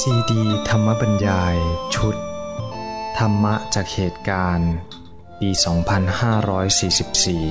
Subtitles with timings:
[0.00, 1.56] ซีดีธรรมบรรยาย
[1.94, 2.16] ชุด
[3.18, 4.72] ธรรมะจากเหตุการณ์
[5.40, 5.48] ปี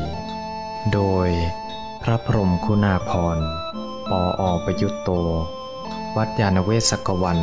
[0.06, 1.30] 2544 โดย
[2.02, 3.38] พระพรมคุณาพร
[4.10, 5.10] ปออประยุตโต
[6.16, 7.40] วัดยาณเวศกวัน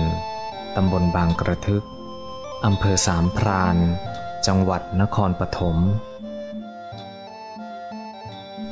[0.76, 1.84] ตำบลบางกระทึก
[2.64, 3.76] อำเภอสามพราน
[4.46, 5.76] จังหวัดนครปฐม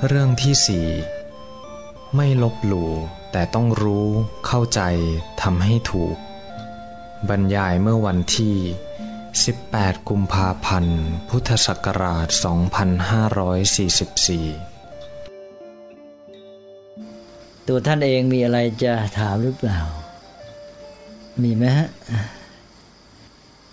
[0.06, 0.88] เรื่องที่สี่
[2.16, 2.90] ไม่ลบหลู่
[3.32, 4.06] แต่ต้องรู้
[4.46, 4.80] เข้าใจ
[5.42, 6.16] ทำให้ถูก
[7.28, 8.56] บรรยายเมื่อวันที่
[9.32, 12.38] 18 กุมภาพันธ์ พุทธศักราช 2544
[17.68, 19.78] ตัวท่านเองมีอะไรจะถามหรือเปล่า
[21.42, 21.88] มีไหมฮะ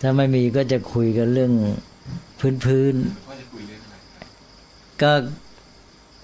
[0.00, 1.52] ถ้าไม่มีก็จะคุยกันเรื่อง
[2.64, 5.12] พื้นๆก็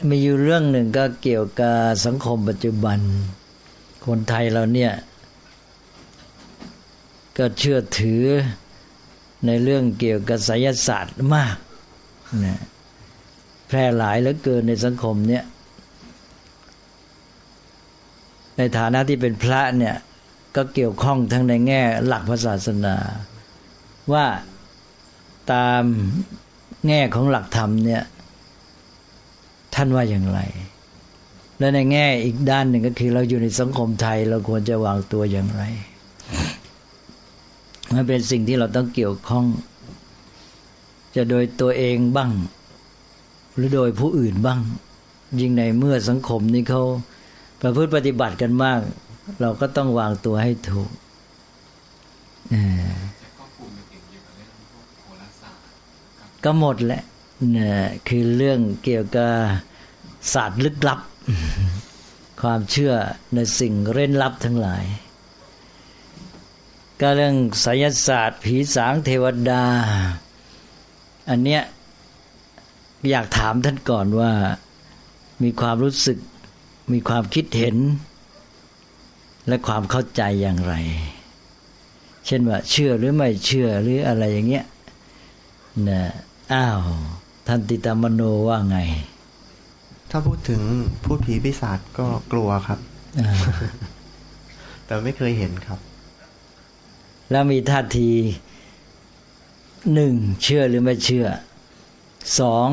[0.09, 2.99] มีอยู่เรื่องหนึ่งก็เกี่ยวกับสังคมปัจจุบัน
[4.07, 4.93] คนไทยเราเนี่ย
[7.39, 8.25] ก็เชื่อถือ
[9.47, 11.57] ในเรื่องเกี่ยวกับไสยศาสตร์มาก
[12.47, 12.61] นะ
[13.69, 15.45] แพร่หลายเหลือเกินในสังคมเนี่ย
[18.57, 19.95] ในฐานะที่เป็นพระเนี่ย
[20.57, 22.97] ก็เกี่ยวข้องทั้งในแง่หลักพระศาสนา
[24.13, 24.27] ว่า
[25.53, 25.83] ตาม
[26.89, 28.03] แง่ของหลักธรรมเนี่ย
[29.77, 30.41] ท่านว่าอย่างไร
[31.59, 35.63] และในแง่อีกด้านหนึ่งก็คือ เราอยู่ในสังคมไทย เราควรจะวางตัวอย่างไร
[37.95, 39.47] มันเป็นสิ่งที่เราต้องเกี่ยวข้อง
[41.17, 42.31] จะโดยตัวเองบ้าง
[43.55, 44.61] หรือโดยผู้อื่นบ้าง
[45.41, 46.83] ยิ่งในเมื่อสังคมนี้เขา
[47.61, 48.81] ประพฤติปฏิบัติกันมาก
[49.41, 50.91] เราก็ต้องวางตัวให้ถูก
[56.45, 57.03] ก็หมดแหละ
[57.57, 57.69] นี่
[58.09, 59.33] คือเรื่องเกี่ยวกับ
[60.33, 61.01] ศาสตร์ลึกลับ
[62.43, 62.93] ความเชื่อ
[63.35, 64.85] ในสิ่งเร้นลับทั้งหลาย
[67.01, 69.65] ก็เรื่องไสยศาสตร์ผีสางเทวดา
[71.31, 71.63] อันเนี้ย
[73.11, 74.33] อยากถามท่านก่อนว่า
[75.43, 76.19] มีความรู้สึก
[76.93, 77.77] มีความคิดเห็น
[79.49, 80.75] และความเข้าใจอย่างไร
[82.27, 84.65] เช่นว่าเชื่อหรือไม่เชื่อหรืออะไรอย่างเงี้ย
[85.89, 86.03] นะ
[86.53, 86.81] อ้าว
[87.47, 88.79] ท่านติตามโนว่าไง
[90.19, 90.63] ถ้าพูดถึง
[91.05, 92.79] พูดผีปีศาจก็กลัวครับ
[94.85, 95.79] แต่ไม่เคยเห็นครับ
[97.31, 98.11] แล้วมีท่าที
[99.95, 101.27] หนึ่งเชื่อหรือไม่เชื่อ
[102.39, 102.69] สอง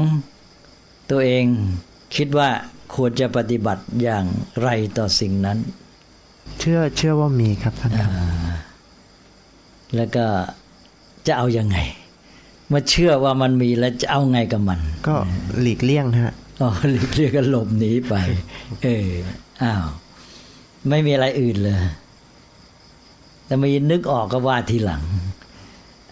[1.11, 1.45] ตัวเอง
[2.15, 2.49] คิดว่า
[2.95, 4.25] ควรจะปฏิบัติอย่าง
[4.61, 5.57] ไรต่อสิ่งนั้น
[6.59, 8.11] เชื่อเชื่อว่ามีครับท่านครับ
[9.95, 10.25] แล้วก็
[11.27, 11.77] จะเอาอยัางไง
[12.73, 15.15] มื่อเชื่อว่ามันมีแล้วจะเอาไงกับมัน ก็
[15.61, 18.15] หลีกเลี่ยงฮะ อ๋อหลีกเลี่ยงก็หลบหนีไป
[18.83, 19.09] เออ
[19.63, 19.85] อ้าว
[20.89, 21.77] ไม่มีอะไรอื่นเลย
[23.45, 25.03] แต่มีนึกออกก็ว่าทีหลัง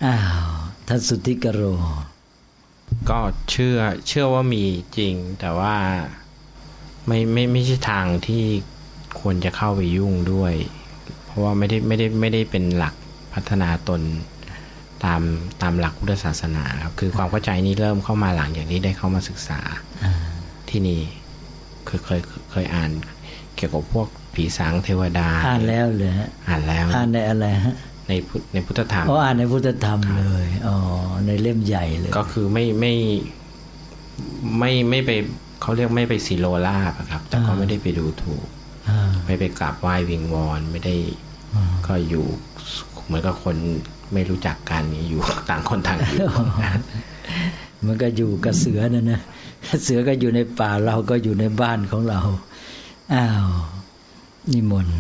[0.06, 0.52] อ้าว
[0.88, 1.62] ท่านสุทธิกโร
[3.10, 3.20] ก็
[3.52, 4.64] เชื่อ เชื่อว่ามี
[4.98, 5.76] จริง แต่ว่า
[7.08, 8.44] ไม่ไม่ไม่ใช่ทางที่
[9.20, 10.54] ควรจะเข้าไปยุ่งด้วย
[11.26, 12.96] เพราะว่าไม่ได้ไม่ได้ไม่ได้เป็นหลัก
[13.34, 14.02] พัฒนาตน
[15.04, 15.22] ตาม
[15.62, 19.60] ตามหลักพุทธศาสนาครับ คือความเข้าใจนี้เริ่มเข้ามาหลังอย่างนี้ได้เข้ามาศึกษา
[20.72, 21.00] ที่นี่
[21.86, 22.22] เคยเคย
[22.52, 22.92] เคยอ่าน
[23.56, 26.12] เกี่ยวกับพวกผีสางเทวดา อ่านแล้วเลย
[26.48, 27.76] อ่านแล้วอ่านในอะไรฮะ
[28.08, 28.12] ใน
[28.54, 30.78] ในพุทธธรรมอ๋ออ่านในพุทธธรรมเลยอ๋อ
[31.28, 32.94] ในเล่มใหญ่เลย ก็คือไม่ไม่
[34.60, 35.12] ไม่ไม่ไป
[35.62, 38.46] เขาเรียกไม่ไปสีโลลาบครับ แต่ก็ไม่ได้ไปดูถูก
[39.26, 40.96] ไม่ไปกราบไหว้วิงวอนไม่ได้
[41.88, 42.26] ก็อยู่
[43.06, 43.56] เหมือนกับคน
[44.14, 46.28] ไม่รู้จักกันอยู่ต่างคนต่างอยู่
[47.86, 49.22] มันก็อยู่กับเสือนั่นนะ
[49.84, 52.20] เสือก็อยู่ในป่าเราก็อยู่ในบ้านของเรา
[53.14, 53.48] อ้าว
[54.52, 54.96] นิมนต์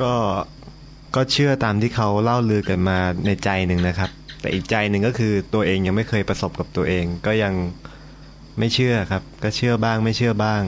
[0.00, 0.14] ก็
[1.14, 7.54] ก็เชื่อตามที่เขาเล่าลือกันมาในใจหนึ่งนะครับ แต่อีกใจหนึ่งก็คือตัวเองยังไม่เคยประสบกับตัวเอง ก็ยัง
[8.58, 10.62] ไม่เชื่อครับ ก็เชื่อบ้างไม่เชื่อบ้าง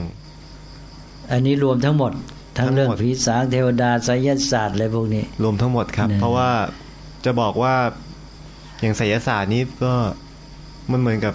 [1.31, 2.11] อันนี้รวมทั้งหมด
[2.57, 6.49] ทั้งเรื่องผีสางเทวดาไสยศาสตร์อะไรพวกนี้ รวมทั้งหมดครับ เพราะว่า
[7.25, 7.75] จะบอกว่า
[8.81, 9.93] อย่างไสยศาสตร์นี้ก็
[10.91, 11.33] มันเหมือนกับ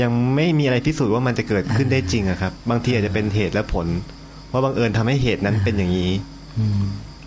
[0.00, 3.86] ยังไม่มีอะไรพิสูจน์ว่ามันจะเกิดขึ้นได้จริงอะครับ บางทีอาจจะเป็นเหตุและผล
[4.50, 6.12] ว่าบังเอิญทำให้เหตุนั้นเป็นอย่างนี้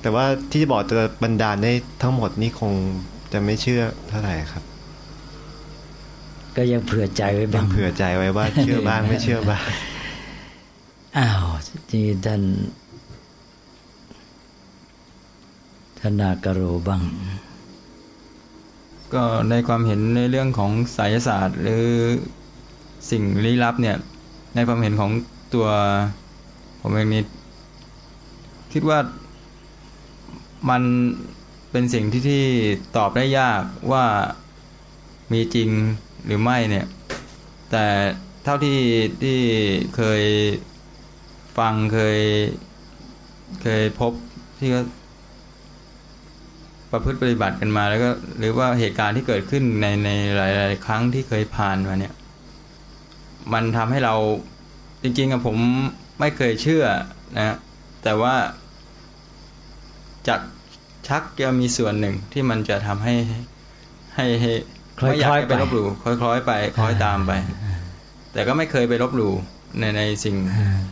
[0.02, 1.72] แต่ว่าที่จะบอกจะบรรดาลได้
[2.02, 2.74] ทั้งหมดนี่คง
[3.34, 4.64] จะไม่เชื่อเท่าไหร่ครับ
[6.56, 9.64] ก็ยังเผื่อใจไว้บ้างเผื่อใจไว้ว่าเชื่อบ้างไม่เชื่อบ้าง
[11.18, 11.44] อ้าว
[11.90, 12.42] ที่ท่าน
[16.00, 17.02] ธนากโรบ้าง
[19.14, 21.86] ก็ในความเห็นในเรื่องของไสยศาสตร์หรือ
[23.12, 23.96] สิ่งลี้ลับเนี่ย
[24.56, 25.12] ในความเห็นของ
[25.54, 25.68] ตัว
[26.82, 27.24] ผมเองนี่
[28.74, 29.00] คิดว่า
[30.70, 30.82] มัน
[31.72, 32.44] เป็นสิ่งที่ที่
[32.98, 33.62] ตอบได้ยาก
[33.92, 34.06] ว่า
[35.34, 35.70] มีจริง
[36.26, 36.86] หรือไม่เนี่ย
[37.72, 37.86] แต่
[38.44, 38.80] เท่าที่
[39.24, 39.40] ที่
[39.96, 40.24] เคย
[41.58, 42.20] ฟังเคย
[43.62, 44.12] เคยพบ
[44.60, 44.82] ที่ก็
[46.92, 48.10] ประพฤติปฏิบัติกันมาแล้วก็
[48.40, 52.14] หรือว่าเหตุการณ์ที่เกิดขึ้นในในหลาย ๆ ครั้งที่เคยผ่านมาเนี่ย
[53.54, 54.16] มันทำให้เรา
[55.04, 55.58] จริงๆอะผม
[56.20, 56.86] ไม่เคยเชื่อ
[57.38, 57.56] นะ
[58.04, 58.36] แต่ว่า
[60.28, 60.40] จาก
[61.08, 63.16] ชักจะมีส่วนหนึ่งที่มันจะทำให้
[64.16, 64.52] ให้ให้
[65.04, 67.32] ไม่อยากไปลบหลู่คล้อยๆ ไปคล้อยตามไป
[68.34, 69.34] แต่ก็ไม่เคยไปลบหลู่
[69.80, 70.36] ในในสิ่ง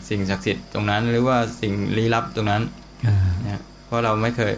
[0.09, 2.63] สิ่งศักดิ์สิทธิ์ตรงนั้น หรือว่าสิ่งลี้ลับตรงนั้น
[3.43, 4.53] นะเพราะเราไม่เคย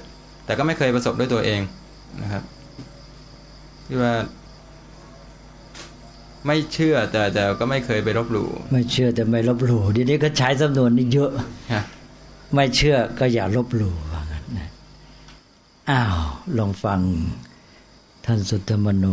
[0.45, 1.61] แต่ก็ไม่เคยประสบด้วยตัวเอง
[2.21, 2.43] นะครับ
[3.85, 4.13] ที่ว่า
[6.47, 11.31] ไม่เชื่อแต่แต่ก็ไม่เคยไปลบหลู่ไม่เชื่อแต่ไม่ลบหลู่ทีนี้ก็ใช้จำนวนนี้เยอะ
[12.53, 14.69] ไม่เชื่อก็อย่าลบหลู่ว่างั้นนะ
[15.89, 16.17] อ้าว
[16.57, 16.99] ลองฟัง
[18.25, 19.05] ท่านสุตมโน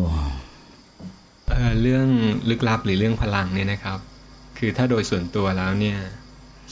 [1.48, 2.06] เเรื่อง
[2.50, 3.98] ลึกลับหรือเรื่องพลังเนี่ยนะครับ
[4.58, 5.98] คือถ้าโดยส่วนตัวแล้วเนี่ย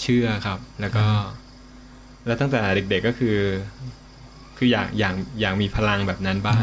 [0.01, 1.05] เชื่อครับ แล้วก็
[2.27, 3.37] แล้วตั้งแต่เด็ก ๆก็คือ
[4.57, 6.61] คืออยากอยากอยากมีพลังแบบนั้นบ้าง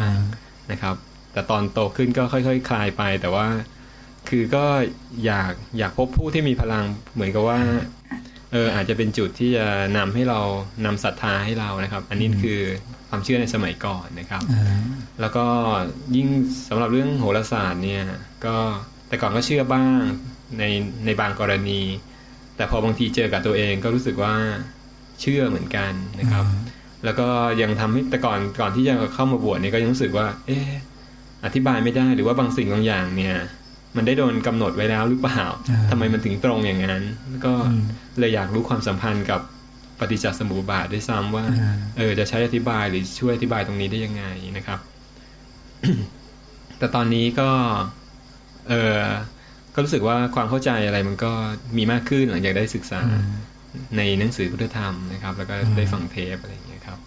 [0.72, 0.96] นะครับ
[1.34, 3.46] แต่ตอนโตขึ้นก็ค่อย ๆ คลายไป แต่ว่า
[4.30, 4.66] คือก็
[5.26, 7.60] อยากอยากพบผู้ที่มีพลังเหมือนกับว่า
[8.52, 10.40] เอออาจจะเป็นจุดที่จะนำให้เรา
[10.86, 12.60] นำศรัทธาให้เรานะครับ อันนี้คือ
[13.10, 14.44] ความเชื่อในสมัยก่อนนะครับ
[15.22, 15.46] แล้วก็
[16.16, 16.28] ยิ่ง
[16.70, 18.04] สำหรับเรื่องโหราศาสตร์เนี่ย
[18.46, 18.56] ก็
[19.08, 19.86] แต่ก่อนก็เชื่อบ้าง
[20.60, 20.64] ใน
[21.06, 21.82] ในบางกรณี
[22.56, 24.34] แต่พอบางทีเจอกับตัวเองก็รู้สึกว่า
[25.22, 26.46] เชื่อเหมือนกันนะครับ
[27.06, 27.28] แล้วก็
[27.62, 30.70] ยังทำให้แต่ก่อนก่อนที่จะเข้ามาบวชเนี่ยก็ยังรู้สึกว่า เออ
[31.46, 33.36] อธิบายไม่ได้หรือว่าบางสิ่งบางอย่างเนี่ย
[33.98, 35.44] มันได้โดนกำหนดไว้แล้วหรือเปล่า
[35.90, 37.04] ทำไมมันถึงตรงอย่างนั้น
[37.46, 37.54] ก็
[38.20, 39.42] เลยอยากรู้ความสัมพันธ์กับ
[40.00, 41.46] ปฏิจจสมุปบาทได้ซ้ำว่า
[41.98, 44.24] เออ จะใช้อธิบายหรือช่วยอธิบายตรงนี้ได้ยังไง
[44.58, 44.80] นะครับ
[46.78, 47.50] แต่ตอนนี้ก็
[48.70, 49.02] เออ
[49.74, 51.32] ก็รู้สึกว่าความเข้าใจอะไรมันก็
[51.78, 53.02] มีมากขึ้นหลังจากได้ศึกษา
[53.98, 57.00] ในหนังสือพุทธธรรมนะครับ แล้วก็ได้ฟังเทปอะไรอย่างเงี้ยครับ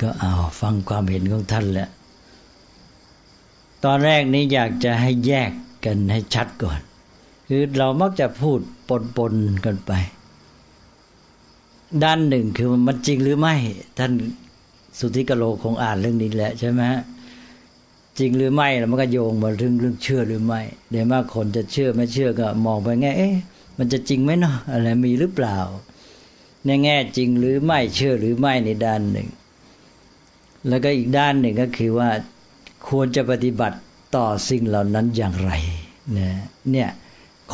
[0.00, 1.88] ก็เอาฟังความเห็นของท่านแหละ
[3.84, 5.50] ตอนแรกนี้อยากจะให้แยก
[5.84, 6.80] กันให้ชัดก่อน
[7.48, 8.58] คือเรามักจะพูด
[9.16, 9.92] ปนๆกันไป
[12.02, 13.54] ด้านหนึ่งคือมันจริงหรือไม่
[13.98, 14.12] ท่าน
[14.98, 16.82] สุธิกโลคงอ่านเรื่องนี้แหละใช่ไหม
[18.18, 23.34] จริงหรือไม่แล้วมันก็โยงมาเรื่องเรื่องเชื่อหรือไม่เดี๋ยวมากคนจะเชื่อไม่เชื่อก็มองไปแง่เอ๊ะ
[23.78, 25.58] มันจะจริงไหมเนาะอะไรมีหรือเปล่า
[26.66, 29.28] ในแง่จริงหรือไม่เชื่อหรือไม่ในด้านหนึ่ง
[30.68, 32.10] แล้วก็อีกด้านหนึ่งก็คือว่า
[32.88, 33.78] ควรจะปฏิบัติ
[34.16, 35.52] ต่อสิ่งเหล่านั้นอย่างไร
[36.12, 36.34] เนี่ย
[36.70, 36.88] เนี่ย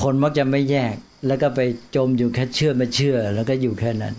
[0.01, 0.95] คนมักจะไม่แยก
[1.27, 1.61] แล้วก็ไป
[1.97, 4.15] จมอยู่แค่เชื่อไม่เชื่อ แล้วก็อยู่แค่นั้น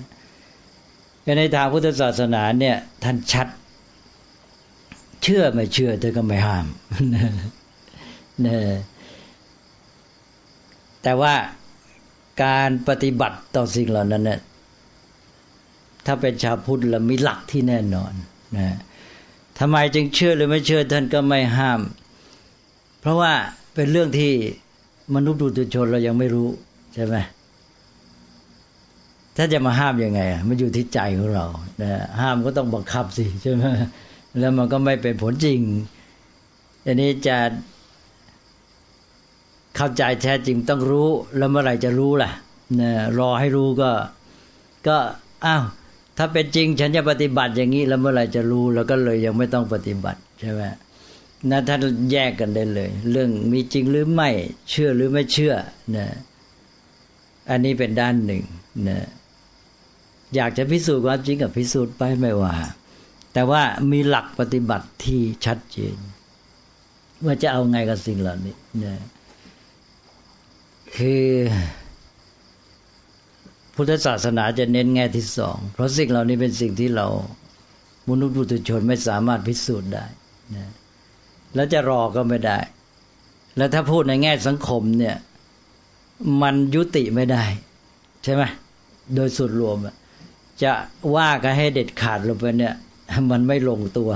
[1.37, 3.47] ในทางพุทธศาสนาเนี่ยท่านชัด
[5.23, 6.65] เชื่อไม่เชื่อเธอก็ไม่ห้าม
[8.45, 8.57] นะ
[11.03, 11.33] แต่ว่า
[12.43, 14.39] การปฏิบัติต่อสิ่งเหล่านั้นเนี่ย
[16.05, 18.13] ถ้าเป็นชาวพุทธแล้วมีหลักที่แน่นอน
[18.57, 18.77] นะ
[19.59, 21.81] ทำไมจึงเชื่อหรือไม่เชื่อท่านก็ไม่ห้าม
[22.99, 23.33] เพราะว่า
[23.73, 24.31] เป็นเรื่องที่
[25.15, 26.49] มนุษย์ดุจชนเรายังไม่รู้
[26.93, 27.15] ใช่ไหม
[29.37, 31.45] ถ้าจะมาห้ามยังไงอะมันอยู่ที่ใจของเรา
[31.81, 33.63] นะห้ามก็ต้องบังคับสิใช่ไหม
[34.39, 35.59] แล้วมันก็ไม่เป็นผลจริง
[36.85, 37.37] อันนี้จะ
[39.75, 42.31] เข้าใจแท้จริงต้องรู้ แล้วเมื่อไหร่จะรู้ล่ะ
[42.81, 43.91] นะรอให้รู้ก็
[44.87, 44.97] ก็
[45.45, 45.63] อ้าว
[46.17, 50.61] ถ้าเป็นจริงฉันจะปฏิบัติอย่างนี้แล้วเมื่อไหร่จะรู้แล้วก็เลยยังไม่ต้องปฏิบัติใช่ไหม
[51.49, 51.79] นะท่าน
[52.11, 54.29] แยกกันได้เลย เรื่องมีจริงหรือไม่
[54.69, 55.53] เชื่อหรือไม่เชื่อ
[55.97, 56.07] นะ
[57.49, 58.43] อันนี้เป็นด้านหนึ่ง
[58.89, 58.99] นะ
[60.35, 62.55] อยากจะพิสูจน์ความจริงกับพิสูจน์ไปไม่ว่า
[63.33, 65.95] แต่ว่ามีหลักปฏิบัติที่ชัดเจน
[67.25, 68.95] ว่าจะเอาไงกับสิ่งเหล่านี้นะ
[70.95, 71.25] คือ
[73.75, 77.07] พุทธศาสนาจะเน้นแง่ที่สอง เพราะสิ่งเหล่านี้เป็นสิ่งที่เรา
[78.09, 80.05] มนุษย์ปุถุชนไม่สามารถพิสูจน์ได้
[80.55, 80.71] นะ
[81.55, 82.59] แล้วจะรอก็ไม่ได้
[83.57, 85.15] แล้วถ้าพูดในแง่สังคมเนี่ย
[86.41, 87.43] มันยุติไม่ได้
[88.23, 88.43] ใช่ไหม
[89.15, 89.77] โดยสุดรวม
[90.63, 90.71] จะ
[91.15, 92.73] ว่ากันให้เด็ดขาดลงไปเนี่ย
[93.31, 94.11] มันไม่ลงตัว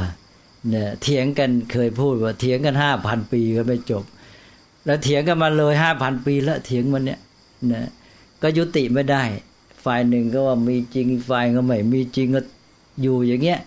[0.70, 4.04] เนี่ยเถียงกันเคยพูดว่าเถียงกันห้าพันปีก็ไม่จบ
[4.86, 7.20] แล้วเถียงกันมาเลยห้าพันปีแล้วเถียงมันเนี่ย
[7.74, 7.88] นะ
[8.42, 9.24] ก็ยุติไม่ได้
[9.88, 12.42] ฝ่ายหนึ่งก็ว่ามีจริงฝ่ายก็ไม่มีจริงก็
[13.02, 13.60] อยู่อย่างเงี้ย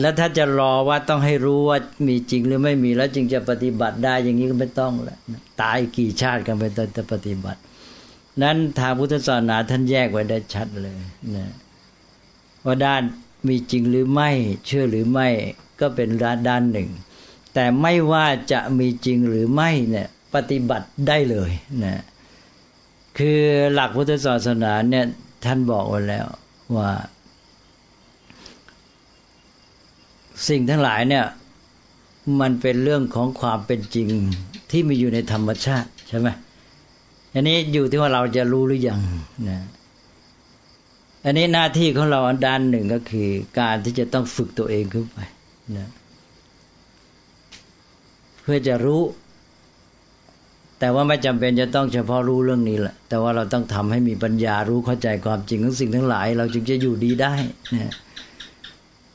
[0.00, 1.78] แล้วถ้าจะรอว่าต้องให้รู้ว่า
[2.08, 5.18] มีจริงหรือไม่มีแล้วจึงจะปฏิบัติได้อย่างนี้ก็ไม่ต้องแล้ว
[5.62, 7.60] ตายกี่ชาติกันไปตอนจะปฏิบัติ
[8.42, 10.96] นั้นทางพุทธศาสนาท่านแยกไว้ได้ชัดเลย
[11.36, 11.52] นะ
[12.64, 13.02] ว่าด้าน
[13.48, 14.30] มีจริงหรือไม่
[14.66, 15.28] เชื่อหรือไม่
[15.80, 16.88] ก็เป็นด้านด้านหนึ่ง
[17.54, 21.50] แต่ไม่ว่าจะมีจริงหรือไม่เนี่ยปฏิบัติได้เลย
[21.84, 22.02] นะ
[23.18, 23.40] คือ
[23.72, 25.04] หลักพุทธศาสนาเนี่ย
[25.44, 26.26] ท่านบอกไว้แล้ว
[26.76, 26.90] ว่า
[30.48, 31.24] สิ่งทั้งหลายเนี่ย
[32.40, 34.08] มันเป็นเรื่องของความเป็นจริง
[34.70, 36.28] ที่มีอยู่ในธรรมชาติใช่ไหม
[37.34, 39.00] อันนี้อยู่ที่ว่าเราจะรู้หรือยัง
[39.48, 39.60] นะ
[41.24, 43.28] อันนี้หน้าที่ของเราด้านหนึ่งก็คือ
[43.60, 45.18] การที่จะต้องฝึกตัวเองขึ้นไป
[45.76, 45.88] นะ
[48.40, 49.02] เพื่อจะรู้
[50.78, 57.34] แต่ว่าไม่จำเป็นจะต้องเฉพาะรู้เรื่องนี้แหละ แต่ว่าเราต้องทำให้มีปัญญารู้เข้าใจความจริงของสิ่งทั้งหลาย เราจึงจะอยู่ดีได้
[57.74, 57.94] นะ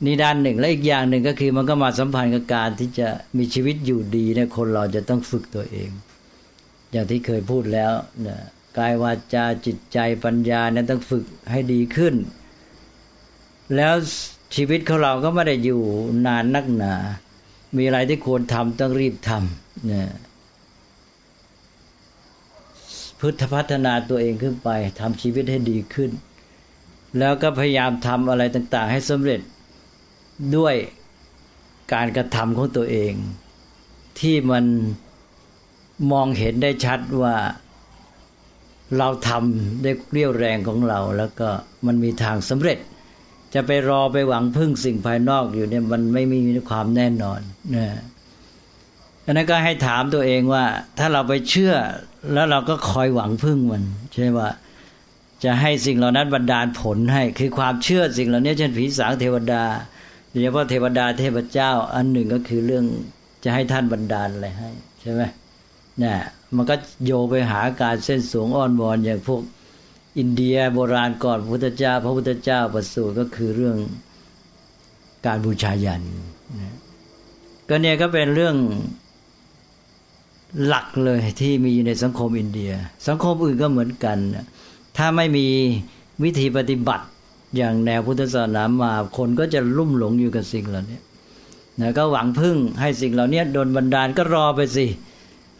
[0.05, 5.89] นี่ด้านหนึ่งและอีกอย่างหนึ่งก็คือมันก็มาสัมพันธ์กับการที่จะมีชีวิตอยู่ดีเนี่ยคนเราจะต้องฝึกตัวเอง
[6.91, 7.91] อย่างที่เคยพูดแล้ว
[8.27, 8.37] นะ
[8.77, 12.15] กายวาจาจิตใจปัญญาเนี่ยต้องฝึกให้ดีขึ้น
[13.75, 13.93] แล้ว
[14.55, 15.81] ชีวิตของเราก็ไม่ได้อยู่
[16.25, 16.95] นานนักหนา
[17.77, 20.09] มีอะไรที่ควรทำต้องรีบทำเนี่ย
[23.23, 26.11] พุทธพัฒนาตัวเองขึ้นไปทำชีวิตให้ดีขึ้น
[27.19, 29.41] แล้วก็พยายามทำอะไรต่าง ๆ ให้สำเร็จ
[30.57, 30.75] ด้วย
[31.93, 33.13] การกระทำของตัวเอง
[34.19, 34.65] ที่มัน
[36.11, 37.35] มองเห็นได้ชัดว่า
[38.97, 41.49] เราทำได้เรี่ยวแรงของเรา แล้วก็
[41.85, 42.77] มันมีทางสำเร็จ
[43.53, 46.39] จะไปรอไปหวังพึ่งสิ่งภายนอกอยู่เนี่ยมันไม่มี
[46.69, 47.39] ความแน่นอน
[47.75, 47.87] นะ
[49.23, 50.65] ดังนั้นก็ให้ถามตัวเองว่า
[50.97, 51.75] ถ้าเราไปเชื่อ
[52.31, 54.49] แล้วเราก็คอยหวังพึ่งมัน ใช่ว่า
[55.43, 59.63] จะให้สิ่งเหล่านั้นบันดาลผลให้ คือความเชื่อสิ่งเหล่านี้เช่นผีสางเทวดา
[60.29, 62.85] โดยเฉพาะเทวดาเทพเจ้า อันหนึ่งก็คือเรื่อง
[63.43, 64.69] จะให้ท่านบันดาลอะไรให้
[65.01, 65.21] ใช่ไหม
[65.99, 66.17] เนี่ย
[66.55, 66.75] มันก็
[67.05, 69.41] โยไปหาการเส้นสูงอ้อนวอนอย่างพวก
[70.17, 73.77] อินเดียโบราณก่อนพระพุทธเจ้า พระพุทธเจ้าประสูติก็คือเรื่อง
[75.25, 76.03] การบูชายัน
[77.69, 78.55] ก็เนี่ยก็เป็นเรื่อง
[80.65, 82.71] หลักเลยที่มีอยู่ในสังคมอินเดีย
[83.07, 84.17] สังคมอื่นก็เหมือนกัน
[84.97, 85.47] ถ้าไม่มี
[86.23, 87.05] วิธีปฏิบัติ
[87.57, 90.99] อย่างแนวพุทธศาสนามาคนก็จะลุ่มหลงอยู่กับสิ่งเหล่านี้
[91.79, 94.85] นะก็หวังพึ่งให้สิ่งเหล่านี้โดนบันดาลก็รอไปสิ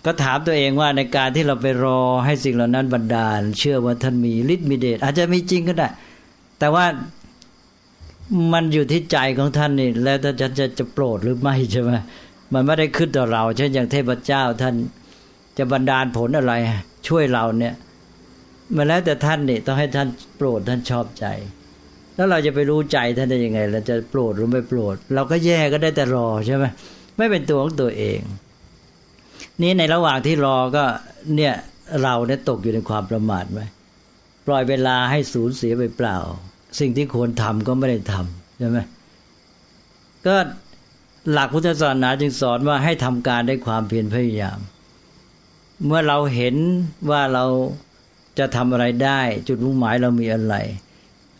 [0.06, 5.90] ก็ถามตัวเองว่าในการที่เราไปรอให้สิ่งเหล่านั้นบันดาล เชื่อว่าท่านมีฤทธิ์มีเดชอาจจะมีจริงก็ได้
[6.60, 6.86] แต่ว่า
[8.54, 11.92] มันอยู่ที่ใจของท่านนี่แล้วท่านจะจะจะโปรดหรือไม่ใช่ไหม
[12.54, 14.76] มันไม่ได้ขึ้นต่อเรา เช่นอย่างเทพเจ้าท่าน
[15.58, 16.54] จะบันดาลผลอะไร
[17.08, 17.74] ช่วยเราเนี่ย
[18.76, 20.08] มาแล้วแต่ท่านนี่ต้องให้ท่าน
[20.38, 21.26] โปรดท่านชอบใจ
[22.16, 26.66] แล้วเราจะไปรู้ใจท่านได้ยังไงเราจะโปรดหรือไม่โปรด เราก็แย่ก็ได้แต่รอใช่ไหม
[27.18, 28.20] ไม่เป็นตัวของตัวเอง
[29.62, 30.84] นี่ในระหว่างที่รอก็
[31.36, 31.54] เนี่ย
[32.04, 33.62] เราเนี่ยตกอยู่ในความประมาทไหม
[34.48, 36.18] ปล่อยเวลาให้สูญเสียไปเปล่า
[36.80, 38.80] สิ่งที่ควรทำก็ไม่ได้ทำใช่ไหม
[40.28, 40.36] ก็
[41.32, 44.60] หลักพุทธศาสนาจึงสอนว่าให้ทำการได้ความเพียรพยายาม
[45.86, 46.56] เมื่อเราเห็น
[47.10, 47.46] ว่าเรา
[48.39, 50.56] จะทำอะไรได้ จุดมุ่งหมายเรามีอะไร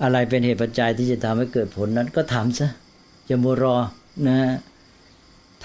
[0.03, 2.69] อะไรเป็นเหตุปัจจัยที่จะทำให้เกิดผลนั้นก็ทำซะ
[3.29, 3.75] จะมัวรอ
[4.27, 4.39] นะ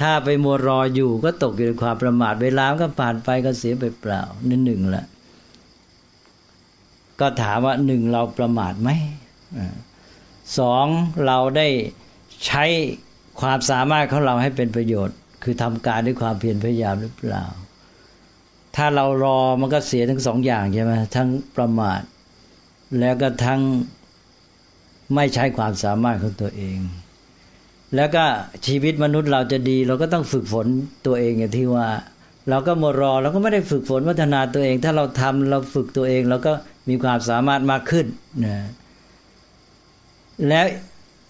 [0.00, 5.04] ถ้าไปมัวรออยู่ก็ตกอยู่ในความประมาทเวลาก็ผ่านไปก็เสียไปเปล่านั่นหนึ่งละ
[7.20, 8.90] ก็ถามว่าหนึ่งเราประมาทไหม
[10.58, 10.86] สอง
[11.26, 11.68] เราได้
[12.46, 12.64] ใช้
[13.40, 17.44] ความสามารถของเราให้เป็นประโยชน์ คือทำการด้วยความเพียรพยายามหรือเปล่า
[18.76, 22.00] ถ้าเรารอมันก็เสียทั้งสองอย่างใช่ไหมทั้งประมาท
[23.00, 23.60] แล้วก็ทั้ง
[25.14, 26.78] ไม่ใช้ความสามารถของตัวเอง
[27.96, 28.24] แล้วก็
[28.66, 30.66] ชีวิตมนุษย์เราจะดี เราก็ต้องฝึกฝน
[31.06, 31.88] ตัวเองอย่างที่ว่า
[32.50, 36.52] เราก็มรอเราก็ไม่ได้ฝึกฝนพัฒนาตัวเอง ถ้าเราทำเราฝึกตัวเอง เราก็
[36.88, 38.06] มีความสามารถมากขึ้น
[38.44, 38.56] นะ
[40.48, 40.66] แล้ว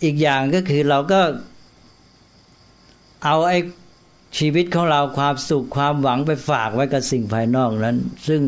[0.04, 1.20] อีกอย่างก็คือเราก็
[3.24, 3.58] เอาไอ้
[4.38, 7.96] ชีวิตของเราความสุขความหวังไปฝากไว้กับสิ่งภายนอกนั้น
[8.28, 8.40] ซึ่ง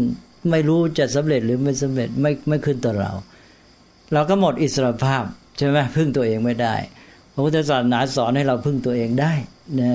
[0.50, 3.12] ไม่รู้จะสำเร็จหรือไม่สำเร็จไม่ไม่ขึ้นต่อเรา
[4.12, 5.24] เราก็หมดอิสรภาพ
[5.56, 6.74] ใช่ไหมพึ่งตัวเองไม่ได้
[7.32, 9.32] พระพุทธศาสนาสอนให้เราพึ่งตัวเองได้
[9.80, 9.92] นะ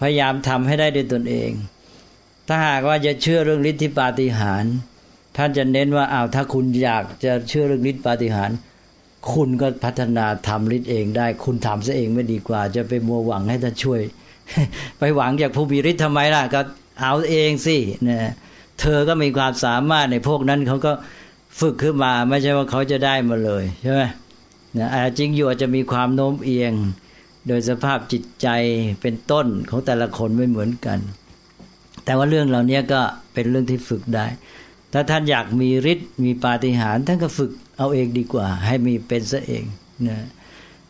[0.00, 1.50] พยายามทำให้ได้ด้วยตนเอง
[2.48, 4.74] ถ้าหากว่าจะเชื่อเรื่องฤทธิปาฏิหาริย์
[5.36, 8.56] ท่านจะเน้นว่าอ้าวถ้าคุณอยากจะเชื่อเรื่องฤทธิปาฏิหาริย์
[9.32, 14.00] คุณก็พัฒนาทำฤทธิ์เองได้ คุณทำซะเองไม่ดีกว่า จะไปมัวหวังให้ท่านช่วย
[14.98, 16.60] ไปหวังจากผู้มีฤทธิ์ทำไมล่ะ ก็
[17.00, 17.76] เอาเองสิ
[18.08, 18.32] นะ
[18.80, 20.92] เธอก็มีความสามารถในพวกนั้นเขาก็
[21.60, 24.02] ฝึกขึ้นมาไม่ใช่ว่าเขาจะได้มาเลยใช่ไหม
[24.78, 26.72] นะจริงอยู่อาจจะมีความโน้มเอียง
[27.46, 28.48] โดยสภาพจิตใจ
[29.02, 30.98] เป็นต้นของแต่ละคนไม่เหมือนกัน
[32.04, 33.00] แต่ว่าเรื่องเหล่านี้ก็
[33.34, 34.26] เป็นเรื่องที่ฝึกได้
[34.92, 39.64] ถ้าท่านอยากมีฤทธิ์มีปาฏิหาริย์ท่านก็ฝึก เอาเองดีกว่า ให้มีเป็นซะเอง
[40.08, 40.18] นะ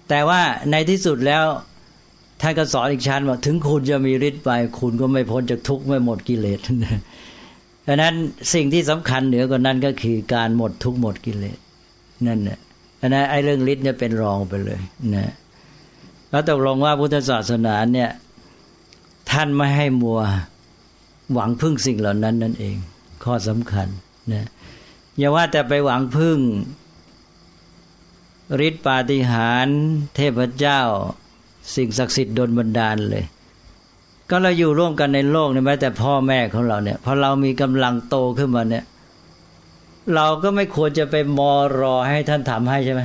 [0.09, 0.41] แต่ว่า
[0.71, 1.45] ในที่สุดแล้ว
[2.41, 6.61] ท่านก็สอนอีกชั้นว่าถึงคุณจะมีฤทธิ์ไป คุณก็ไม่พ้นจากทุกข์ไม่หมดกิเลส
[7.87, 8.15] ดังนั้น
[8.55, 11.59] สิ่งที่สำคัญเหนือกว่านั้นก็คือการหมดทุกข์หมดกิเลส
[12.27, 12.59] นั่นแหละ
[13.01, 14.81] ดังนั้นไอ้เรื่องฤทธิ์เนี่ยเป็นรองไปเลย
[15.15, 15.33] นะ
[16.31, 18.11] แล้วตกลงว่าพุทธศาสนาเนี่ย
[19.31, 20.21] ท่านไม่ให้มัว
[21.33, 22.77] หวังพึ่งสิ่งเหล่านั้นนั่นเอง
[23.25, 23.89] ข้อสำคัญ
[24.33, 24.47] นะ
[25.19, 26.39] อย่าว่าแต่ไปหวังพึ่ง
[28.67, 29.79] ฤทธิปาฏิหาริย์
[30.17, 30.81] เทพเจ้า
[31.75, 33.25] สิ่งศักดิ์สิทธิ์ดลบันดาลเลย
[34.31, 38.85] ก็เราอยู่ร่วมกันในโลกนี่แม้แต่พ่อแม่ของเราเนี่ยพอเรามีกำลังโตขึ้นมาเนี่ย
[40.15, 43.03] เราก็ไม่ควรจะไปมอรอให้ท่านทำให้ใช่ไหม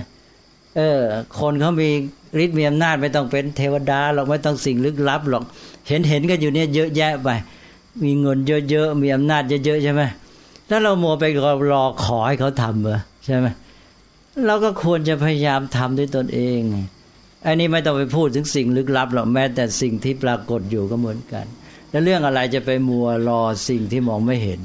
[0.77, 0.99] เออ
[1.39, 1.89] คนเขามี
[2.43, 5.43] ฤทธิ์มีอำนาจไม่ต้องเป็นเทวดาหรอกไม่ต้องสิ่งลึกลับหรอก
[5.87, 7.29] เห็นเห็นกันอยู่เนี่ยเยอะแยะไป
[8.03, 8.39] มีเงิน
[8.69, 10.01] เยอะๆมีอำนาจเยอะๆใช่ไหม
[10.69, 11.25] ถ้าเราโมไป
[11.71, 13.47] รอขอให้เขาทำเหรอใช่ไหม
[14.47, 16.59] เราก็ควรจะพยายามทำด้วยตนเอง
[17.45, 21.45] อันนี้ไม่ต้องไปพูดถึงสิ่งลึกลับหรอกแม้แต่สิ่งที่ปรากฏอยู่ก็เหมือนกัน
[21.89, 24.61] แล้วเรื่องอะไรจะไปมัวรอสิ่งที่มองไม่เห็น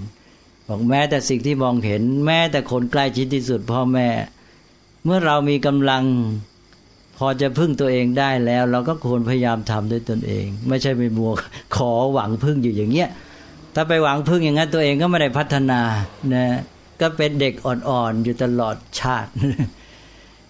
[0.69, 4.09] บอกแม้แต่สิ่งที่มองเห็น แม้แต่คนใกล้ชิดที่สุดพ่อแม่
[5.05, 6.05] เมื่อเรามีกำลัง
[7.17, 11.33] พอจะพึ่งตัวเองได้แล้ว เราก็ควรพยายามทำด้วยตนเอง ไม่ใช่ไปมัว
[11.77, 13.09] ขอหวังพึ่งอยู่อย่างเงี้ย
[13.81, 15.81] ถ้าไปหวังพึ่งอย่างนั้นตัวเองก็ไม่ได้พัฒนา
[16.35, 16.47] นะ
[17.01, 19.31] ก็เป็นเด็กอ่อนๆอยู่ตลอดชาติ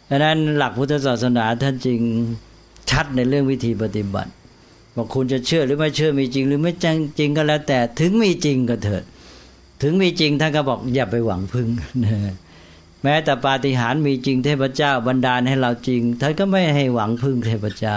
[0.09, 2.01] ดังนั้นหลักพุทธศาสนาท่านจริง
[2.91, 4.31] ชัดในเรื่องวิธีปฏิบัติ
[4.97, 6.73] บอกคุณจะเชื่อหรือไม่เชื่อมีจริง หรือไม่
[7.19, 9.03] จริงก็แล้ว แต่ถึงมีจริงก็เถิด
[9.83, 11.69] ถึงมีจริงท่านก็บอกอย่าไปหวังพึ่ง
[13.03, 17.97] แม้แต่ปาฏิหาริย์มีจริงเทพเจ้าบันดาลให้เราจริงท่านก็ไม่ให้หวังพึ่งเทพเจ้า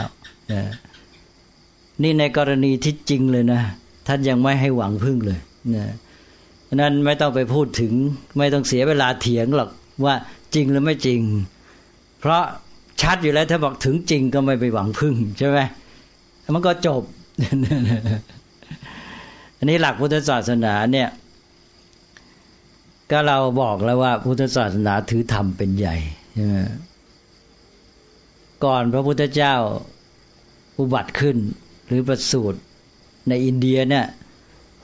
[2.02, 3.62] นี่ในกรณีที่จริงเลยนะ
[4.13, 5.39] ท่านยังไม่ให้หวังพึ่งเลย
[5.75, 5.86] นะ
[6.75, 7.94] นั้นไม่ต้องไปพูดถึง
[8.38, 9.70] ไม่ต้องเสียเวลาเถียงหรอก
[10.06, 10.15] ว่า
[10.55, 11.20] จริงหรือไม่จริง
[12.20, 12.44] เพราะ
[13.01, 15.59] ชัดอยู่แล้วถ้าบอกถึงจริงก็ไม่ไปหวังพึ่งใช่ไหม
[16.55, 17.03] มันก็จบ
[19.57, 21.09] อันนี้หลักพุทธศาสนาเนี่ย
[23.12, 25.96] ก็เราบอกแล้วว่าพุทธศาสนาถือธรรมเป็นใหญ่
[26.36, 29.55] ใก่อนพระพุทธเจ้า
[30.77, 31.38] อุบัติขึ้น
[31.88, 32.59] หรือประสูติ
[33.29, 34.05] ในอินเดียเนี่ย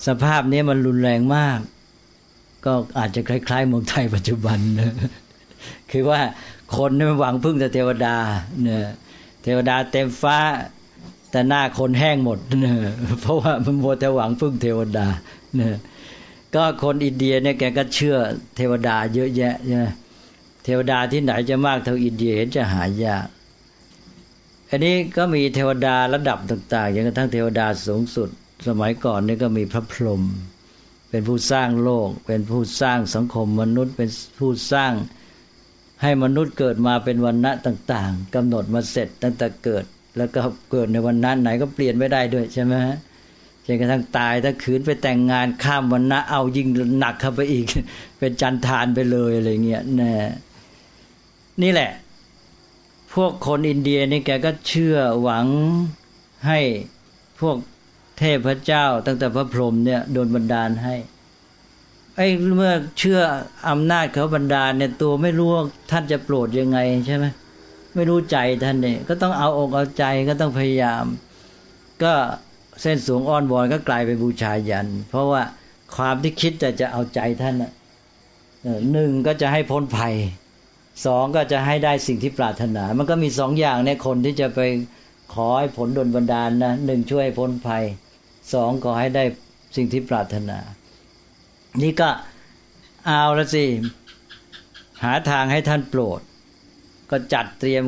[0.07, 1.59] สภาพนี้มันรุนแรงมาก
[2.65, 4.93] ก็อาจจะคล้ายๆเมืองไทยปัจจุบันนะ
[5.91, 6.21] คือว่า
[6.75, 8.17] คนไม่หวังพึ่งแต่เทวดา
[8.63, 8.85] เนี่ย
[9.43, 10.37] เทวดาเต็มฟ้า
[11.31, 12.77] แต่หน้าคนแห้งหมดเนี่ย
[13.21, 15.07] เพราะว่ามันโมแต่หวังพึ่งเทวดา
[15.55, 15.75] เนี่ย
[16.55, 18.17] ก็คนอินเดียเนี่ยแกก็เชื่อ
[18.55, 19.85] เทวดาเยอะแยะใช่ไหม
[20.63, 23.25] เทวดาที่ไหนจะมากเท่าอินเดียเห็นจะหายาก
[24.69, 28.29] อันนี้ก็มีเทวดาระดับต่างๆอย่างกระทั่งเทวดาสูงสุด
[28.67, 30.23] สมัยก่อนนี่ก็มีพระพรหม
[31.09, 34.93] เป็นผู้สร้างโลก เป็นผู้สร้างสังคมมนุษย์ เป็นผู้สร้าง
[36.01, 39.85] ให้มนุษย์เกิดมาเป็นวันณะต่างๆกำหนดมาเสร็จตั้งแต่เกิด
[40.17, 40.39] แล้วก็
[40.71, 42.95] เกิดในวันนั้นไหนก็เปลี่ยนไม่ได้ด้วยใช่ไหมฮะ
[43.65, 46.67] จนกระทั่งตายถ้าขืนไปแต่งงานข้ามวันณะเอายิ่ง
[46.99, 47.65] หนักเข้าไปอีก
[48.19, 50.01] เป็นจันทานไปเลยอะไรเงี้ยน
[51.61, 51.91] นี่แหละ
[53.23, 55.47] วกคนอินเดียนี่แกก็เชื่อหวัง
[56.47, 56.59] ให้
[57.39, 57.57] พวก
[58.19, 60.95] เทพเจ้า ตั้งแต่พระพรหมเนี่ยโดนบันดาลให้
[62.15, 63.19] ไอ้เมื่อเชื่อ
[63.69, 65.49] อำนาจเขาบันดาลเนี่ยตัวไม่รู้
[65.91, 67.25] ท่านจะโปรดยังไงใช่ไหม
[67.95, 71.05] ไม่รู้ใจท่านเนี่ยก็ต้องเอาอกเอาใจก็ต้องพยายาม
[72.03, 72.13] ก็
[72.81, 75.41] เส้นสูงอ้อนวอนก็กลายไปบูชายัน เพราะว่า
[75.95, 77.71] ความที่คิดจะจะเอาใจท่านอะ
[78.91, 80.13] หนึ่งก็จะให้พ้นภัย
[81.05, 84.59] สองก็จะให้ได้สิ่งที่ปรารถนา มันก็มีสองอย่างเนี่ยคนที่จะไป
[85.33, 87.83] ขอให้ผลดลบันดาลนะหนึ่งช่วยพ้นภัย
[88.53, 89.23] สองก็ให้ได้
[89.75, 90.59] สิ่งที่ปรารถนา
[91.81, 92.09] นี่ก็
[93.05, 93.65] เอาละสิ
[95.03, 96.21] หาทางให้ท่านโปรด
[97.11, 97.83] ก็จัดเตรียม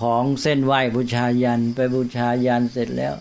[0.00, 3.14] ของเส้นไหวบูชายันไปบูชายันเสร็จแล้ว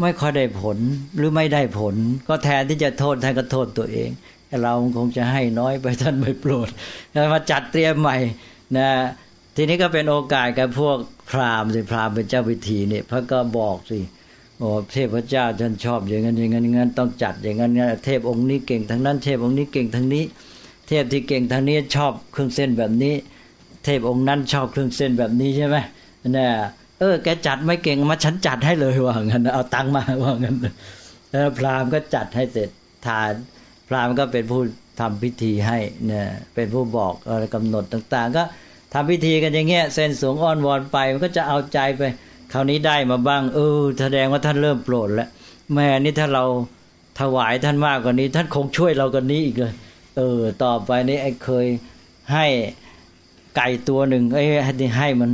[0.00, 0.78] ไม่ค่อยได้ผล
[1.16, 1.94] หรือไม่ได้ผล
[2.28, 4.10] ก็แทนที่จะโทษท่านก็โทษตัวเอง
[4.62, 6.68] เราคงจะให้น้อยไปท่านไม่โปรด
[7.32, 8.16] มาจัดเตรียมใหม่
[8.76, 8.88] นะ
[9.56, 10.96] ทีนี้ก็เป็นโอกาสกับพวก
[11.30, 13.98] พราหมณ์สิพราหมณ์เป็นเจ้าพิธีเนี่ยพระก็บอกสิ
[14.58, 17.72] โอ้เทพเจ้าท่านชอบอย่างนั้นอย่างนั้นอย่างนั้นต้องจัดอย่างนั้น
[18.04, 20.24] เทพองค์นี้เก่งทั้งนั้น เทพองค์นี้เก่งทั้งนี้
[20.88, 23.14] เทพที่เก่งทั้งนี้ชอบเครื่องเส้นแบบนี้
[23.84, 25.76] เทพองค์นั้นชอบเครื่องเส้นแบบนี้ใช่ไหม
[26.34, 26.50] เนี่ย
[26.98, 30.56] เออแกจัดไม่เก่งมาฉันจัดให้เลยว่างั้นเอาตังมาว่างั้น
[31.30, 32.70] แล้วพราหมณ์ก็จัดให้เสร็จ
[33.06, 33.32] ทาน
[33.88, 34.62] พราหมณ์ก็เป็นผู้
[35.00, 38.44] ทำพิธีให้เนี่ยเป็นผู้บอกอะไรกำหนดต่างๆ ก็
[38.94, 42.02] ทำพิธีกันอย่างเงี้ยเส้นสูงอ้อนวอนไปมันก็จะเอาใจไป
[42.52, 45.28] คราวนี้ได้มาบ้างเออแสดงว่าท่านเริ่มโปรดแล้ว
[45.74, 46.44] แม่นี่ถ้าเรา
[47.20, 49.74] ถวายท่านมากกว่านี้ ท่านคงช่วยเรากันนี้อีกเลย
[50.16, 51.66] เออต่อไปนี้ไอ้เคย
[52.32, 52.46] ให้
[53.56, 54.44] ไก่ตัวหนึ่งเอ้
[54.98, 55.30] ให้มัน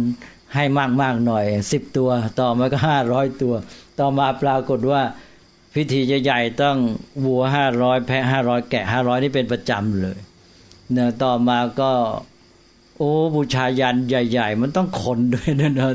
[0.54, 3.54] ให้มากมากหน่อยสิบตัว ต่อมาก็ห้าร้อยตัว
[4.00, 5.02] ต่อมาปรากฏว่า
[5.74, 6.76] พิธีใหญ่ๆต้อง
[7.24, 10.18] วัวห้าร้อยแพะห้าร้อยแกะห้าร้อยนี่เป็นประจำเลย
[10.92, 11.92] เนี่ยต่อมาก็
[12.96, 15.92] โอ้บูชายันใหญ่ ๆ มันต้องคนด้วยนะเนาะ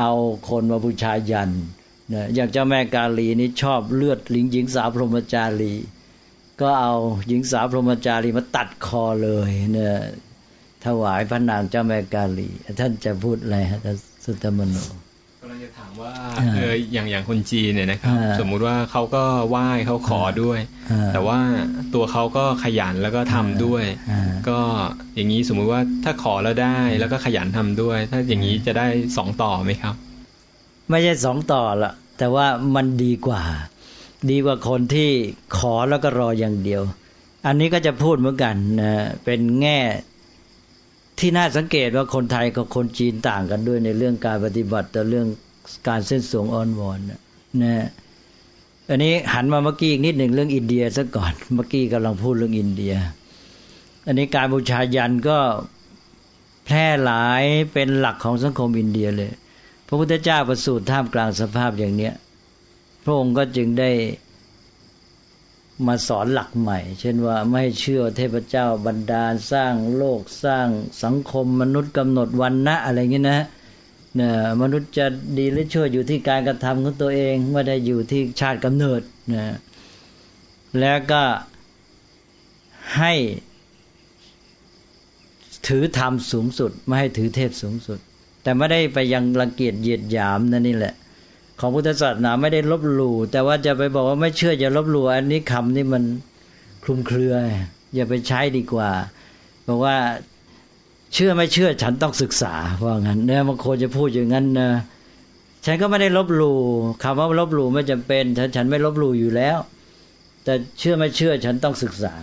[0.00, 0.12] เอา
[0.48, 1.50] คนมาบูชายัน
[2.08, 5.74] เนี่ยอย่างเจ้าแม่กาลีนี่ชอบเลือดหลิงหญิงสาวพรหมจารี
[6.60, 6.94] ก็เอา
[7.28, 9.94] หญิงสาวพรหมจารีมาตัดคอเลยเนี่ย
[10.84, 12.48] ถวายพระนางเจ้าแม่กาลี
[12.80, 13.78] ท่านจะพูดอะไรฮะ
[14.24, 14.76] สุตมโน
[15.64, 16.12] จะถามว่า
[16.54, 20.58] เอออย่างอย่างคนจีนเนี่ยนะครับ สมมุติว่าเขาก็ไหว้เขาขอด้วย
[21.12, 21.38] แต่ว่า
[21.94, 23.84] ตัวเขาก็ขยันแล้วก็ทำด้วย
[24.48, 24.58] ก็
[25.14, 29.94] อย่างนี้สมมุติว่าถ้าขอแล้วได้แล้วก็ขยันทำด้วย ถ้าอย่างนี้จะได้สองต่อไหมครับ
[30.90, 33.42] ไม่ใช่สองต่อละแต่ว่ามันดีกว่า
[34.30, 35.10] ดีกว่าคนที่
[35.58, 36.82] ขอแล้วก็รออย่างเดียว
[37.46, 38.92] อันนี้ก็จะพูดเหมือนกันนะ
[39.24, 39.78] เป็นแง่
[41.18, 45.26] ที่น่าสังเกตว่าคนไทยกับคนจีนต่างกันด้วยในเรื่องการปฏิบัติแต่เรื่อง
[45.86, 46.98] การเส้นสวงอ้อนวอน
[47.62, 47.86] นะ
[48.88, 52.94] อันนี้หันมาเมื่อกี้อีกนิดหนึ่งเรื่องอินเดียซะก่อนเมื่อกี้กำลังพูดเรื่องอินเดีย
[54.06, 55.38] อันนี้การบูชายันก็
[56.64, 59.30] แพร่หลายเป็นหลักของสังคมอินเดียเลย
[59.86, 62.14] พระพุทธเจ้าประสูติท่ามกลางสภาพอย่างเนี้ย
[63.04, 63.90] พระองค์ก็จึงได้
[65.86, 70.68] มาสอนหลักใหม่ เช่นว่าไม่เชื่อเทพเจ้าบันดาลสร้างโลกสร้าง
[71.02, 75.06] สังคมมนุษย์กำหนดวันนะอะไรเงี้ยนะเนี่ยมนุษย์จะ
[75.38, 79.00] ดีหรือชั่วอยู่ที่การกระทำของตัวเองไม่ได้อยู่ที่ชาติกำเนิด
[79.34, 79.56] นะ
[80.80, 81.22] แล้วก็
[82.96, 83.14] ให้
[85.66, 87.98] ถือธรรมสูงสุด ไม่ให้ถือเทพสูงสุด
[88.42, 90.94] แต่ไม่ได้ไปยังรังเกียจเหยียดหยามนั่นนี่แหละ
[91.60, 96.02] ของพุทธศาสนาไม่ได้ลบหลู่แต่ว่าจะไปบอกว่าไม่เชื่ออย่าลบหลู่อันนี้คำนี่มัน
[96.84, 97.34] คลุมเครือ
[97.94, 98.90] อย่าไปใช้ดีกว่า
[99.66, 99.96] บอกว่า
[101.12, 104.70] เชื่อไม่เชื่อฉันต้องศึกษาว่างั้นเนี่ยบางคนจะพูดอย่างนั้นนะ
[105.66, 106.60] ฉันก็ไม่ได้ลบหลู่
[107.02, 109.58] คำว่าลบหลู่ไม่จำเป็น ฉันฉันไม่ลบหลู่อยู่แล้ว
[110.44, 112.14] แต่เชื่อไม่เชื่อฉันต้องศึกษา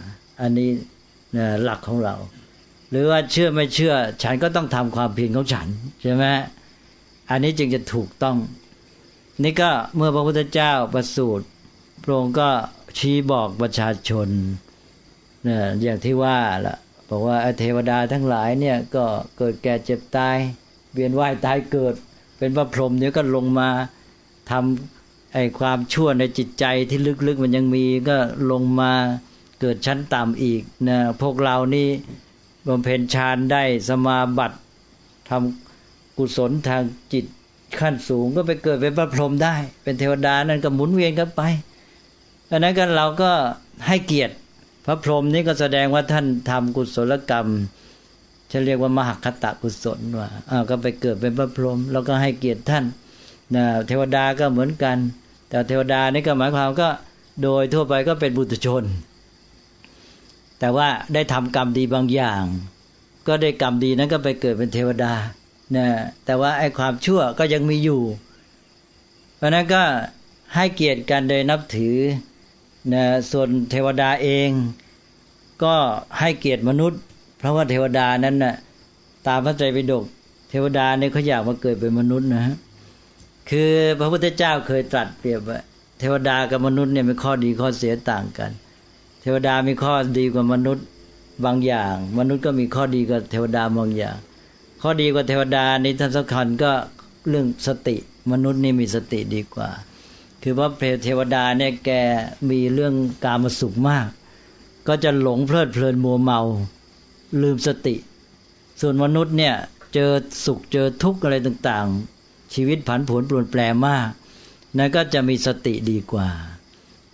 [0.41, 0.69] อันนี้
[1.37, 2.15] นะหลักของเรา
[2.89, 3.93] หรือว่าเชื่อไม่เชื่อ
[4.23, 5.67] ฉันก็ต้องทำความเพียรของฉัน
[6.01, 6.25] ใช่ไหม
[7.29, 8.37] อันนี้จึงจะถูกต้อง
[9.43, 11.45] นี่ก็เมื่อพระพุทธเจ้าประสูติ
[12.03, 12.49] พระองค์ก็
[12.97, 14.27] ชี้บอกประชาชน
[15.43, 16.75] เนี่ยอย่างที่ว่าละ
[17.09, 19.05] บอกว่าเทวดาทั้งหลายเนี่ยก็
[19.37, 20.37] เกิดแก่เจ็บตาย
[20.93, 21.95] เวียนว่ายตายเกิด
[22.37, 23.69] เป็นพระพรหมเนี่ยก็ลงมา
[24.51, 28.17] ทำไอ้ความชั่วในจิตใจที่ลึกๆมันยังมีก็
[28.51, 28.91] ลงมา
[29.61, 31.87] เกิดชั้นต่ำอีกนะพวกเรานี่
[32.67, 34.57] บำเพ็ญฌานได้สมาบัติ
[35.29, 37.25] ทำกุศลทางจิต
[37.79, 41.41] ขั้นสูงก็ไปเกิดเป็นพระพรหมได้ เป็นเทวดานั่นก็หมุนเวียนกันไป
[42.49, 43.31] อันนั้นก็เราก็
[43.87, 44.33] ให้เกียรติ
[44.85, 47.47] พระพรหมนี่ก็แสดงว่าท่านทำกุศลกรรม
[48.51, 52.85] จะเรียกว่ามหคตะกุศลว่าอ่าก็ไปเกิดเป็นพระพรหมเราก็ให้เกียรติท่าน
[53.55, 54.97] นะเทวดาก็เหมือนกัน
[55.49, 56.89] แต่เทวดานี่ก็หมายความก็
[57.43, 58.83] โดยทั่วไปก็เป็นบุตรชน
[60.59, 62.43] แต่ว่าได้ทำกรรมดีบางอย่าง
[63.27, 65.13] ก็ได้กรรมดีนั้นก็ไปเกิดเป็นเทวดา
[65.75, 65.87] นะ
[66.25, 68.01] แต่ว่าไอ้ความชั่วก็ยังมีอยู่
[69.37, 69.83] เพราะนั้นก็
[70.55, 71.97] ให้เกียรติกันโดยนับถือ
[72.93, 74.49] นะส่วนเทวดาเอง
[75.63, 75.75] ก็
[76.19, 76.99] ให้เกียรติมนุษย์
[77.37, 78.55] เพราะว่าเทวดานั้นนะ่ะ
[79.27, 80.03] ตามพระใจไปดก
[80.49, 82.55] เทวดาเนี่ยเขาอยากมาเกิดเป็นมนุษย์นะฮะ
[83.49, 85.59] คือพระพุทธเจ้าเคยตรัสเปรียบว่า
[85.99, 88.51] เทวดากับมนุษย์เนี่ยมีข้อดีข้อเสียต่างกัน
[89.21, 90.85] เทวดามีข้อดีกว่ามนุษย์
[91.45, 94.17] บางอย่าง มนุษย์ก็มีข้อดีกว่าเทวดาบางอย่าง
[94.81, 96.71] ข้อดีกว่าเทวดาในท่านสำคัญก็
[97.29, 97.95] เรื่องสติ
[98.31, 99.69] มนุษย์นี่มีสติดีกว่า
[100.47, 100.69] คือว่า
[101.03, 101.91] เทวดาเนี่ยแก
[102.49, 104.07] มีเรื่องกามสุขมาก
[104.87, 106.39] ก็จะหลงเพลิดเพลินมัวเมา
[107.41, 107.95] ลืมสติ
[108.81, 109.55] ส่วนมนุษย์เนี่ย
[109.93, 110.11] เจอ
[110.45, 114.07] สุขเจอทุกข์อะไรต่างๆ ชีวิตผันผวนปลวนแปรมาก
[114.77, 116.29] นั่นก็จะมีสติดีกว่า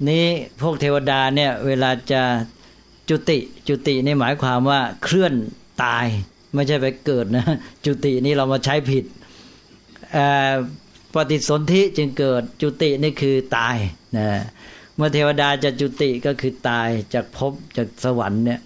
[0.08, 0.26] นี่
[0.62, 2.22] พวกเทวดาเนี่ยเวลาจะ
[3.10, 5.34] จุติจุตินี่หมายความว่าเคลื่อน
[5.84, 6.06] ตาย
[6.54, 7.46] ไม่ใช่ไปเกิดนะ
[7.86, 9.06] จุตินี่เรามาใช้ผิด
[11.14, 13.76] ปฏิสนธิจึงเกิดจุตินี่คือตาย
[14.18, 14.28] นะ
[14.96, 18.60] เมื่อเทวดาจะจุติก็คือตายจากภพจากสวรรค์เนี่ย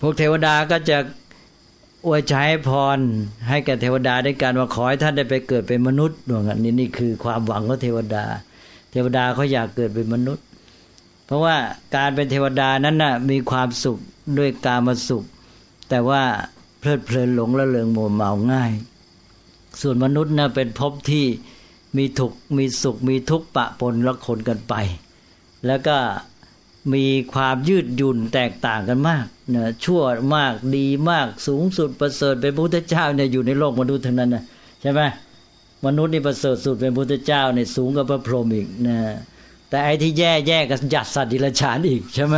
[0.00, 0.98] พวกเทวดาก็จะ
[2.06, 2.98] อวยใช้พร
[3.48, 8.24] ให้แก่เทวดาด้วยการว่าขอให้ท่านได้ไปเกิดเป็นมนุษย์ดวงอันนี้นี่คือความหวังของเทวดา
[8.90, 10.44] เทวดาเขาอยากเกิดเป็นมนุษย์
[11.26, 11.56] เพราะว่า
[11.96, 13.98] การเป็นเทวดานั้นน่ะมีความสุข
[14.38, 15.24] ด้วยกามาสุข
[15.88, 16.22] แต่ว่า
[16.78, 18.72] เพลิดเพลินหลงละเลงโมเมาง่าย
[19.80, 21.26] ส่วนมนุษย์นะเป็นภพที่
[21.96, 24.74] มีทุกมีสุขมีทุกปะปนละคนกันไป
[25.66, 25.96] แล้วก็
[26.94, 30.02] มีความยืดหยุ่นแตกต่างกันมากนะชั่ว
[30.36, 34.44] มากดีมากสูงสุดประเสริฐเป็นพระพุทธเจ้าเนี่ยอยู่ในโลกมนุษย์เทั้งนั้นนะ
[34.82, 35.00] ใช่ไหม
[35.86, 38.96] มนุษย์นี่ประเสริฐสุดเป็นพุทธเจ้าเนี่ยสูงกว่าพระพรหมอีกนะ
[39.68, 42.36] แต่ไอ้ที่แย่แย่กับจัดสัตว์ดิลฉานอีกใช่ไหม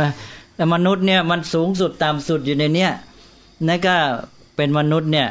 [0.55, 2.91] แต่มนุษย์เนี่ยมันสูงสุดตามสุดอยู่ในเนี้ย
[3.67, 3.95] นั่นก็
[4.55, 5.27] เป็นมนุษย์เนี่ย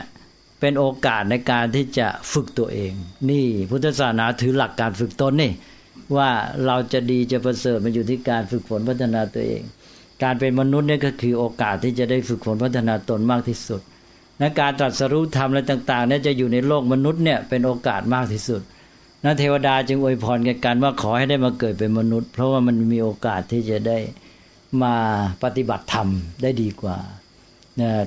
[0.62, 2.92] เป็นโอกาสในการที่จะฝึกตัวเอง
[3.30, 5.52] นี่พุทธศาสนาถือหลักการฝึกตนนี่
[6.16, 6.30] ว่า
[6.66, 9.62] เราจะดีจะประเสริฐมันอยู่ที่การฝึกฝนพัฒนาตัวเอง
[10.22, 13.80] การเป็นมนุษย์เนี่ยก็คือโอกาสที่จะได้ฝึกฝนพัฒนาตนมากที่สุด
[14.38, 18.60] และการตรัสรู้ธรรมอะไรต่างๆเนี่ยจะอยู่ในโลกมนุษย์เนี่ยเป็นโอกาสมากที่สุด
[19.24, 23.98] นันเทวดาจึงอวยพรกันกันว่าขอให้ได้มาเกิดเป็นมนุษย์ เพราะว่ามันมีโอกาสที่จะได้
[24.82, 24.94] มา
[25.42, 26.08] ปฏิบัติธรรม
[26.42, 26.98] ได้ดีกว่า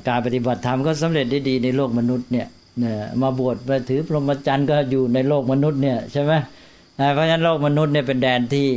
[0.08, 2.48] การปฏิบัติธรรมก็สำเร็จได้ดีในโลกมนุษย์เนี่ย
[3.22, 6.34] มาบวชมาถือพรหมจรรย์ก็อยู่ในโลกมนุษย์เนี่ยใช่ไหม
[7.14, 8.68] เพราะฉะนั้นโลกมนุษย์เนี่ยเป็นแดนที่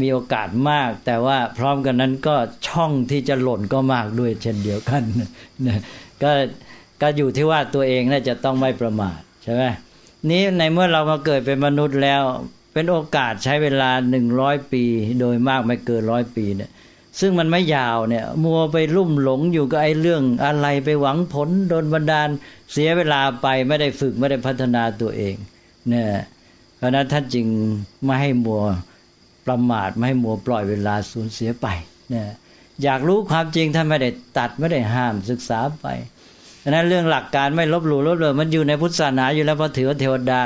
[0.00, 2.34] มีโอกาสมาก แต่ว่าพร้อมกันนั้นก็
[2.68, 5.02] ช่องที่จะหล่นก็มากด้วยเช่นเดียวกัน
[5.66, 5.78] นะ
[6.22, 6.30] ก็
[7.02, 9.62] ก็อยู่ที่ว่าตัวเองน่าจะต้องไม่ประมาทใช่ไหม
[10.30, 12.22] นี้ในเมื่อเรามาเกิดเป็นมนุษย์แล้ว
[12.72, 14.84] เป็นโอกาสใช้เวลาหนึ่งร้อยปี
[15.20, 16.70] โดยมากไม่เกินร้อยปีเนี่ย
[17.20, 22.28] ซึ่งมันไม่ยาวเนี่ย มัวไปลุ่มหลงอยู่กับไอ้เรื่องอะไรไปหวังผลโดนบันดาล
[22.72, 25.34] เสียเวลาไปไม่ได้ฝึกไม่ได้พัฒนาตัวเอง
[25.88, 26.08] เนี่ย
[26.76, 27.46] เพราะนั้นท่านจึง
[28.04, 28.62] ไม่ให้มัว
[29.46, 31.66] ประมาทไม่ให้มัวปล่อยเวลาสูญเสียไป
[32.10, 32.28] เนี่ย
[32.82, 35.86] อยากรู้ความจริงท่านไม่ได้ตัดไม่ได้ห้ามศึกษาไป
[36.68, 40.42] ราะนั้นเรื่องหลักการไม่ลบหลู่ลบเลือมันอยู่ในพุทธศาสนาอยู่แล้วเพราะถือว่าเทวดา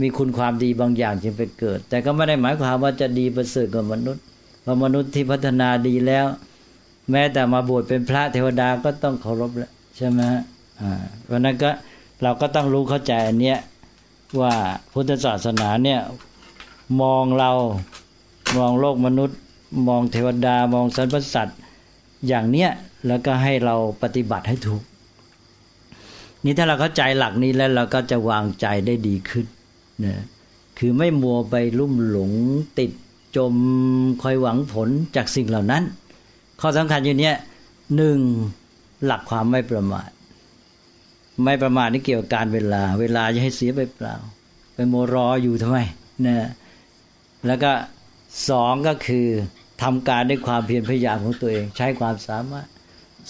[0.00, 4.24] มีคุณความดีบางอย่างจึงไปเกิด แต่ก็ไม่ได้หมายความว่าจะดีประเสริฐกว่ามนุษย์
[4.64, 6.26] พราะมนุษย์ที่พัฒนาดีแล้ว
[7.10, 10.20] แม้แต่มาบวชเป็นพระเทวดาก็ต้องเคารพแล้วใช่ไหม
[10.80, 10.92] อ่า
[11.24, 11.70] เพราะนั้นก็
[12.22, 13.58] เราก็ต้องรู้เข้าใจอันเนี้ย
[14.40, 14.54] ว่า
[14.92, 16.00] พุทธศาสนาเนี่ย
[17.02, 17.50] มองเรา
[18.58, 19.38] มองโลกมนุษย์
[19.88, 21.58] มองเทวดามองสรรพสัตว์
[22.28, 22.70] อย่างเนี้ย
[23.06, 24.82] แล้วก็ให้เราปฏิบัติให้ถูก
[26.44, 29.46] นี่ถ้าเราเข้าใจหลักนี้แล้วเราก็จะวางใจได้ดีขึ้น
[30.04, 30.24] นะ
[30.78, 32.30] คือไม่มัวไปลุ่มหลง
[32.78, 32.90] ติด
[33.36, 33.54] จม
[34.22, 35.82] คอยหวังผลจากสิ่งเหล่านั้น
[36.60, 37.36] ข้อสำคัญอยู่เนี้ย
[37.96, 38.18] หนึ่ง
[39.04, 40.10] หลักความไม่ประมาท
[41.44, 44.14] ไม่ประมาทนี่เกี่ยวกับการเวลา เวลาจะให้เสียไปเปล่า
[44.74, 45.78] ไปโมรออยู่ทำไม
[46.26, 46.48] นะ
[47.46, 47.72] แล้วก็
[48.48, 49.26] สองก็คือ
[49.82, 52.68] ทำการด้วยความเพียรพยายามของตัวเอง ใช้ความสามารถ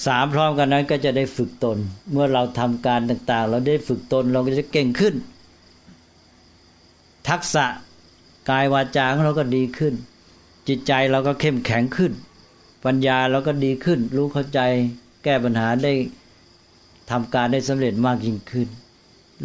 [0.07, 1.79] สามพร้อมกันนั้นก็จะได้ฝึกตน
[2.13, 5.15] เมื่อเราทำการต่าง ๆ เราได้ฝึกตนเราก็จะเก่งขึ้น
[7.29, 7.67] ทักษะ
[8.51, 9.95] กายวาจาของเราก็ดีขึ้น
[10.69, 12.13] จิตใจเราก็เข้มแข็งขึ้น
[12.85, 14.61] ปัญญาเราก็ดีขึ้น รู้เข้าใจ
[15.25, 15.93] แก้ปัญหาได้
[17.11, 18.69] ทำการได้สำเร็จมากยิ่งขึ้น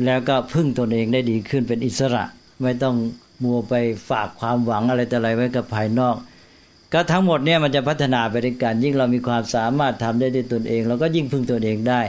[0.06, 2.24] แล้วก็พึ่งตนเองได้ดีขึ้นเป็นอิสระ
[2.62, 2.96] ไม่ต้อง
[3.44, 3.74] มัวไป
[4.10, 6.16] ฝากความหวังอะไรแต่อะไรไว้กับภายนอก
[6.94, 12.02] ก็ทั้งหมดเนี่ยมันจะพัฒนาไปด้วยกัน ยิ่งเรามีความสามารถทำได้ด้วยตนเอง เราก็ยิ่งพึ่งตนเองได้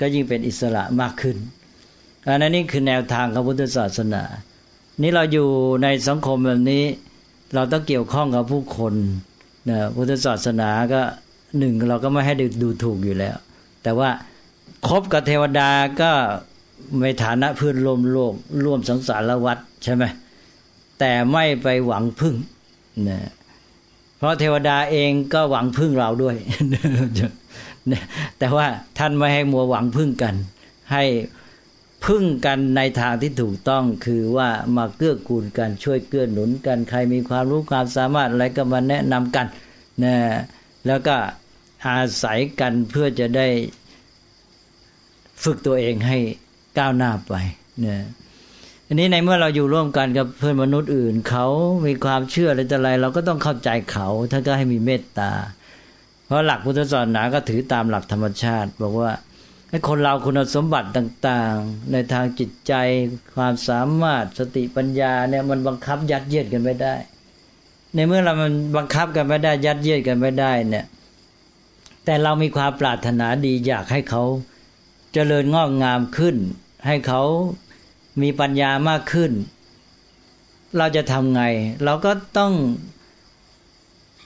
[0.00, 1.36] ก็ยิ่งเป็นอิสระมากขึ้น
[2.26, 4.22] อันนั้นนี่คือแนวทางของพุทธศาสนา
[5.02, 5.48] นี่เราอยู่
[5.82, 6.84] ในสังคมแบบนี้
[7.54, 8.94] เราต้องเกี่ยวข้องกับผู้คน
[9.68, 11.00] นะพุทธศาสนาก็
[11.58, 13.36] หนึ่งเราก็ไม่ให้ดูถูกอยู่แล้ว
[13.82, 14.10] แต่ว่า
[14.88, 16.10] คบกับเทวดาก็
[17.02, 18.34] ในฐานะเพื่อนร่วมโลก
[18.64, 20.04] ร่วมสังสารวัฏใช่ไหม
[21.00, 22.34] แต่ไม่ไปหวังพึ่ง
[23.08, 23.18] นะ
[24.18, 26.36] เพราะเทวดาเองก็หวังพึ่งเราด้วย
[28.38, 28.66] แต่ว่า
[28.98, 30.34] ท่านไม่ให้มัวหวังพึ่งกัน
[30.92, 31.04] ให้
[32.04, 39.46] พึ่งกันในทางที่ถูกต้องคือว่ามาเกื้อกูลกันช่วยเกื้อหนุนกันใครมีความรู้ความสามารถอะไรก็มาแนะนำกัน
[40.04, 40.16] นะ
[40.86, 41.16] แล้วก็
[41.86, 43.48] อาศัยกันเพื่อจะได้
[45.42, 46.18] ฝึกตัวเองให้
[46.78, 47.34] ก้าวหน้าไป
[47.86, 47.98] นะ
[48.86, 51.46] อันนี้ในเมื่อเราอยู่ร่วมกันกับเพื่อนมนุษย์อื่น เขา
[51.86, 55.32] มีความเชื่ออะไรต่ออะไรเราก็ต้องเข้าใจเขาท่านก็ให้มีเมตตา
[56.26, 59.12] เพราะหลักพุทธศาสนาก็ถือตามหลักธรรมชาติ บอกว่า
[59.68, 62.72] ให้คนเราคุณสมบัติต่างๆ ในทางจิตใจ
[63.36, 66.94] ความสามารถสติปัญญาเนี่ยมันบังคับยัดเยียดกันไม่ได้
[67.94, 70.86] ในเมื่อเรามันบังคับกันไม่ได้ยัดเยียดกันไม่ได้เนี่ย
[72.04, 74.22] แต่เรามีความปรารถนาดีอยากให้เขา
[75.12, 76.36] เจริญงอกงามขึ้น
[76.86, 77.22] ให้เขา
[78.22, 79.32] มีปัญญามากขึ้น
[80.76, 81.42] เราจะทำไง
[81.84, 82.52] เราก็ต้อง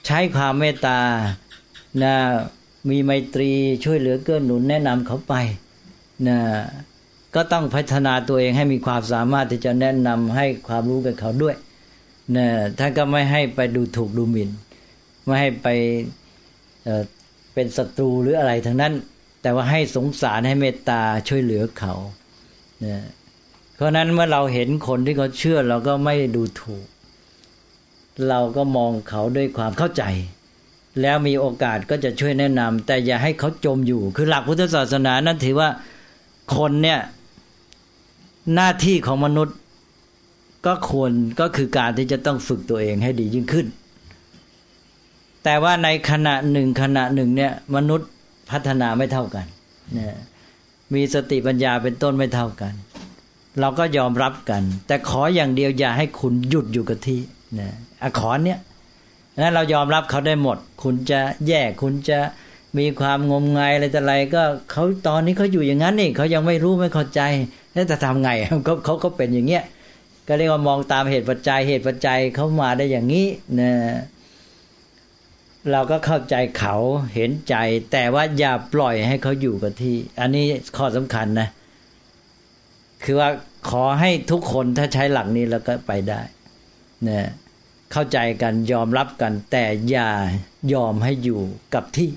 [0.05, 0.99] ใช้ความเมตตา
[2.03, 2.15] นะ
[2.89, 3.51] มีไมตรี
[3.83, 5.33] ช่วยเหลือเกื้อหนุนแนะนำเขาไป
[6.27, 6.37] นะ
[7.35, 11.55] ก็ต้องพัฒนาตัวเองให้มีความสามารถที่จะแนะนำให้ความรู้กับเขาด้วย
[12.35, 12.47] นะ
[12.79, 14.49] ท่านก็ไม่ให้ไปดูถูกดูหมิน่น
[15.25, 15.67] ไม่ให้ไป
[16.83, 18.93] เเป็นศัตรูหรืออะไรทั้งนั้น
[19.41, 21.93] แต่ว่าให้สงสารให้เมตตาช่วยเหลือเขา
[22.85, 23.03] นะ
[23.75, 26.85] เพราะนั้นเมื่อเราเห็นคนที่เขาเชื่อเราก็ไม่ดูถูก
[28.29, 30.03] เราก็มองเขาด้วยความเข้าใจ
[31.01, 35.69] แล้วมีโอกาสก็จะช่วยแนะนำแต่อย่าให้เขาจมอยู่ คือหลักพุทธศาสนานั้นถือว่า
[36.55, 36.99] คนเนี่ย
[38.55, 39.55] หน้าที่ของมนุษย์
[40.65, 43.67] ก็ควรก็คือการที่จะต้องฝึกตัวเองให้ดียิ่งขึ้น
[45.43, 48.09] แต่ว่าในขณะหนึ่งขณะหนึ่งเนี่ย มนุษย์
[48.51, 49.45] พัฒนาไม่เท่ากัน
[49.93, 50.17] เนี่ย
[50.93, 52.73] มีสติปัญญาเป็นต้นไม่เท่ากัน
[53.59, 57.19] เราก็ยอมรับกัน แต่ขออย่างเดียวอย่าให้คุณหยุดอยู่กับที่
[57.59, 57.69] นะ
[58.01, 58.59] อขอเนี้ย
[59.41, 62.19] นั้นเรายอมรับเขาได้หมด คุณจะแย่คุณจะ
[62.77, 67.21] มีความงมงายอะไรแต่อะไรก็เขาตอนนี้เขาอยู่อย่างนั้นนี่เขายังไม่รู้ไม่เข้าใจ
[67.73, 68.29] แล้วจะทำไง
[68.65, 69.63] เขาเขาก็เป็นอย่างเงี้ย
[70.27, 73.27] ก็เรียกว่ามองตามเหตุปัจจัยเหตุปัจจัยเขามาได้อย่างนี้
[73.59, 73.71] นะ
[75.71, 76.75] เราก็เข้าใจเขา
[77.13, 77.55] เห็นใจ
[77.91, 80.45] แต่ว่าอย่าปล่อยให้เขาอยู่กับที่ อันนี้
[80.77, 81.47] ข้อสำคัญนะ
[83.03, 83.29] คือว่า
[83.69, 86.21] ขอให้ทุกคนถ้าใช้หลักนี้แล้วก็ไปได้
[87.09, 87.29] นะ
[87.93, 90.09] เข้าใจกันยอมรับกัน แต่อย่า
[90.73, 91.41] ยอมให้อยู่
[91.73, 92.09] กับที่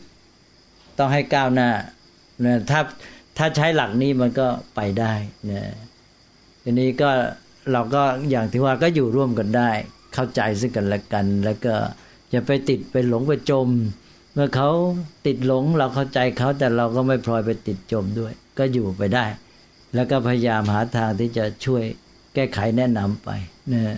[0.98, 1.70] ต้องให้ก้าวหน้า
[2.44, 2.80] นะถ้า
[3.38, 5.12] ถ้าใช้หลักนี้มันก็ไปได้
[5.50, 5.74] นะ
[6.62, 7.10] ทีนี้ก็
[7.72, 9.70] เราก็อย่างที่ว่าก็อยู่ร่วมกันได้
[10.14, 11.74] เข้าใจซึ่งกันและกัน แล้วก็
[12.30, 13.68] อย่าไปติดไปหลงไปจม
[14.34, 14.70] เมื่อเขา
[15.26, 19.24] ติดหลงเราเข้าใจเขาแต่เราก็ไม่พลอยไปติดจมด้วย ก็อยู่ไปได้
[19.94, 21.82] แล้วก็พยายามหาทางที่จะช่วย
[22.34, 23.30] แก้ไขแนะนำไป
[23.72, 23.96] นะ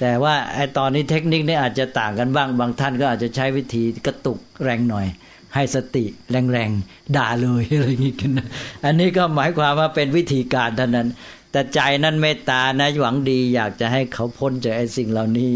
[0.00, 5.06] แต่ว่าไอ้ตอนนี้เทคนิคนี่อาจจะต่างกันบ้าง บางท่านก็อาจจะใช้วิธีกระตุกแรงหน่อย
[5.54, 8.46] ให้สติแรงๆ ด่าเลยอะไรอย่างนี้กันนะ
[8.84, 11.08] อันนี้ก็หมายความว่าเป็นวิธีการเท่านั้น
[11.50, 15.52] แต่ใจนั้นเมตตานะหวังดีอยากจะให้เขาพ้นจากไอ้สิ่งเหล่านี้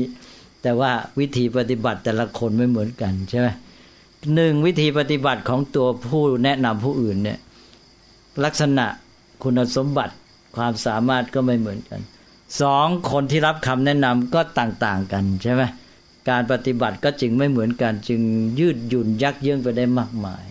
[0.62, 3.48] แต่ว่าวิธีปฏิบัติแต่ละคนไม่เหมือนกันใช่ไหม
[4.34, 7.38] หนึ่งวิธีปฏิบัติของตัวผู้แนะนำผู้อื่นเนี่ย
[8.44, 8.86] ลักษณะ
[9.42, 10.14] คุณสมบัติ
[10.56, 12.00] ความสามารถก็ไม่เหมือนกัน
[12.60, 15.62] สองคนที่รับคำแนะนำก็ต่างๆกันใช่ไหม
[16.30, 18.20] การปฏิบัติก็จึงไม่เหมือนกันจึง
[18.58, 20.44] ยืดหยุ่นยักเยื้องไปได้มากมาย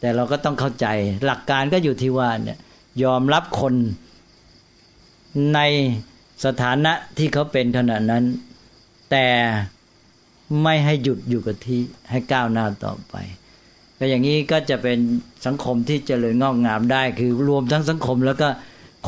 [0.00, 0.86] แต่เราก็ต้องเข้าใจ
[1.26, 2.58] หลักการก็อยู่ที่ว่าเนี่ย
[3.02, 3.74] ยอมรับคน
[5.54, 5.60] ใน
[6.44, 8.24] สถานะที่เขาเป็นขณะนั้น
[9.10, 9.28] แต่
[10.62, 13.14] ไม่ให้หยุดอยู่กับที่ให้ก้าวหน้าต่อไป
[13.98, 14.98] ก็อย่างนี้ก็จะเป็น
[15.46, 18.48] สังคมที่เจริญงอกงามได้ คือรวมทั้งสังคมแล้วก็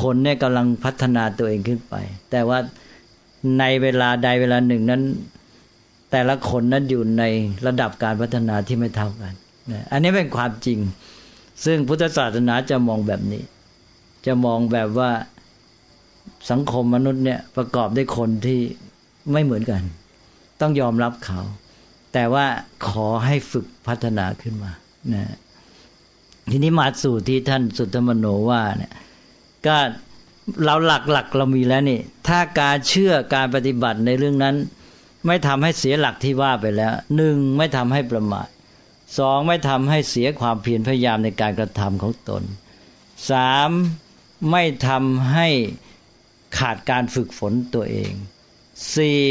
[0.00, 1.94] คนเนี่ยกำลังพัฒนาตัวเองขึ้นไป
[2.30, 2.58] แต่ว่า
[3.58, 5.02] ในเวลาใดเวลาหนึ่งนั้น
[6.10, 7.24] แต่ละคนนั้นอยู่ใน
[7.66, 9.32] ระดับการพัฒนาที่ไม่เท่ากัน
[9.92, 10.78] อันนี้เป็นความจริง
[11.64, 13.42] ซึ่งพุทธศาสนาจะมองแบบนี้
[14.26, 15.10] จะมองแบบว่า
[16.50, 18.60] สังคมมนุษย์เนี่ยประกอบด้วยคนที่
[19.32, 19.82] ไม่เหมือนกัน
[20.60, 21.40] ต้องยอมรับเขา
[22.12, 22.46] แต่ว่า
[22.88, 24.72] ขอให้ฝึกพัฒนาขึ้นมา
[25.14, 25.32] นะ
[26.50, 28.92] ทีนี้มาสู่ที่ท่านสุตมโนว่าเนี่ย
[29.66, 29.76] ก็
[30.64, 34.56] เราหลักๆเรามีแล้วนี่ ถ้าการเชื่อการปฏิบัติในเรื่องนั้น
[35.26, 38.48] ไม่ทำให้เสียหลักที่ว่าไปแล้วหนึ่งไม่ทำให้ประมาท
[39.18, 42.42] สองไม่ทำให้เสียความเพียรพยายามในการกระทำของตน
[43.30, 43.70] สาม
[44.50, 45.48] ไม่ทำให้
[46.58, 48.12] ขาดการฝึกฝนตัวเอง
[48.94, 49.22] สี่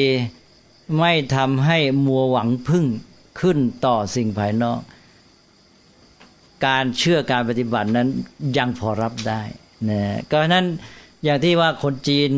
[1.00, 2.86] ไม่ทำให้มัวหวังพึ่ง
[3.39, 4.82] ขึ้นต่อสิ่งภายนอก
[6.67, 8.08] การเชื่อการปฏิบัตินั้น
[8.58, 9.41] ยังพอรับได้
[9.89, 10.65] นะก็นั้น
[11.24, 12.32] อย่างที่ว่าคนจีน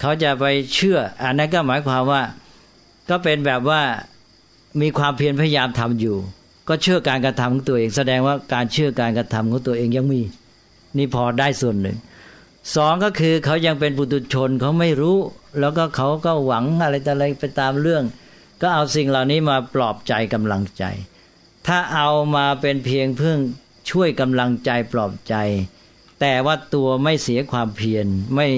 [0.00, 2.22] เขาจะไปเชื่อ อันนั้นก็หมายความว่า
[3.10, 3.82] ก็เป็นแบบว่า
[4.80, 6.16] มีความเพียรพยายามทำอยู่
[6.68, 10.20] ก็เชื่อการกระทำของตัวเอง แสดงว่าการเชื่อการกระทำของตัวเองยังมี
[10.96, 11.98] นี่พอได้ส่วนหนึ่ง
[12.76, 15.16] สองก็คือเขายังเป็นปุถุชนเขาไม่รู้
[15.60, 18.04] แล้วก็เขาก็หวังอะไรแต่อะไรไปตามเรื่อง
[18.60, 20.84] ก็เอาสิ่งเหล่านี้มาปลอบใจกำลังใจ
[21.66, 23.36] ถ้าเอามาเป็นเพียงเพื่อ
[23.90, 25.34] ช่วยกำลังใจปลอบใจ
[26.20, 28.48] แต่ว่าตัวไม่เสียความเพียรไม่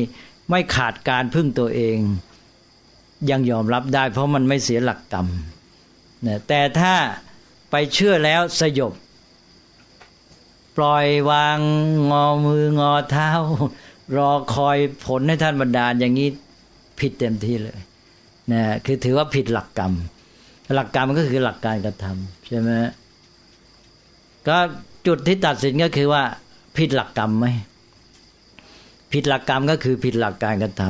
[0.51, 1.99] ไม่ขาดการพึ่งตัวเอง
[3.31, 5.27] ยังยอมรับได้ เพราะมันไม่เสียหลักกรรม
[6.49, 6.95] แต่ถ้า
[7.71, 8.93] ไปเชื่อแล้วสยบ
[10.77, 11.59] ปล่อยวาง
[12.11, 13.31] งอมืองอเท้า
[14.17, 16.29] รอคอยผลให้ท่านบรรดาลอย่างนี้
[17.01, 17.79] ผิดเต็มที่เลย
[18.53, 19.93] นะคือถือว่าผิดหลักกรรม
[20.77, 22.71] หลักกรรมก็คือหลักการกระทำใช่ไหม
[24.49, 24.59] ก็
[25.07, 26.25] จุดที่ตัดสินก็คือว่า
[26.79, 27.47] ผิดหลักกรรมไหม
[29.13, 30.83] ผิดหลักกรรมก็คือผิดหลักการกระท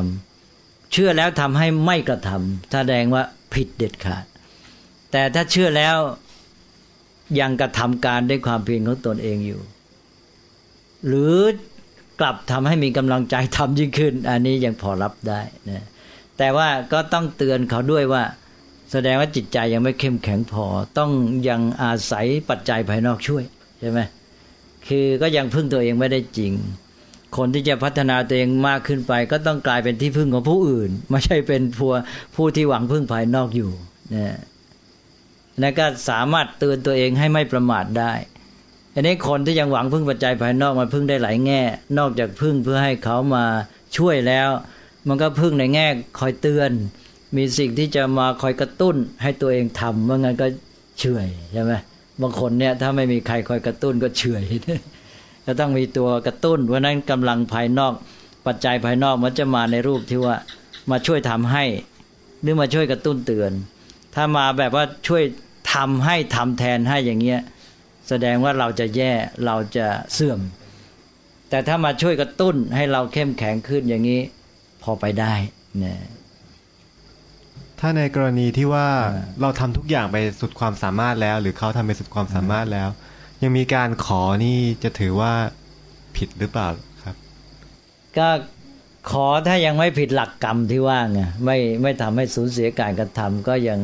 [0.42, 3.22] ำเชื่อแล้วทำให้ไม่กระทำแสดงว่า
[3.54, 4.24] ผิดเด็ดขาด
[5.12, 5.96] แต่ถ้าเชื่อแล้ว
[7.40, 9.60] ยังกระทำการด้วยความเพียรของตนเองอยู่
[11.06, 11.34] หรือ
[12.20, 15.86] กลับทำให้มีกำลังใจทำยิ่งขึ้น อันนี้ยังพอรับได้นะ
[16.38, 18.22] แต่ว่าก็ต้องเตือนเขาด้วยว่า
[18.92, 20.64] แสดงว่าจิตใจยังไม่เข้มแข็งพอ
[20.98, 21.10] ต้อง
[21.48, 23.44] ยังอาศัยปัจจัยภายนอกช่วย
[23.80, 24.00] ใช่ไหม
[24.88, 26.52] คือก็ยังพึ่งตัวเองไม่ได้จริง
[27.36, 31.88] คนที่จะพัฒนาตัวเองมากขึ้นไป ก็ต้องกลายเป็นที่พึ่งของผู้อื่น ไม่ใช่เป็นผู้
[32.36, 33.70] ผู้ที่หวังพึ่งภายนอกอยู่
[34.14, 34.36] นะ
[35.62, 38.12] นั่นก็สามารถเตือนตัวเองให้ไม่ประมาทได้
[38.94, 41.62] อันนี้คนที่ยังหวังพึ่งปัจจัยภายนอกมันพึ่งได้หลายแง่
[41.98, 43.44] นอกจากพึ่งเพื่อให้เขามา
[43.96, 44.48] ช่วยแล้ว
[45.08, 45.86] มันก็พึ่งในแง่
[46.18, 46.70] คอยเตือน
[47.36, 50.46] มีสิ่งที่จะมาคอยกระตุ้นให้ตัวเองทำเมื่องั้นก็
[51.00, 51.72] เฉยใช่ไหม
[52.22, 54.44] บางคนเนี่ยถ้าไม่มีใครคอยกระตุ้นก็เฉย
[55.46, 57.94] ก็ต้องมีตัวกระตุ้นเพราะนั้นกำลังภายนอก
[58.46, 60.36] ปัจจัยภายนอกมันจะมาในรูปที่ว่า
[60.90, 61.64] มาช่วยทำให้
[62.42, 63.52] หรือมาช่วยกระตุ้นเตือน
[64.14, 65.22] ถ้ามาแบบว่าช่วย
[65.74, 67.40] ทำให้ทำแทนให้อย่างเงี้ย
[68.08, 69.12] แสดงว่าเราจะแย่
[69.46, 70.40] เราจะเสื่อม
[71.50, 74.20] แต่ถ้ามาช่วยกระตุ้นให้เราเข้มแข็งขึ้นอย่างนี้
[74.82, 75.34] พอไปได้
[75.82, 75.94] นะ
[77.80, 78.88] ถ้าในกรณีที่ว่า
[79.40, 82.88] เราทำทุกอย่างไปสุดความสามารถแล้ว หรือเขาทำไปสุดความสามารถแล้ว
[83.42, 85.32] ยังมีการขอนี่จะถือว่า
[86.16, 86.68] ผิดหรือเปล่า
[87.04, 87.16] ครับ
[88.18, 88.28] ก็
[89.10, 93.78] ขอถ้ายังไม่ผิดหลักกรรมที่ว่าไงไม่ไม่ทำให้สูญเสียการกระทำก็ยัง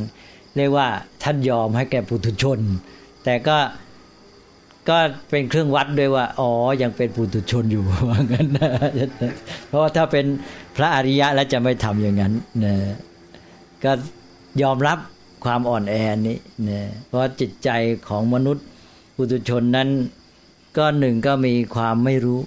[0.57, 0.87] เรียกว่า
[1.23, 2.59] ท่านยอมให้แก่ปุถุชน
[3.25, 3.59] แต่ก็
[4.89, 4.99] ก็
[5.31, 6.51] เป็นเครื่องวัดด้วยว่า อ๋อ
[6.83, 8.71] ยังเป็นปุถุชนอยู่ว่างั้นนะ
[9.69, 10.27] เพราะว่าถ้าเป็น
[10.77, 12.33] พระอริยะแล้วจะไม่ทำอย่างนั้น
[12.65, 12.75] นะ
[13.85, 13.93] ก็
[14.63, 14.99] ยอมรับ
[15.45, 15.95] ความอ่อนแอ
[16.27, 17.71] นี้นะเพราะจิตใจ
[18.09, 18.65] ของมนุษย์
[19.17, 19.89] ปุถุชนนั้น
[20.77, 22.41] ก็หนึ่งก็มีความไม่รู้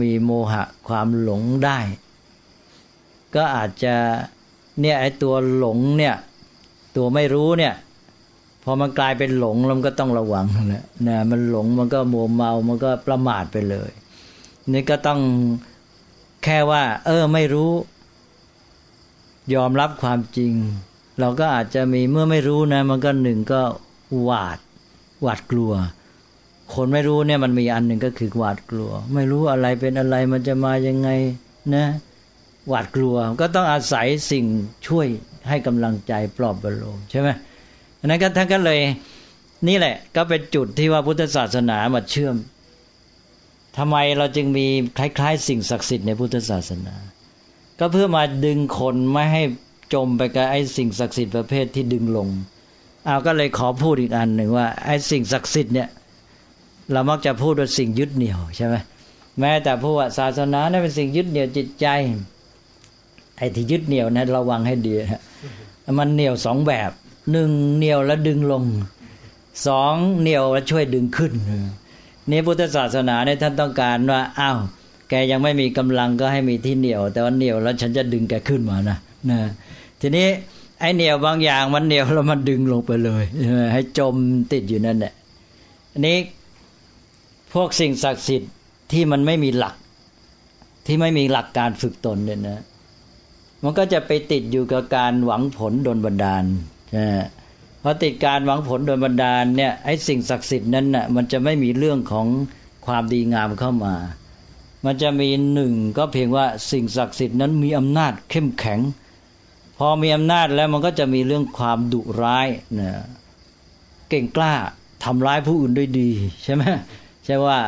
[0.00, 1.78] มีโมหะความหลงได้
[3.34, 3.94] ก็อาจจะ
[4.80, 6.14] เนี่ยไอ้ตัวหลงเนี่ย
[6.96, 7.74] ตัวไม่รู้เนี่ย
[8.64, 13.90] พอมันกลายเป็นหลงเราก็ต้องระวังนะนะมันหลงมันก็มัวเมามันก็ประมาทไปเลย
[14.72, 15.20] นี่ก็ต้อง
[16.44, 17.70] แค่ว่า เออ ไม่รู้
[19.54, 20.52] ยอมรับความจริง
[21.20, 23.62] เราก็อาจจะมีเมื่อไม่รู้นะ มันก็หนึ่งก็
[24.22, 24.58] หวาด
[25.22, 25.72] หวาดกลัว
[26.74, 31.08] คนไม่รู้เนี่ยมันมีอันหนึ่งก็คือหวาดกลัว ไม่รู้อะไรเป็นอะไรมันจะมายังไง
[31.74, 31.86] นะ
[32.68, 34.44] หวาดกลัวก็ต้องอาศัยสิ่ง
[34.86, 35.06] ช่วย
[35.48, 37.28] ให้กำลังใจปลอบประโลมใช่ไหม
[38.06, 38.80] นั้นก็ท่านก็เลย
[39.68, 42.36] นี่แหละ ก็เป็นจุดที่ว่าพุทธศาสนามาเชื่อม
[43.76, 44.66] ทำไมเราจึงมี
[44.98, 46.94] คล้าย ๆ สิ่งศักดิ์สิทธิ์ในพุทธศาสนา
[47.78, 49.42] ก็เพื่อมาดึงคนไม่ให้
[49.94, 52.28] จมไปกับไอ้สิ่งศักดิ์สิทธิ์ประเภทที่ดึงลง
[53.04, 55.88] เอาก็เลยขอพูดอีกอันหนึ่งว่าไอ้สิ่งศักดิ์สิทธิ์เนี่ย
[56.92, 58.74] เรามักจะพูดว่าสิ่งยึดเหนี่ยวใช่ไหม
[59.40, 61.86] แม้แต่ผู้ว่าศาสนาเนี่ยเป็นสิ่งยึดเหนี่ยวจิตใจ
[63.38, 64.94] ไอ้ที่ยึดเหนี่ยวนะระวังให้ดี
[65.98, 66.90] มันเหนี่ยวสองแบบ
[67.30, 68.64] หนึ่งเหนี่ยวแล้วดึงลง
[69.66, 71.32] สองเหนี่ยวแล้วช่วยดึงขึ้น
[72.30, 74.58] นี่พุทธศาสนาเนี่ยท่านต้องการว่าอ้าว
[75.14, 78.96] แกยังไม่มีกำลังก็ให้มีที่เหนียว แต่ว่าเหนียวแล้วฉันจะดึงแกขึ้นมานะ
[79.30, 79.38] นะ
[80.00, 80.26] ทีนี้
[80.80, 83.24] ไอ้เหนียวบางอย่างมันเหนียวแล้วมันดึงลงไปเลย
[83.72, 84.14] ให้จม
[84.52, 85.12] ติดอยู่นั่นแหละ
[85.92, 86.16] อันนี้
[87.52, 88.52] พวกสิ่งศักดิ์สิทธิ์
[88.92, 89.74] ที่มันไม่มีหลัก
[90.86, 92.60] ที่ไม่มีหลักการฝึกตนเนี่ยนะ
[93.62, 96.44] มันก็จะไปติดอยู่กับการหวังผลโดลบันดาล
[97.82, 102.26] พอติดการหวังผลโดยบันดาลเนี่ยไอ้สิ่งศักดิ์สิทธิ์นั้นน่ะมันจะไม่มีเรื่องของ
[102.86, 103.94] ความดีงามเข้ามา
[104.84, 108.80] มันจะมีหนึ่งก็เพียงว่าสิ่งศักดิ์สิทธิ์นั้นมีอำนาจเข้มแข็ง
[109.78, 112.48] พอมีอำนาจแล้วมันก็จะมีเรื่องความดุร้าย
[112.80, 112.92] นะ
[114.08, 114.54] เก่งกล้า
[115.04, 116.10] ทำร้ายผู้อื่นด้วยดี
[116.44, 116.62] ใช่ไหม
[117.24, 117.58] ใช่ว่า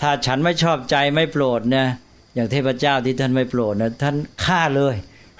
[0.00, 1.86] ถ้าฉันไม่ชอบใจไม่โปรดนะ
[2.34, 4.94] อย่างเทพเจ้าที่ท่านไม่โปรดนะท่านฆ่าเลย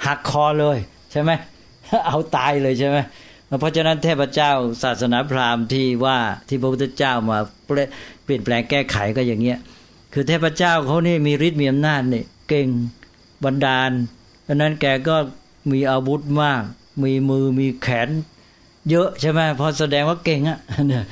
[0.07, 0.78] หักคอเลย
[1.12, 1.30] ใช่ไหม
[2.07, 2.99] เอาตายเลยใช่ไหม
[3.61, 4.53] เพราะฉะนั้นเทพเจ้า
[4.83, 6.18] ศาสนาพราหมณ์ที่ว่า
[6.49, 9.59] ที่พระพุทธเจ้ามาเปลี่ยนแปลงแก้ไขก็อย่างเงี้ย
[10.12, 12.68] คือเทพเจ้าเขานี่มีฤทธิ์มีอำนาจเนี่ยเก่ง
[13.44, 13.90] บันดาล
[14.46, 15.16] ดังนั้นแกก็
[15.70, 16.62] มีอาวุธมาก
[17.02, 18.08] มีมือมีแขน
[18.90, 20.58] เยอะใช่ไหมพอแสดงว่าเก่งอะ
[20.88, 21.04] เนี่ย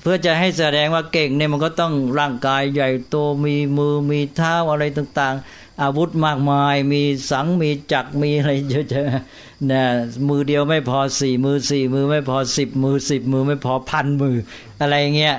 [0.00, 9.82] เพื่อจะให้แสดงว่าเก่งเนี่ยมันก็ต้องร่างกายใหญ่โตมีมือมีเท้าอะไรต่างๆ อาวุธมากมาย มีสังมีจักมีอะไรเยอะๆนะ
[10.28, 14.36] มือเดียวไม่พอสี่มือสี่มือไม่พอสิบมือสิบมือไม่พอพันมือ
[14.80, 15.36] อะไรเงี้ย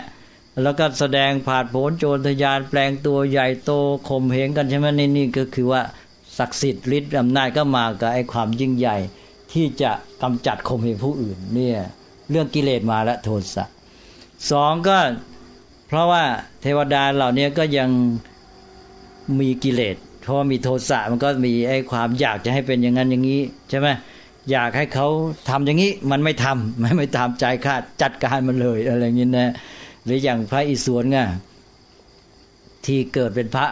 [0.61, 3.71] แล้วก็แสดงผาดโผนโจรทยานแปลงตัวใหญ่โต
[4.09, 5.81] ข่มเหงกันใช่ไหมนี่นี่ก็คือว่า
[6.37, 8.97] ศักดิ์สิทธิ์ฤทธิ์อำนาจก็มากับไอ้ความยิ่งใหญ่
[9.53, 9.91] ที่จะ
[10.21, 11.79] กำจัดข่มเหงผู้อื่นเนี่ย
[12.29, 13.65] เรื่องกิเลสมาและโทสะ
[14.51, 14.97] สองก็
[15.87, 16.23] เพราะว่า
[16.61, 17.89] เทวดาเหล่านี้ก็ยัง
[19.39, 23.87] มีกิเลสเพราะมีโทสะมันก็มีไอ้ความอยากจะให้เป็นอย่างนั้นอย่างนี้ใช่ไหม
[24.51, 25.07] อยากให้เขา
[25.49, 29.53] ทำอย่างนี้มันไม่ทำไม่ไม่ตามใจคาดจัดการมันเลยอะไรอย่างนี้นะ
[30.07, 31.17] หรืออย่างพระอิศวรไง
[32.85, 33.65] ที่เกิดเป็นพระ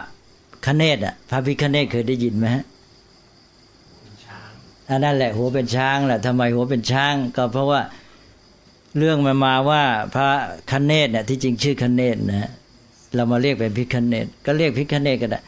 [0.66, 2.64] คเนศอะ พระพิคเนศเคยได้ยินไหมฮะ
[4.90, 7.80] อันนั้นแหละหัวเป็นช้างแหละทำไมหัวเป็นช้าง ก็เพราะว่า
[8.98, 9.82] เรื่องมันมาว่า
[10.14, 10.28] พระ
[10.70, 12.50] คเนศเนี่ยที่จริงชื่อคเนศนะ
[13.14, 15.40] เรามาเรียกเป็นพิคเนศก็เรียกพิคเนศก็ได้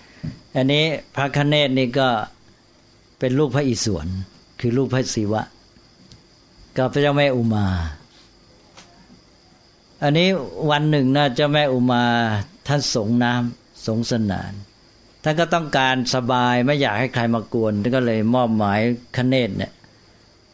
[0.57, 0.85] อันนี้
[1.17, 2.09] พระคเนศนี่ก็
[3.19, 4.07] เป็นลูกพระอิศวร
[4.61, 5.43] คือลูกพระศิวะ
[6.77, 7.67] กับพระเจ้าแม่อุมา
[10.03, 10.29] อันนี้
[10.71, 12.05] วันหนึ่งนะเจ้าแม่อุมา
[12.69, 14.53] ท่านสงน้ำสงสนาน
[15.23, 18.81] ท่านก็ต้องการสบายไม่อยากให้ใครมากวนท่านก็เลยมอบหมาย
[19.17, 19.73] คเนตเนี่ย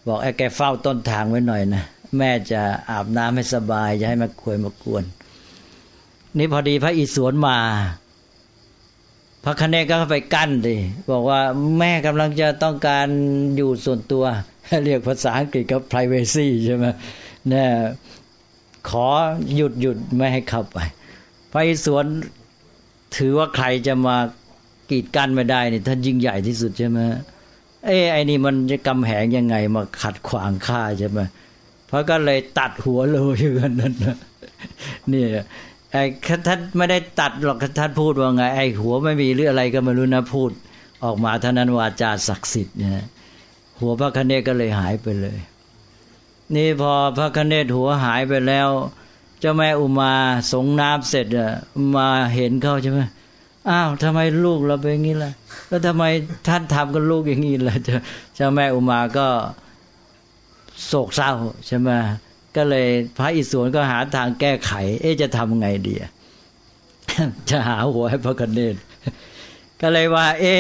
[0.07, 1.85] บอกไอ้แกเฝ้าต้นทางไว้หน่อยนะ
[2.19, 5.05] แม่จะอาบน้ำให้สบายจะให้มาควยมากวน
[6.39, 7.59] นี่พอดีพระอิศวรมา
[9.45, 10.77] พระคเนตก็ไปกั้นดิ
[11.11, 11.41] บอกว่า
[11.79, 13.07] แม่กำลังจะต้องการ
[13.57, 14.25] อยู่ส่วนตัว
[14.85, 16.87] เรียกภาษาอังกฤษก็ privacy ใช่ไหม
[17.49, 17.69] เนี่ย
[18.89, 19.07] ขอ
[19.57, 20.79] หยุดหยุดไม่ให้เข้าไป
[21.53, 22.07] พระอิศวร
[23.17, 24.17] ถือว่าใครจะมา
[24.91, 26.99] กีดกันไม่ได้นี่ท่านยิ่งใหญ่ที่สุดใช่ไหม
[27.85, 31.21] เอ้ไอ้นี่มันจะกำแหงยังไงมาขัดขวางข้าใช่ไหม
[31.87, 34.17] เพราะก็เลยตัดหัวเลยอย่างนั้นนะ
[35.13, 35.25] นี่
[35.93, 36.03] ไอ้
[36.47, 40.51] ท่านไม่ได้ตัดหรอกท่านพูดว่าไง ไอ้หัวไม่มีหรืออะไรก็ไม่รู้นะพูด
[41.05, 43.05] ออกมาเท่านั้นวาจาศักดิ์สิทธิ์เนี่ย
[43.81, 45.39] หัวพระคเนศก็เลยหายไปเลย
[46.55, 48.69] นี่พอพระคเนศหัวหายไปแล้ว
[49.41, 50.13] เจ้าแม่อุมา
[50.53, 51.51] สงน้ำเสร็จอะ
[51.97, 53.01] มาเห็นเขาใช่ไหม
[53.69, 55.33] อ้าวทำไมลูกเราเป็นอย่างนี้ล่ะ
[55.69, 56.05] แล้วทำไม
[56.49, 57.77] ท่านทำกับลูกอย่างนี้ล่ะ
[58.35, 59.27] เจ้าแม่อุมาก็
[60.87, 61.33] โศกเศร้า
[61.67, 61.89] ใช่ไหม
[62.57, 62.87] ก็เลย
[63.19, 65.95] พระอิศวรก็หาทางแก้ไข เอ๊จะทำไงดี
[67.51, 68.75] จะหาหัวให้พระคเนศ
[69.81, 70.55] ก็เลยว่า เอ๊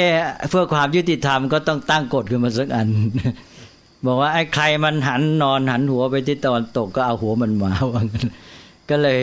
[0.50, 2.88] เพื่อความยุติธรรมก็ต้องตั้งกฎขึ้นมาสักอัน
[4.06, 8.28] บอกว่าไอ้ใครมันหันนอนหันหัวไปที่ตะวันตกก็เอาหัวมันมาว่างั้น
[8.90, 9.20] ก็เลย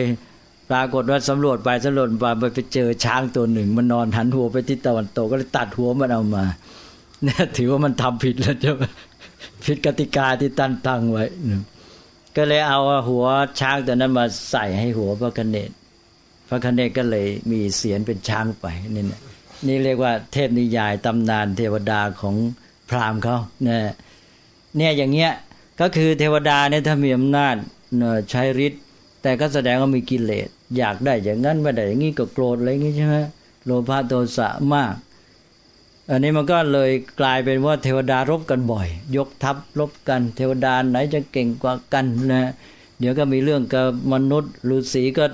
[0.70, 2.24] ปรากฏว่าสำรวจไปสำรวจไป
[2.54, 6.44] ไปเจอช้างตัวหนึ่ง มันนอนหันหัวไปทิศตะวันตกก็เลยตัดหัวมันเอามา
[7.24, 8.82] เนี่ยถือว่ามันทำผิดแล้วใช่ไหม
[9.64, 11.24] ผิดกติกาที่ตั้งตั้งไว้
[12.36, 13.24] ก็เลยเอาหัว
[13.60, 15.70] ช้างตัวนั้นมาใส่ให้หัวพระคเนศ
[16.48, 19.04] พระคเนศก็เลยมีเสียนเป็นช้างไปนี่
[19.66, 22.34] นี่เรียกว่าเทพนิยายตำนานเทวดาของ
[22.88, 23.82] พราหมณ์เขาเนี่ย
[24.76, 25.32] เนี่ยอย่างเงี้ย
[25.80, 27.56] ก็คือเทวดาเนี่ยถ้ามีอำนาจ
[28.30, 28.82] ใช้ฤทธิ์
[29.22, 30.48] แต่ก็แสดงว่ามีกิเลส
[30.78, 33.16] อยากได้อย่างนั้นไม่ได้อย่างนี้ก็โกรธอะไรอย่างนี้ใช่ไหม
[33.64, 34.94] โลภะโทสะมาก
[36.10, 42.50] อันนี้มันก็เลยกลายเป็นว่าเทวดารบกันบ่อย ยกทัพรบกัน เทวดาไหนจะเก่งกว่ากันนะ
[42.98, 45.24] เดี๋ยวก็มีเรื่องกับมนุษย์ฤาษีก็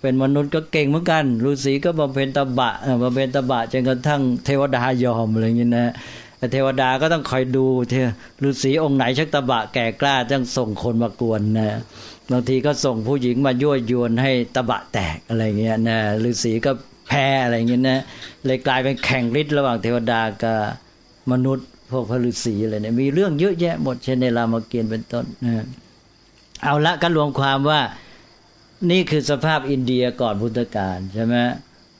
[0.00, 2.70] เป็นมนุษย์ก็เก่งเหมือนกันฤาษีก็บำเพ็ญตบะ
[3.02, 5.92] บำเพ็ญตบะจนกระทั่งเทวดายอมอะไรอย่างนี้นะ
[6.52, 7.94] เทวดาก็ต้องคอยดูเท
[8.46, 11.78] ฤาษีองค์ไหนชักตะบะแก่กล้าต้องส่งคนมากวนนะ
[12.30, 16.72] บางทีก็ส่งผู้หญิงมายั่วยวนให้ตะบะแตกอะไรเงี้ยนะฤาษีก็
[17.08, 18.00] แพ้อะไรเงี้ยนะ
[18.44, 20.58] เลยกลายเป็นแข่งฤทธิ์ระหว่างเทวดากับ
[21.32, 25.64] มนุษย์พวกพระฤาษีอะไรเนี่ยมีเรื่องเยอะแยะหมดเช่นในรามเกียรติ์เป็นต้นนะ
[26.62, 27.80] เอาละก็รวมความว่า
[28.90, 31.36] นี่คือสภาพอินเดียก่อนพุทธกาลใช่ไหม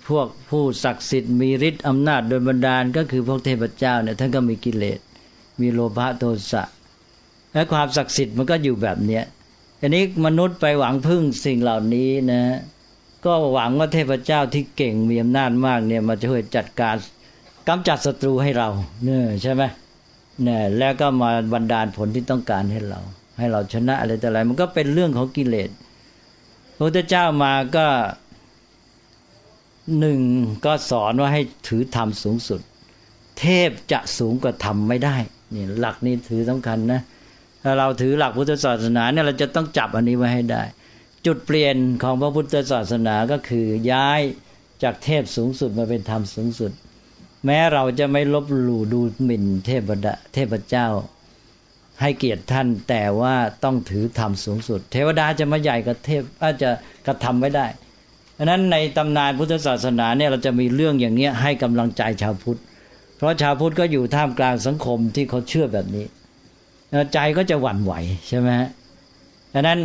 [0.08, 4.98] พวกผู้ศักดิ์สิทธิ์มีฤทธิ์อำนาจโดยบันดาลก็คือพวกเทพเจ้าเนี่ยท่านก็มีกิเลส
[5.60, 6.62] มีโลภะโทสะ
[7.52, 9.24] และความศักดิ์สิทธิ์มันก็อยู่แบบเนี้ย
[9.80, 12.42] อันนี้มนุษย์ไปหวังพึ่งสิ่งเหล่านี้นะ
[13.24, 16.96] ก็หวังว่าเทพเจ้าที่เก่งมีอำนาจมากเนี่ยมาช่วยจัดการ
[17.68, 18.68] กำจัดศัตรูให้เรา
[19.04, 19.62] เนี่ยใช่ไหม
[20.42, 23.00] เนี่ยแล้วก็มาบันดาลผลที่ต้องการให้เรา
[23.38, 25.70] ให้เราชนะอะไรแต่อะไร มันก็เป็นเรื่องของกิเลส
[26.76, 27.86] พระพุทธเจ้ามาก็
[29.98, 30.20] หนึ่ง
[30.64, 32.60] ก็สอนว่าให้ถือธรรมสูงสุด
[33.38, 35.16] เทพจะสูงกว่าธรรมไม่ได้
[35.54, 37.00] นี่หลักนี้ถือสำคัญนะ
[37.62, 40.62] ถ้าเราถือหลักพุทธศาสนาเนี่ยเราจะต้องจับอันนี้ไว้ให้ได้
[41.26, 44.20] จุดเปลี่ยนของพระพุทธศาสนาก็คือย้าย
[44.82, 46.72] จากเทพสูงสุดมาเป็นธรรมสูงสุด
[47.46, 50.88] แม้เราจะไม่ลบหลู่ดูหมิ่นเทพดาเทพเจ้า
[52.00, 53.34] ให้เกียรติท่านแต่ว่า
[53.64, 56.70] ต้องถือธรรมสูงสุด เทวดาจะมาใหญ่กับเทพอาจจะ
[57.06, 57.66] กระทำไม่ได้
[58.36, 62.60] ดังนั้นในตำนานพุทธศาสนาเนี่ยเราจะมีเรื่องอย่างเนี้ยให้กำลังใจชาวพุทธ
[63.16, 66.06] เพราะชาวพุทธก็อยู่ท่ามกลางสังคมที่เขาเชื่อแบบนี้
[67.12, 67.92] ใจก็จะหวั่นไหว
[68.28, 68.48] ใช่ไหม
[69.52, 69.80] ดังนั้น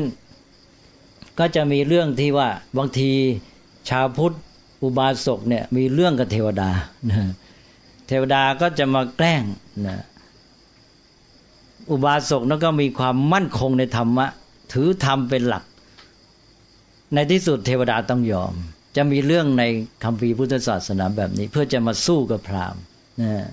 [1.39, 3.09] ก็จะมีเรื่องที่ว่าบางที
[3.89, 4.35] ชาวพุทธ
[4.83, 6.69] อุบาสกเนี่ยมีเรื่องกับเทวดา
[8.07, 9.43] เทวดาก็จะมาแกล้ง
[9.87, 10.03] นะ
[11.91, 14.27] อุบาสกนั้นก็มีความมั่นคงในธรรมะ
[14.73, 15.63] ถือธรรมเป็นหลัก
[17.13, 18.53] ในที่สุดเทวดาต้องยอม
[18.95, 19.63] จะมีเรื่องใน
[20.03, 22.81] คำพีพุทธศาสนาแบบนี้ เพื่อจะมาสู้กับพราหมณ์
[23.21, 23.47] นะ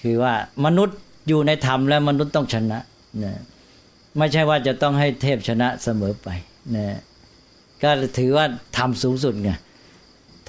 [0.00, 0.34] คือว่า
[0.64, 0.98] มนุษย์
[1.28, 2.78] อยู่ในธรรมแล้วมนุษย์ต้องชนะ
[3.24, 3.34] นะ
[4.18, 6.28] ไม่ใช่ว่าจะต้องให้เทพชนะเสมอไป
[6.76, 6.98] นะ
[7.82, 8.46] ก็ถือว่า
[8.76, 9.50] ธรรมสูงสุดไง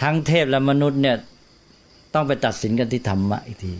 [0.01, 1.17] ทั้งเทพและมนุษย์เนี่ย
[2.13, 3.73] ต้องไปตัดสินกันที่ธรรมะอีกที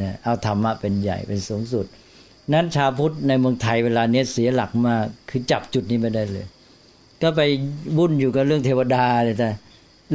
[0.00, 1.86] นะเอาธรรมะเป็นใหญ่เป็นสูงสุด
[2.52, 6.46] นั้นชาวพุทธในเมืองไทยเวลาเนี้ยเสียหลักมากคือจับจุดนี้ไม่ได้เลย
[7.24, 7.42] ก็ไป
[7.98, 9.50] วุ่นอยู่กับเรื่องเทวดาเลยแต่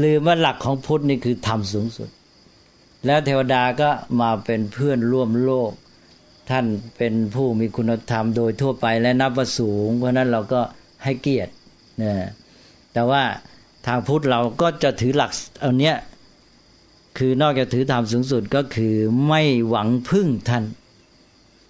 [0.04, 2.10] ลืมว่าหลักของพุทธนี่คือธรรมสูงสุด
[3.06, 3.90] แล้วเทวดาก็
[4.22, 5.72] มาเป็นเพื่อนร่วมโลก
[6.50, 6.66] ท่าน
[6.98, 10.62] เป็นผู้มีคุณธรรมโดยทั่วไปและนับว่าสูง เพราะนั้นเราก็
[11.04, 11.54] ให้เกียรติ
[12.02, 12.14] นะ
[12.94, 13.24] แต่ว่า
[13.88, 15.32] ทางพุทธเราก็จะถือหลัก
[15.64, 15.96] อันเนี้ย
[17.18, 18.96] คือนอกจากถือธรรมสูงสุดก็คือ
[19.28, 20.64] ไม่หวังพึ่งท่าน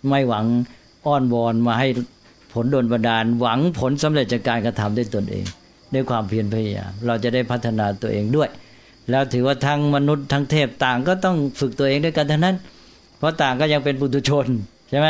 [0.09, 0.45] ไม่หวัง
[1.05, 1.87] อ้อนวอนมาให้
[2.53, 5.45] ผลโดนบันดาลหวังผลสำเร็จจากการกระทำด้วยตนเอง
[5.93, 8.49] ด้วยความเพียรพยายามเราจะได้พัฒนาตัวเองด้วย
[9.09, 12.55] แล้วถือว่าทั้งมนุษย์ทั้งเทพต่างก็ต้องฝึกตัวเองด้วยกันทั้งนั้น
[13.17, 14.45] เพราะต่างก็ยังเป็นปุถุชน
[14.89, 15.09] ใช่ไหม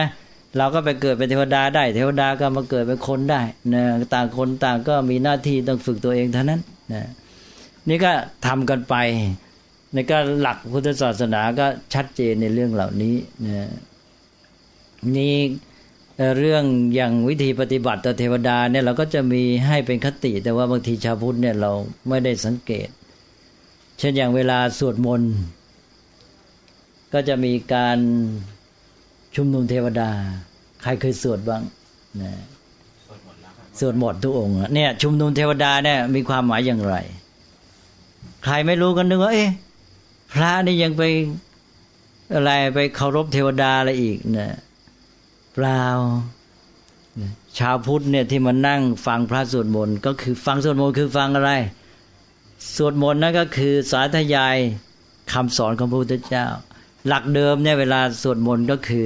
[0.57, 3.41] เราก็ไปเกิดเป็นเทวดาได้ เทวดาก็มาเกิดเป็นคนได้
[3.73, 3.83] นะ
[4.13, 6.61] ต่างคนต่างก็มีหน้าที่ต้องฝึกตัวเองเท่านั้น
[6.93, 7.09] นะ
[7.89, 8.11] นี่ก็
[8.45, 8.95] ทำกันไป
[9.93, 13.15] ในก็หลักพุทธศาสนาก็ชัดเจนในเรื่องเหล่านี้
[13.45, 13.69] นะ
[15.17, 15.35] นี่
[16.37, 16.63] เรื่อง
[16.95, 21.71] อย่างวิธีปฏิบัติต่อเทวดาเนี่ยเราก็จะมีให้เป็นคติ แต่ว่าบางทีชาวพุทธเนี่ยเรา
[22.07, 22.89] ไม่ได้สังเกต
[23.99, 25.33] เช่นอย่างเวลาสวดมนต์
[27.13, 27.97] ก็จะมีการ
[29.35, 30.09] ชุมนุมเทวดา
[30.81, 31.61] ใครเคยสวดบ้าง
[32.21, 32.31] นะ
[33.79, 36.95] สวดหมดทุกองค์เนี่ยชุมนุมเทวดาเนี่ยมีความหมายอย่างไร
[38.43, 39.51] ใครไม่รู้กันนึกว่าเอ๊ะ
[40.33, 41.03] พระนี่ยังไป
[42.33, 44.57] อะไรไปเคารพเทวดาอะไรอีกนะ
[45.53, 45.83] เปล่า
[47.57, 51.51] ชาวพุทธเนี่ยที่มานั่งฟังพระสวดมนต์ก็คือฟังสวดมนต์คือฟังอะไร
[52.75, 54.57] สวดมนต์นั่นก็คือสาธยาย
[55.31, 56.45] คำสอนของพระพุทธเจ้า
[57.07, 59.05] หลักเดิมเนี่ยเวลาสวดมนต์ก็คือ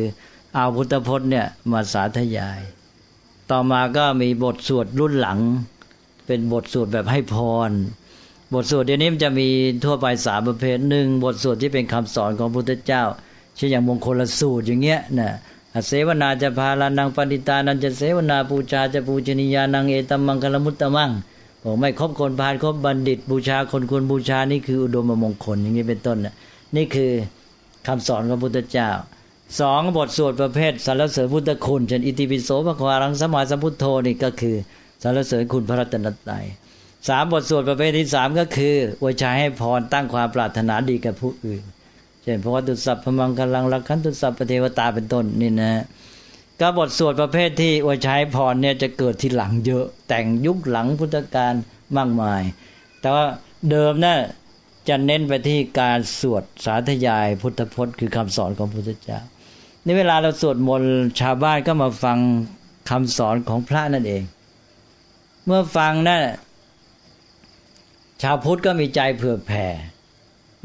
[0.53, 2.59] เอาพุทธพจน์เนี่ยมาสาธยาย
[3.51, 5.39] ต่อมาก็มีบทสวดรุ่นหลัง
[6.25, 7.35] เป็นบทสวดแบบให้พ
[7.69, 7.71] ร
[8.53, 9.49] บทสวดเดี๋ยวนี้มันจะมี
[9.83, 13.03] ทั่วไปสามประเภทหนึ่งบทสวดที่เป็นคำสอนของพระพุทธเจ้า
[13.55, 15.31] เช่นอย่างมงคลสูตรอย่างเงี้ยนะ
[15.87, 21.11] เสวนาจะพาลานังปณิตานันจะเสวนาปูชาจะปูชนียานังเอตัมมังคลมุตตะมัง
[21.63, 26.17] บอกไม่ครบคนพาลครบบัณฑิต บูชาคนควรบูชานี่คืออุดมมงคลอย่างนี้เป็นต้น
[26.75, 27.11] นี่คือ
[27.87, 28.89] คำสอนของพุทธเจ้า
[29.59, 34.55] สองบทสวดประเภทสรรเสริญพุทธคุณเช่นอิติปิโสภควารังสมาสัมพุทโธนี่ก็คือ
[35.03, 36.45] สรรเสริญคุณพระรัตนตรัย
[37.07, 41.63] สามบทสวดประเภทที่สามก็คืออวยชัยให้พรตั้งความปรารถนาดีกับผู้อื่น
[42.23, 45.71] เช่นพระวัตุสัพพมังกลังรักขันตุสัพพเทวตาเป็นต้นนี่นะ
[46.59, 51.53] ก็บทสวดประเภทที่อวยใชัยพรเนี่ยจะเกิดที่หลังเยอะ แต่งยุคหลังพุทธกาล
[51.97, 52.41] มากมาย
[53.01, 53.25] แต่ว่า
[53.69, 54.17] เดิมนะ่ะ
[54.89, 59.19] จะเน้นไปที่การสวดสาธยายพุทธพจน์คือคำสอนของพุทธเจ้า
[59.83, 62.17] ในเวลาเราสวดมนต์ชาวบ้านก็มาฟัง
[62.89, 64.23] คำสอนของพระนั่นเอง
[65.45, 66.19] เมื่อฟังนะ่ะ
[68.21, 69.67] ชาวพุทธก็มีใจเผื่อแผ่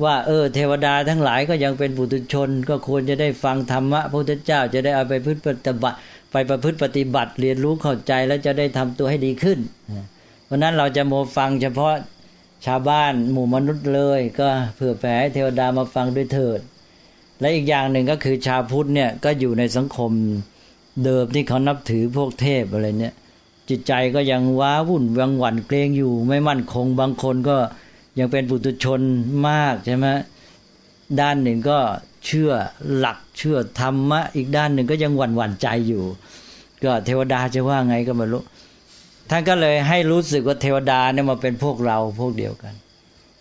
[0.05, 5.97] ว่าเออเทวดาทั้งหลายก็ยังเป็นปุถุชน ก็ควรจะได้ฟังธรรมะพระพุทธเจ้าจะได้เอาไปพึ่ปฏิบัติ
[6.33, 9.59] ไปประพฤติปฏิบัติเรียนรู้เข้าใจแล้วจะได้ทำตัวให้ดีขึ้น
[10.45, 11.95] เพราะนั้นเราจะโมฟังเฉพาะ
[12.67, 16.61] ชาวบ้านหมู่มนุษย์เลย ก็เผื่อแผ่ให้เทวดามาฟังด้วยเถิด
[17.41, 20.11] และอีกอย่างหนึ่งก็คือชาวพุทธเนี่ยก็อยู่ในสังคม
[21.05, 23.15] เดิมที่เขานับถือพวกเทพอะไรเนี่ย
[23.69, 27.57] จิตใจก็ยังว้าวุ่นวังหวั่นเกรงอยู่ไม่มั่นคงบางคนก็
[28.19, 29.01] ยังเป็นปุถุชน
[29.49, 30.07] มากใช่ไหม
[31.21, 31.79] ด้านหนึ่งก็
[32.27, 32.53] เชื่อ
[32.97, 36.05] หลักเชื่อธรรมะ อีกด้านหนึ่งก็ยังหวั่นหวั่นใจอยู่
[36.85, 38.43] ก็เทวดาจะว่าไงก็ไม่รู้
[39.31, 42.75] ท่านก็เลยให้รู้สึกว่าเทวดาเนี่ยมาเป็นพวกเราพวกเดียวกัน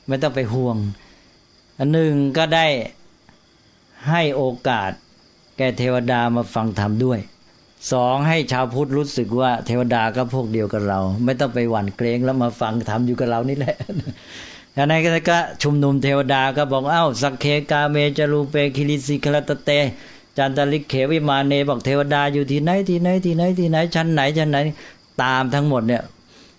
[0.07, 0.77] ไม่ต้องไปห่วง
[1.77, 2.67] อันหนึ่งก็ได้
[4.09, 4.91] ให้โอกาส
[5.57, 7.19] แก่เทวดามาฟังธรรมด้วย
[7.91, 13.75] สองให้ชาวพุทธรู้สึกว่าเทวดาก็พวกเดียวกับเรา ไม่ต้องไปหวั่นเกรงแล้วมาฟังธรรมอยู่กับเรานี่แหละ
[14.77, 19.71] อันนั้นก็ชุมนุมเทวดาก็บอกเอ้าสักเคกาเมจรูเปคิริสิคลตเต
[20.37, 24.57] จันตลิกเขวิมาเนบอกเทวดาอยู่ที่ไหนที่ไหนที่ไหนที่ไหนชั้นไหนชั้นไหน
[25.21, 26.03] ตามทั้งหมดเนี่ย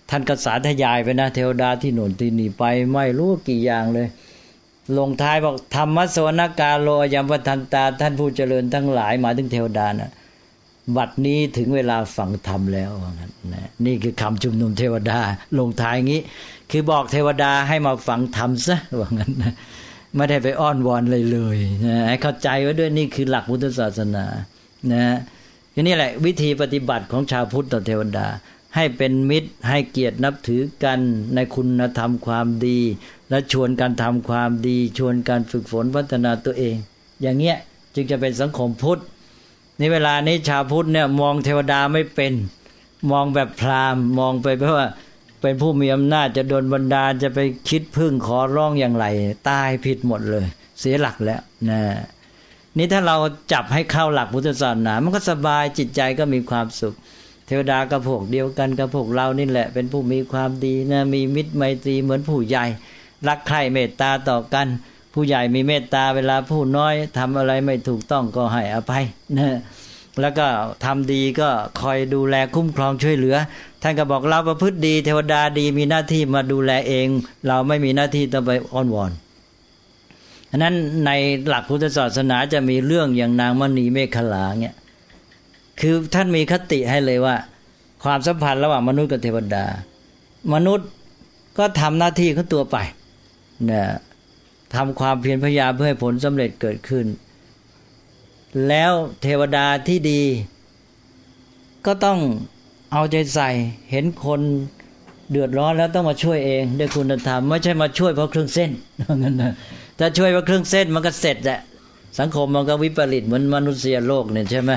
[0.09, 2.63] ท่านก็สาธยายไปนะ เทวดาที่หนุนที่นี่ไป
[2.93, 4.07] ไม่รู้กี่อย่างเลย
[4.97, 10.11] ลงท้ายบอกธรรมสวนกาโลยมวัฒนตาท่านผู้เจริญทั้งหลายหมายถึงเทวดานะ่ะ
[10.97, 12.91] บัดนี้ถึงเวลาฟังธรรมแล้ว
[13.53, 15.19] นะนี่คือคำชุมนุมเทวดา
[15.59, 16.21] ลงท้ายงี้
[16.71, 19.53] คือบอกเทวดาให้มาฟังธรรมซะว่างั้นนะ
[20.15, 24.25] ไม่ได้ไปอ้อนวอนเลยเลยนะให้เข้าใจไว้ด้วยนี่คือหลักพุทธศาสนา
[24.91, 25.03] นะ
[25.73, 28.27] ทีนี้แหละวิธีปฏิบัติของชาวพุทธต่อเทวดา
[28.75, 30.99] ให้เป็นมิตรให้เกียรตินับถือกัน
[31.35, 32.79] ในคุณธรรมความดี
[33.29, 36.75] และชวนการทำความดี ชวนการฝึกฝนพัฒนาตัวเอง
[37.21, 37.57] อย่างเงี้ย
[37.95, 39.01] จึงจะเป็นสังคมพุทธ
[39.79, 42.33] นี่เวลานี้ชาวพุทธเนี่ยมองเทวดาไม่เป็น
[43.11, 44.87] มองแบบพราหมณ์มองไปเพราะว่า
[45.41, 49.05] เป็นผู้มีอำนาจจะโดนบันดาลจะไปคิดพึ่งขอร้องอย่างไร
[49.49, 50.45] ตายผิดหมดเลย
[50.79, 51.81] เสียหลักแล้วนะ
[52.77, 53.17] นี่ถ้าเรา
[53.53, 56.95] จับให้เข้าหลักพุทธศาสนา มันก็สบายจิตใจก็มีความสุข
[57.47, 62.65] เทวดากับพวกเดียวกันกับพวกเรานี่แหละ เป็นผู้มีความดีนะมีมิตรไมตรีเหมือนผู้ใหญ่
[63.27, 64.67] รักใคร่เมตตาต่อกัน
[65.13, 69.05] ผู้ใหญ่มีเมตตาเวลาผู้น้อยทำอะไรไม่ถูกต้องก็ให้อภัย
[69.37, 69.57] นะ
[70.21, 70.47] แล้วก็
[70.85, 71.49] ทำดีก็
[71.81, 73.35] คอยดูแลคุ้มครองช่วยเหลือ
[73.81, 77.07] ท่านก็บอกเราประพฤติดี เทวดาดีมีหน้าที่มาดูแลเอง
[77.47, 79.11] เราไม่มีหน้าที่ต้องไปอ้อนวอน
[80.49, 81.11] อันนั้นใน
[81.47, 84.75] หลักพุทธศาสนาจะมีเรื่องอย่างนางมณีเมฆลาเนี่ย
[85.79, 87.35] คือท่านมีคติให้เลยว่า
[88.03, 89.65] ความสัมพันธ์ระหว่างมนุษย์กับเทวดา
[90.53, 90.87] มนุษย์
[91.57, 92.77] ก็ทำหน้าที่ของตัวไป
[93.65, 93.87] เนี่ย
[94.75, 97.05] ทำความเพียรพยายามเพื่อให้ผลสำเร็จเกิดขึ้น
[98.67, 98.91] แล้ว
[99.21, 100.21] เทวดาที่ดี
[101.85, 102.19] ก็ต้อง
[102.91, 103.49] เอาใจใส่
[103.91, 104.41] เห็นคน
[105.31, 108.71] เดือดร้อนแล้วต้องมาช่วยเองด้วยคุณธรรมไม่ใช่มาช่วยเพราะเครื่องเส้น
[109.21, 109.51] งั้นนะ
[109.99, 111.59] ถ้าช่วยเพราะเครื่องเส้นมันก็เสร็จแหละ
[112.19, 114.71] สังคมมันก็วิปริตเหมือนมนุษยโลกเนี่ยใช่ไหม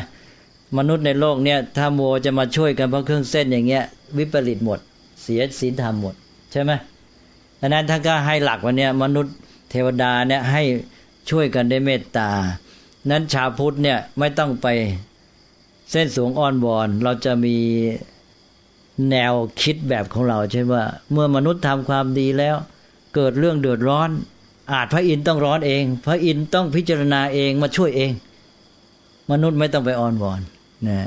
[0.78, 3.84] มนุษย์ในโลกเนี่ย ถ้าโมจะมาช่วยกันเพราะเครื่องเส้นอย่างเงี้ย
[4.18, 4.78] วิปริตหมด
[5.22, 6.14] เสียศีลธรรมหมด
[6.52, 6.72] ใช่ไหม
[7.60, 9.34] ดังนั้นท่านก็ให้หลักวันนี้มนุษย์
[9.72, 10.62] เทวดาเนี่ยให้
[11.30, 12.30] ช่วยกันได้เมตตา
[13.10, 14.66] นั้นชาวพุทธเนี่ยไม่ต้องไป
[15.90, 17.56] เส้นสูงอ้อนวอน เราจะมี
[19.10, 22.56] แนวคิดแบบของเราใช่ว่า เมื่อมนุษย์ทำความดีแล้ว
[23.14, 24.10] เกิดเรื่องเดือดร้อน
[24.72, 28.12] อาจพระอินทร์ต้องร้อนเอง พระอินทร์ต้องพิจารณาเองมาช่วยเอง
[29.30, 30.40] มนุษย์ไม่ต้องไปอ้อนวอน
[30.88, 31.00] นะ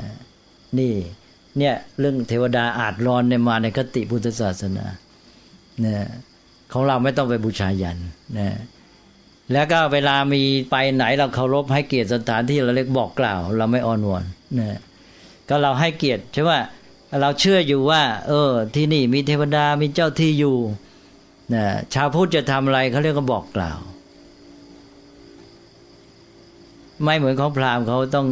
[0.78, 0.92] นี่
[1.58, 4.86] เนี่ยเรื่องเทวดาอาจร้อนเนี่ยมาในคติพุทธศาสนา
[5.84, 5.96] นะ
[6.72, 7.98] ของเราไม่ต้องไปบูชายัน
[8.38, 8.56] นะ
[9.52, 14.24] แล้วก็เวลามีไปไหนเราเคารพให้เกียรติสถานที่เราเรียกบอกกล่าว เราไม่อ้อนวอน
[14.58, 14.78] นะ
[15.48, 16.58] ก็เราให้เกียรติใช่ว่า
[17.20, 20.56] เราเชื่ออยู่ว่า เออ ที่นี่มีเทวดามีเจ้าที่อยู่
[21.54, 21.64] นะ
[21.94, 23.78] ชาวพุทธจะทำอะไรเขาเรียกว่าบอกกล่าว
[27.02, 28.26] ไม่เหมือนของพราหมณ์เขาต้อง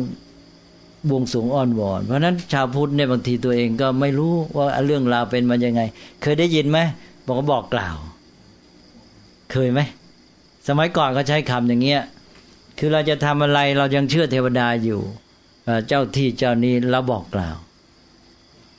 [1.08, 5.80] บวงสูงอ้อนวอน เพราะนั้นชาวพุทธเนี่ยบางทีตัวเองก็ไม่รู้ว่าเรื่องราวเป็นมายังไง
[6.22, 6.78] เคยได้ยินไหม
[7.26, 7.96] บอกว่าบอกกล่าว
[9.54, 9.80] เคยไหม
[10.68, 12.02] สมัยก่อนเขาใช้คำอย่างเงี้ย
[12.78, 15.00] คือเราจะทำอะไรเรายังเชื่อเทวดาอยู่
[15.88, 17.56] เจ้าที่เจ้านี้เราบอกกล่าว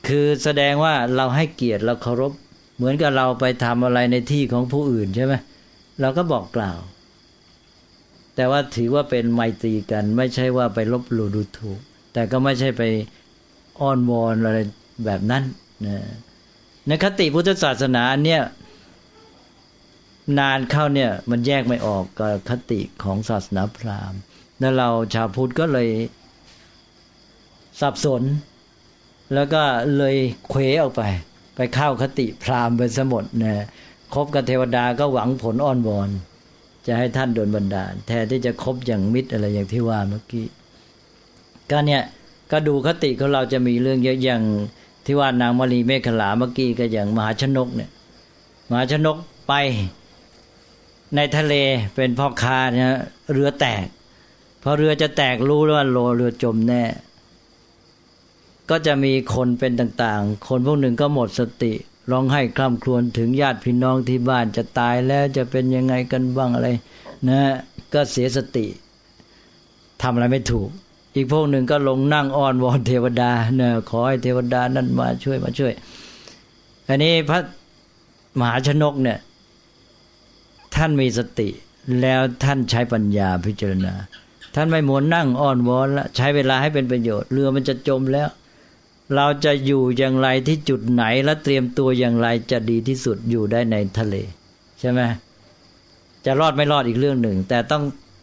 [0.06, 2.32] คือแสดงว่าเราให้เกียรติเราเคารพ
[2.76, 5.34] เหมือนกับเราไปทำอะไรในที่ของผู้อื่นใช่ไหม
[6.00, 6.78] เราก็บอกกล่าว
[8.34, 11.78] แต่ว่าถือว่าเป็นไมตรีกัน ไม่ใช่ว่าไปลบหลู่ดูถูก
[12.12, 12.82] แต่ก็ไม่ใช่ไป
[13.80, 14.58] อ้อนวอนอะไร
[15.04, 15.42] แบบนั้น
[15.86, 15.96] นะ
[16.86, 18.42] ในคติพุทธศาสนาเนี่ย
[20.38, 24.18] นานเข้าเนี่ยมันแยกไม่ออกกับคติของศาสนาพราหมณ์
[24.60, 25.88] แล้วเราชาวพุทธก็เลย
[27.80, 28.22] สับสน
[29.34, 29.62] แล้วก็
[29.96, 30.16] เลย
[30.50, 31.02] เควออกไป
[31.56, 33.66] ไปเข้าคติพราหมณ์ไปสมดนะ
[34.14, 36.08] คบกับเทวดาก็หวังผลอ้อนวอน
[36.86, 40.46] จะให้ท่านโดนบันดาล แทนที่จะคบอย่างมิตรอะไรอย่างที่ว่าเมื่อกี้
[41.70, 42.02] ก็เนี่ย
[42.52, 44.42] ก็ดูคติของเราจะมีเรื่องเยอะอย่าง
[45.06, 47.90] ที่ว่านางมณีเมฆขลาเมื่อกี้ก็อย่างมหาชนกเนี่ย
[48.70, 49.16] มหาชนก
[49.48, 49.52] ไป
[51.16, 51.54] ในทะเล
[51.94, 52.92] เป็นพ่อค้าเนี่ย
[53.32, 53.86] เรือแตก
[54.62, 56.84] พอเรือจะแตกรู้ว่าโลเรือจมแน่
[58.70, 61.72] ก็จะมีคนเป็นต่างๆ คนพวกหนึ่งก็หมดสติ
[62.10, 66.68] ร้องไห้คร่ำครวญถึงญาติพี่น้องที่บ้านจะตายแล้วจะเป็นยังไงกันบ้างอะไร
[67.28, 67.40] นะ
[67.94, 68.66] ก็เสียสติ
[70.02, 70.68] ทำอะไรไม่ถูก
[71.14, 75.72] อีกพวกหนึ่งก็ลงนั่งอ้อนวอนเทวดาเนี่ยขอให้เทวดานั่นมาช่วยมาช่วย
[76.88, 77.38] อันนี้พระ
[78.38, 79.18] มหาชนกเนี่ย
[80.76, 81.48] ท่านมีสติ
[82.00, 83.94] แล้วท่านใช้ปัญญาพิจารณา
[84.54, 88.28] ท่านไม่หมุนนั่งอ้อนวอนละใช้เวลาให้เป็นประโยชน์เรือมันจะจมแล้ว
[89.14, 94.14] เราจะอยู่อย่างไรที่จุดไหนและเตรียมตัวอย่างไรจะดีที่สุดอยู่ได้ในทะเล
[94.80, 95.00] ใช่ไหม
[96.24, 97.82] จะรอดไม่รอดอีกเรื่องหนึ่ง แต่ต้อง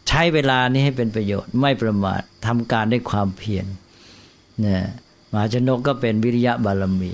[0.09, 3.65] ใช้เวลานี้ให้เป็นประโยชน์ไม่ประมาททำการด้วยความเพียร
[4.61, 4.83] เนี่ย
[5.31, 7.11] มหาชนกก็เป็นวิริยะบารมี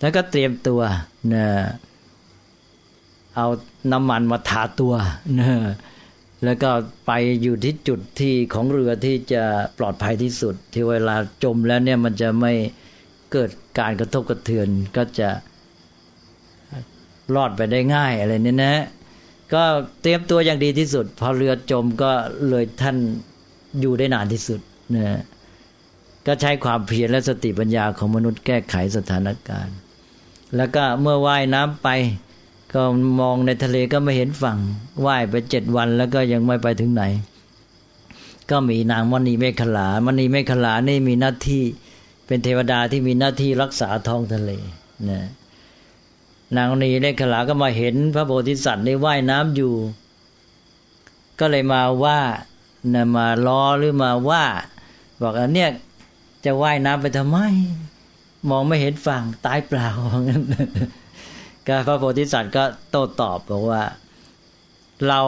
[0.00, 0.80] แล้วก็เตรียมตัว
[1.28, 1.50] เนี่ย
[3.38, 3.50] เอา
[3.92, 4.94] น้ำมันมาทาตัว
[5.38, 5.48] นะ
[6.44, 6.70] แล้วก็
[7.06, 7.12] ไป
[7.42, 9.42] อยู่ที่จุดที่ของเรือที่จะ
[9.78, 12.52] ปลอดภัยที่สุด ที่เวลาจมแล้วเนี่ยมันจะไม่
[13.32, 15.28] เกิดการกระทบกระเทือนก็จะ
[17.34, 18.74] รอดไปได้ง่ายอะไรนี่นะ
[19.54, 19.64] ก็
[20.02, 22.10] เตรียมตัวอย่างดีที่สุด พอเรือจมก็
[22.48, 22.96] เลยท่าน
[23.80, 24.60] อยู่ได้นานที่สุด
[24.96, 25.20] นะ
[26.26, 29.76] ก็ใช้ความเพียรและสติปัญญาของมนุษย์แก้ไขสถานการณ์
[30.56, 31.88] แล้วก็เมื่อว่ายน้ำไป
[32.74, 32.82] ก็
[33.20, 34.58] มองในทะเลก็ไม่เห็นฝั่ง
[35.04, 37.02] ว่ายไปเจ็ดวันแล้วก็ยังไม่ไปถึงไหน
[38.50, 41.62] ก็มีนางมณีเมฆลามณีเมฆลานี่มีหน้าที่
[42.26, 44.50] เป็นเทวดาที่มีหน้าที่รักษาท้องทะเล
[45.08, 45.20] นะ
[46.56, 49.74] นางมณีเมฆลาก็มาเห็นพระโพธิสัตว์ในว่ายน้ำอยู่
[51.38, 52.20] ก็เลยมาว่า
[52.94, 54.44] นะมาล้อหรือมาว่า
[55.22, 55.70] บอกอันเนี้ย
[56.44, 57.38] จะว่ายน้ำไปทำไม
[58.50, 59.88] มองไม่เห็นฝั่งตายเปล่า
[61.68, 63.82] ก็พระโพธิสัตว์ก็โต้ตอบบอกว่า
[65.08, 65.20] เรา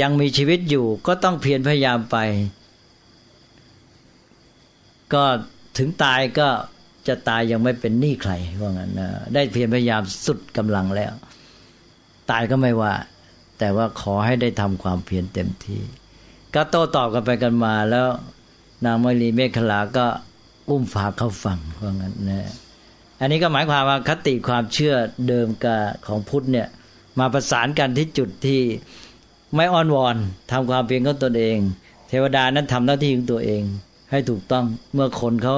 [0.00, 2.16] ยังมีชีวิตอยู่ก็ต้องเพียรพยายามไป
[5.14, 5.24] ก็
[5.78, 6.48] ถึงตายก็
[7.08, 11.12] จะตายยังไม่เป็นหนี้ใครว่างั้นนะได้เพียรพยายามสุดกำลังแล้ว
[12.30, 12.94] ตายก็ไม่ว่า
[13.58, 15.82] แต่ว่าขอให้ได้ทำความเพียรเต็มที่
[16.54, 18.06] ก็โต้ตอบกันไปกันมาแล้ว
[18.84, 20.06] นางมรีเมฆลาก็
[20.68, 22.50] อุ้มฝากเข้าฟังว่างั้นนะ
[23.20, 24.94] อันนี้ก็หมายความว่าคติความเชื่อ
[25.28, 26.68] เดิมกับของพุทธเนี่ย
[27.18, 28.60] มาประสานกันที่จุดที่
[29.54, 30.16] ไม่อ้อนวอน
[30.50, 31.58] ทำความเพียรของตนเอง
[32.08, 33.62] เทวดานั้นทำหน้าที่ของตัวเอง
[34.10, 35.56] ให้ถูกต้องเมื่อคนเขา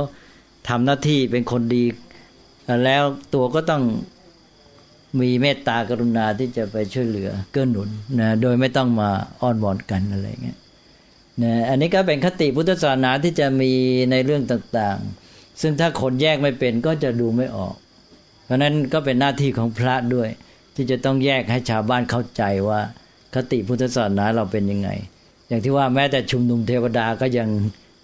[0.69, 1.85] ทำหน้าที่เป็นคนดี
[2.85, 3.03] แล้ว
[3.35, 3.83] ตัวก็ต้อง
[5.21, 7.89] มีเมตตากรุณาที่จะไปช่วยเหลือเกื้อหนุน
[8.21, 10.59] นะโดยไม่ต้องมาอ้อนวอนกันอะไรเงี้ย
[11.43, 13.73] นะอันนี้ก็เป็นคติพุทธศาสนาที่จะมี
[14.11, 15.26] ในเรื่องต่างๆ
[15.61, 17.75] ซึ่งถ้าคนแยกไม่เป็นก็จะดูไม่ออก
[18.45, 20.29] เพราะนั้นก็เป็นหน้าที่ของพระด้วย
[20.75, 22.81] ที่จะต้องแยกให้ชาวบ้านเข้าใจว่า
[23.35, 24.89] คติพุทธศาสนาเราเป็นยังไง
[25.49, 27.49] อย่างที่ว่าแม้แต่ชุมนุมเทวดาก็ยัง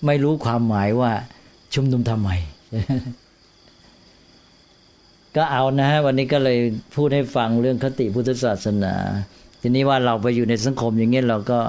[0.07, 1.12] ไม่รู้ความหมายว่า
[1.74, 2.30] ชุมนุมทำไม
[5.36, 6.59] ก็เอานะฮะวันนี้ก็เลย
[6.96, 8.94] พูดให้ฟังเรื่องคติพุทธศาสนา
[9.61, 11.61] ทีนี้ว่าเราไปอยู่ในสังคมอย่างนี้เราก็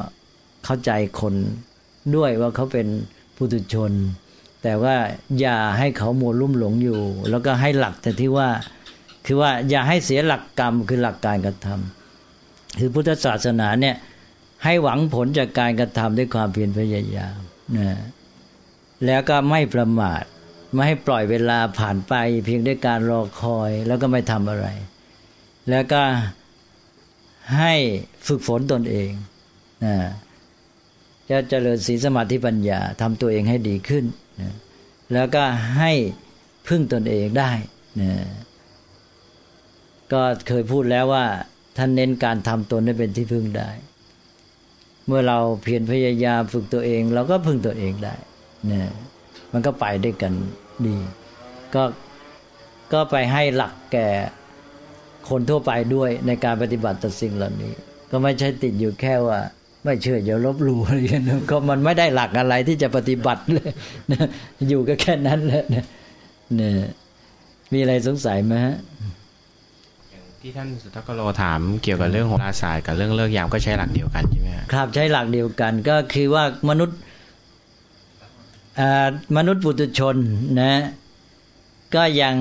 [0.66, 1.36] เข้าใจคน
[2.16, 2.88] ด้วยว่าเขาเป็น
[3.36, 3.92] ผู้ตุชน
[4.64, 4.95] แต่ว่า
[5.39, 8.49] อย่าให้เขามัวลุ่มหลงอยู่ แล้วก็ให้หลักแต่ที่ว่า
[9.26, 13.95] คือว่าอย่าให้เสียหลักกรรมคือหลักการกระทำคือพุทธศาสนาเนี่ย
[14.64, 17.39] ให้หวังผลจากการกระทำด้วยความเพียรพยายาม
[17.78, 17.99] นะ
[19.05, 20.24] แล้วก็ไม่ประมาท
[20.74, 22.14] ไม่ให้ปล่อยเวลาผ่านไป
[22.45, 24.68] เพียงด้วยการรอคอยแล้วก็ไม่ทำอะไร
[25.70, 26.01] แล้วก็
[27.57, 27.74] ให้
[28.28, 29.11] ฝึกฝนตนเอง
[29.86, 29.95] นะ
[31.30, 34.06] จะเจริญศีลสมาธิปัญญาทำตัวเองให้ดีขึ้น
[34.42, 34.54] นะ
[35.14, 35.44] แล้วก็
[35.78, 35.92] ให้
[36.68, 37.52] พึ่งตนเองได้
[38.02, 38.12] นะ
[40.14, 41.26] ก็เคยพูดแล้วว่า
[41.78, 43.70] ท่านเน้นการทำตนให้เป็นที่พึ่งได้
[45.08, 48.16] เมื่อเราเพียรพยายามฝึกตัวเอง เราก็พึ่งตัวเองได้
[48.72, 48.92] นะ
[49.54, 50.34] มันก็ไปด้วยกัน
[50.86, 50.98] ดี
[51.76, 51.84] ก็
[52.94, 54.08] ก็ไปให้หลักแก่
[55.30, 57.74] คนทั่วไปด้วยในการปฏิบัติต่อสิ่งเหล่านี้
[58.12, 59.40] ก็ไม่ใช่ติดอยู่แค่ว่า
[59.84, 63.70] ไม่เชื่ออย่าลบหลู่อะไรเงี้ยก็มันไม่ได้หลักอะไรที่จะปฏิบัติเลย
[64.70, 65.86] อยู่ก็แค่นั้นแหละเนี่ย
[67.74, 68.76] มีอะไรสงสัยไหมฮะ
[70.42, 76.98] ที่ท่านสุทธกโลถามเกี่ยวกับเรื่องโหราศาสตร์กับเรื่องเลิกยามก็ใช้หลักเดียวกันใช่ไหมครับใช้หลักเดียวกันก็คือว่ามนุษย์
[79.38, 80.16] มนุษย์ปุถุชน
[80.62, 80.74] นะ
[81.96, 82.36] ก็ยัง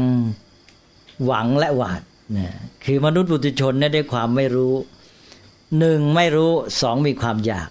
[1.26, 2.02] หวังและหวาด
[2.36, 2.48] นะ
[2.84, 4.74] คือมนุษย์ปุถุชนเนี่ยได้ความไม่รู้
[5.78, 7.68] หนึ่งไม่รู้สองมีความอยาก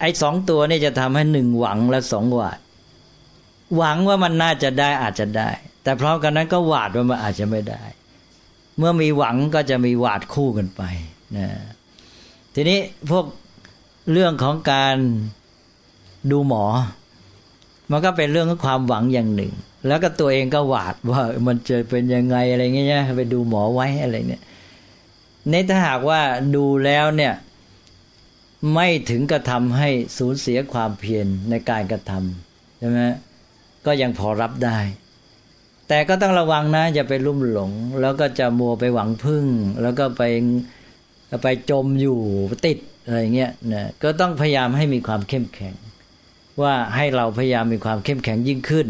[0.00, 2.58] ไอ้สองตัวนี่จะทำให้หนึ่งหวังและสองหวาด
[3.76, 5.48] หวังว่ามันน่าจะได้อาจจะได้
[5.82, 7.82] แต่พร้อมกันนั้นก็หวาดว่ามันอาจจะไม่ได้
[8.78, 10.82] เมื่อมีหวังก็จะมีหวาดคู่กันไป
[11.36, 11.48] นะ
[12.54, 12.78] ทีนี้
[13.10, 13.24] พวก
[14.12, 14.96] เรื่องของการ
[16.30, 16.64] ดูหมอ
[17.90, 19.52] มันก็เป็นเรื่องของความหวังอย่างหนึ่ง
[19.86, 24.42] แล้วก็ตัวเองก็หวาดว่ามันจะเป็นยังไงอะไรเงี้ยไปดูหมอไว้อะไรเนี่ย
[25.50, 26.20] ในถ้าหากว่า
[26.56, 27.34] ดูแล้วเนี่ย
[28.74, 29.88] ไม่ถึงกระทำให้
[30.18, 33.00] สูญเสียความเพียรในการกระทำใช่ไหม
[33.86, 34.78] ก็ยังพอรับได้
[35.88, 37.70] แต่ก็ต้องระวังนะอย่าไปลุ่มหลง
[38.00, 39.44] แล้วก็จะมัวไปหวังพึ่ง
[39.82, 40.22] แล้วก็ไป
[41.42, 42.18] ไปจมอยู่
[42.66, 45.74] ติดอะไรเงี้ยนะก็ต้องพยายามให้มีความเข้มแข็ง
[46.62, 48.86] ว่าให้เราพยายามมีความเข้มแข็งยิ่งขึ้น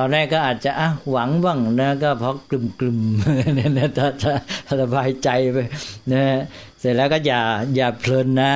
[0.00, 2.98] ตอนแรกก็อาจจะอะหวังบ้างนะก็เพราะกลุ่มกลุ่ม
[3.54, 5.58] เนี่ยนะถ้าถ้าสบายใจไป
[6.12, 6.22] นะ
[6.78, 7.40] เสร็จแล้วก็อย่า
[7.76, 8.52] อย่าเพลินนะ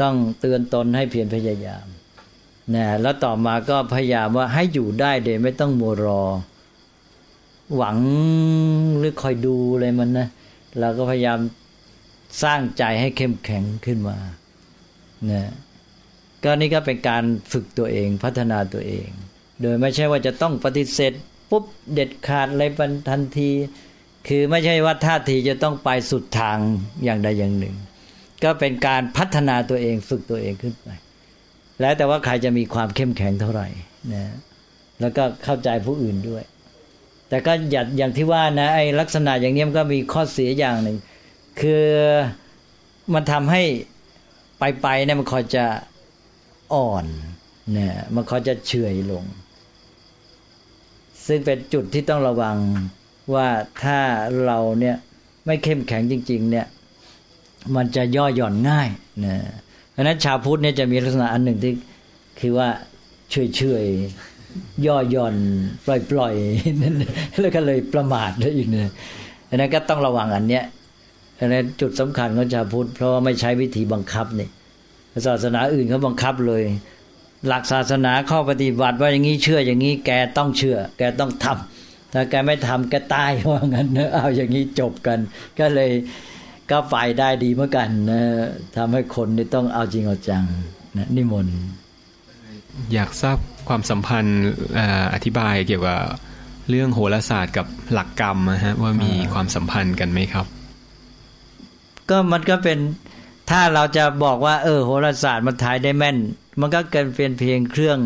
[0.00, 1.86] ต้องเตือนตนให้เพียรพยายาม
[2.74, 6.24] นะแล้วต่อมาก็พยายามว่าให้อยู่ได้โดยไม่ต้องมัวรอ
[7.76, 7.98] หวัง
[8.98, 10.28] หรือคอยดูอะไรมันนะ
[10.80, 11.38] เราก็พยายาม
[12.42, 14.16] สร้างใจให้เข้มแข็งขึ้นมา
[15.30, 15.42] นะ
[16.44, 19.08] ก็นี่ก็เป็นการฝึกตัวเองพัฒนาตัวเอง
[19.64, 21.12] โดยไม่ใช่ว่าจะต้องปฏิเสธ
[21.50, 22.62] ปุ๊บเด็ดขาดอะไร
[23.10, 23.50] ทันที
[24.28, 26.58] คือไม่ใช่ว่าท่าทีจะต้องไปสุดทาง
[27.04, 27.74] อย่างใดอย่างหนึ่ง
[28.44, 30.88] ก็เป็นการพัฒนาตัวเองฝึกตัวเองขึ้นไป
[31.80, 33.68] แล้วแต่ว่าใครจะมีความเข้มแข็งเท่าไหร่
[34.14, 34.24] นะ
[35.00, 36.44] แล้วก็เข้าใจผู้อื่นด้วย
[37.28, 40.96] แต่ก็อย่าอย่างที่ว่านะไอ้ลักษณะอย่างนี้มันก็มีข้อเสียอย่างหนึ่ง
[41.60, 41.86] คือ
[43.14, 43.62] มันทำให้
[44.58, 45.64] ไปไปเนี่ยมันคอยจะ
[46.74, 47.04] อ่อน
[47.72, 49.24] เนี่ยมันเขาจะเฉื่อยลง
[51.26, 52.56] ซึ่งเป็นจุดที่ต้องระวัง
[53.34, 53.48] ว่า
[53.82, 53.98] ถ้า
[54.46, 54.96] เราเนี่ย
[55.46, 56.66] ไม่เข้มแข็งจริง ๆ เนี่ย
[57.76, 58.88] มันจะย่อหย่อนง่าย
[59.24, 59.36] นะ
[59.92, 61.72] เพราะนั้นชาวพุทธเนี่ยจะมีลักษณะอันหนึ่งที่
[62.40, 62.68] คือว่า
[63.30, 65.34] เฉยๆย่อหย่อน
[66.10, 68.90] ปล่อยๆแล้วก็เลยประมาทได้อีกเนี่ย
[69.48, 70.64] อันนั้นก็ต้องระวังอันเนี้ย
[71.38, 74.48] อันนั้นจุดสำคัญของชาวพุทธเพราะว่าไม่ใช้วิธีบังคับนี่
[75.26, 76.62] ศาสนาอื่นเขาบังคับเลย
[77.48, 85.18] หลักศาสนาข้อปฏิบัติว่าอย่างนี้เชื่ออย่างนี้แกต้องเชื่อ แกต้องทำถ้าแกไม่ทำแกตายว่างั้นเนอะเอาอย่างนี้จบกัน
[85.58, 85.90] ก็เลย
[86.70, 88.22] ก็ไปได้ดีเหมือนกันนะ
[88.76, 90.44] ทำให้คนนี่ต้องเอาจริงเอาจัง
[90.96, 91.58] นะนิมนต์
[92.92, 93.38] อยากทราบ
[93.68, 94.42] ความสัมพันธ์
[95.14, 96.00] อธิบายเกี่ยวกับ
[96.68, 100.46] เรื่องโหราศาสตร์กับหลักกรรมนะฮะว่ามีความสัมพันธ์กันไหมครับ
[102.10, 102.78] ก็มันก็เป็น
[103.50, 106.16] ถ้าเราจะบอกว่า เออโหราศาสตร์มันทายได้แม่น
[106.60, 107.98] มันก็เกินเป็นเพียงเครื่อง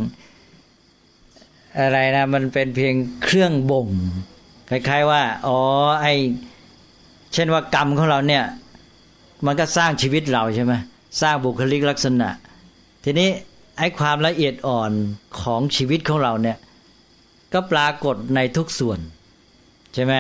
[1.79, 2.95] อะไรนะ มันเป็นเพียง
[3.25, 3.89] เครื่องบ่ง
[4.71, 5.59] คล้ายๆว่า อ๋อ
[6.03, 6.07] ไอ
[7.33, 8.45] เช่นว่ากรรมของเราเนี่ย
[9.47, 10.73] มันก็สร้างชีวิตเราใช่ไหม
[11.21, 12.29] สร้างบุคลิกลักษณะ
[13.05, 13.29] ทีนี้
[13.79, 14.93] ไอ้ความละเอียดอ่อน
[15.41, 16.57] ของชีวิตของเราเนี่ย
[17.53, 18.99] ก็ปรากฏในทุกส่วน
[19.95, 20.15] ใช่ไหม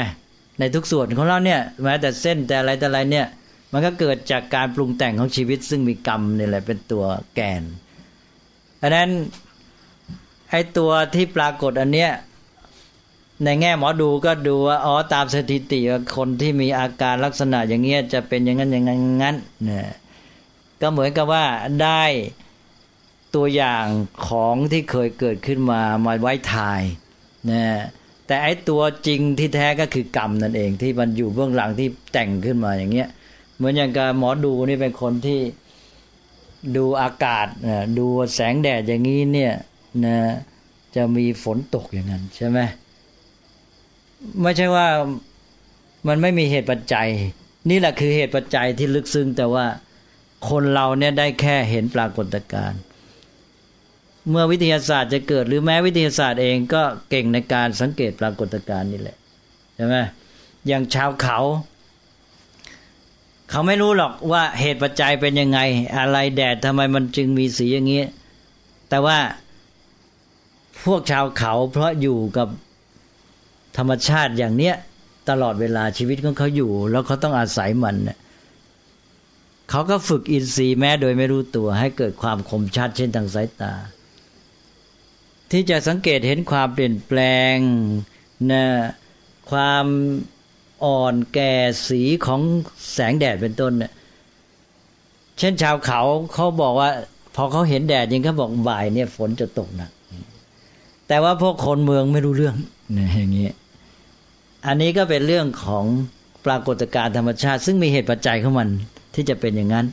[0.58, 3.26] ในทุกส่วนของเราเนี่ยแม้แต่เส้นแต่อะไรแต่อะไรเนี่ย
[3.72, 7.04] มันก็เกิดจากการปรุงแต่งของชีวิต ซึ่งมีกรรมนี่แหละเป็นตัว
[7.34, 7.62] แกน
[8.80, 9.10] อันนั้น
[10.50, 12.10] ไอ้ตัวที่ปรากฏอันเนี้ย
[13.44, 15.80] ในแง่หมอดูก็ดูว่าอ๋อตามสถิติ
[16.16, 19.88] คนที่มีอาการลักษณะอย่างเงี้ยจะเป็นอย่างนั้นอย่างนั้นงั้นเนี่ย
[20.80, 21.44] ก็เหมือนกับว่า
[21.82, 22.04] ได้
[23.34, 23.84] ตัวอย่าง
[24.28, 26.82] ของที่เคยเกิดขึ้นมามาไว้ทาย
[27.50, 27.64] นะ
[28.26, 33.08] แต่ไอ้ตัวจริงที่แท้ก็คือกรรมนั่นเองที่มันอยู่เบื้องหลังที่แต่งขึ้นมาอย่างเงี้ย
[33.56, 35.40] เหมือนอย่างกับหมอดูนี่เป็นคนที่
[36.76, 37.46] ดูอากาศ
[37.98, 39.52] ดูแสงแดดอย่างนี้เนี่ย
[40.04, 40.18] นะ
[40.96, 42.58] จะมีฝนตกอย่างนั้นใช่ไหม
[44.42, 44.86] ไม่ใช่ว่า
[46.08, 47.08] มันไม่มีเหตุปัจจัย
[47.70, 49.66] นี่แหละคือเหตุปัจจัยที่ลึกซึ้งแต่ว่า
[50.48, 52.80] คนเราเนี่ยได้แค่เห็นปรากฏการณ์
[54.30, 59.16] เมื่อวิทยาศาสตร์จะเกิด หรือแม้วิทยาศาสตร์เองก็เก่งในการสังเกตปรากฏการณ์นี่แหละ
[59.76, 59.96] ใช่ไหม
[60.68, 61.38] อย่างชาวเขา
[63.50, 65.58] เขาไม่รู้หรอกว่าเหตุปัจจัยเป็นยังไง
[65.98, 68.02] อะไรแดดทำไมมันจึงมีสีอย่างนี้
[68.88, 69.18] แต่ว่า
[70.84, 72.48] พวกชาวเขาเพราะอยู่กับ
[73.76, 74.74] ธรรมชาติอย่างเนี้ย
[75.28, 78.18] ตลอดเวลาชีวิตของเขาอยู่ แล้วเขาต้องอาศัยมันเนี่ย
[79.70, 83.72] เขาก็ฝึกอินทรีย์แม้โดยไม่รู้ตัวให้เกิดความคมชัดเช่นทางสายตา
[85.50, 87.20] ที่จะสังเกตเห็นความเปลี่ยนแปล
[87.54, 87.56] ง
[88.50, 88.64] นะ
[89.50, 89.84] ความ
[90.84, 91.52] อ่อนแก่
[91.88, 92.40] สีของ
[92.92, 93.92] แสงแดดเป็นต้นเนี่ย
[95.38, 96.00] เช่นชาวเขา
[96.34, 96.90] เขาบอกว่า
[97.36, 99.90] พอเขาเห็นแดดยังเขาบอกบ่ายเนี่ยฝนจะตกหนัก
[101.08, 102.56] แต่ว่าพวกคนเมืองไม่รู้เรื่อง
[102.96, 103.54] นอย่างนี้ย
[104.66, 105.84] อันนี้ก็เป็นเรื่องของ
[106.46, 108.68] ปรากฏการณ์ธรรมชาติ ซึ่งมีเหตุปัจจัยของมัน
[109.14, 109.86] ที่จะเป็นอย่างนั้น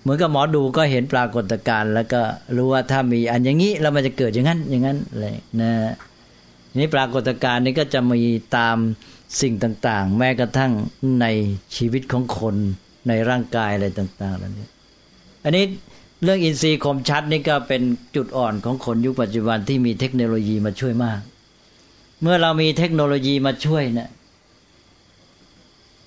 [0.00, 2.20] เหมือนกับหมอดูก็เห็นปรากฏการณ์แล้วก็
[2.56, 5.70] รู้ว่าถ้ามีอันอย่างนี้แล้วมันจะเกิดอย่างนั้น อย่างนั้นเลยนะ
[6.80, 8.20] นี้ปรากฏการณ์นี้ก็จะมี
[8.56, 8.76] ตาม
[9.40, 10.72] สิ่งต่างๆ แม้กระทั่ง
[11.20, 11.26] ใน
[11.76, 12.56] ชีวิตของคน
[13.08, 14.68] ในร่างกายอะไรต่างๆแล้วนี้
[15.44, 15.64] อันนี้
[16.22, 17.82] เรื่องอินทรีย์คมชัดนี่ก็เป็น
[18.16, 21.20] จุดอ่อนของคนยุคปัจจุบันที่มีเทคโนโลยีมาช่วยมาก
[22.22, 24.10] เมื่อเรามีเทคโนโลยีมาช่วยเนะี่ย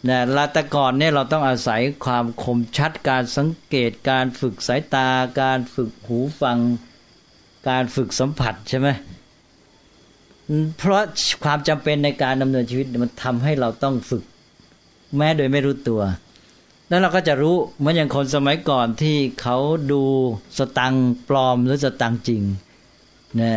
[0.08, 5.10] นะลาตก่อนเนี่ยเราต้องอาศัยความคมชัดการสังเกตการฝึกสายตา
[5.42, 6.58] การฝึกหูฟัง
[7.70, 8.88] การฝึกสัมผัสใช่ไหม
[10.78, 11.02] เพราะ
[11.44, 14.24] ความจำเป็นในการดำเนินชีวิตมันทำให้เราต้องฝึก
[15.18, 16.02] แม้โดยไม่รู้ตัว
[16.90, 19.58] แล้วเราก็จะรู้เหมือนอย่างคนสมัยก่อนที่เขา
[19.92, 20.02] ดู
[20.58, 20.94] สตัง
[21.28, 22.42] ปลอมหรือสตังจริง
[23.42, 23.54] นะ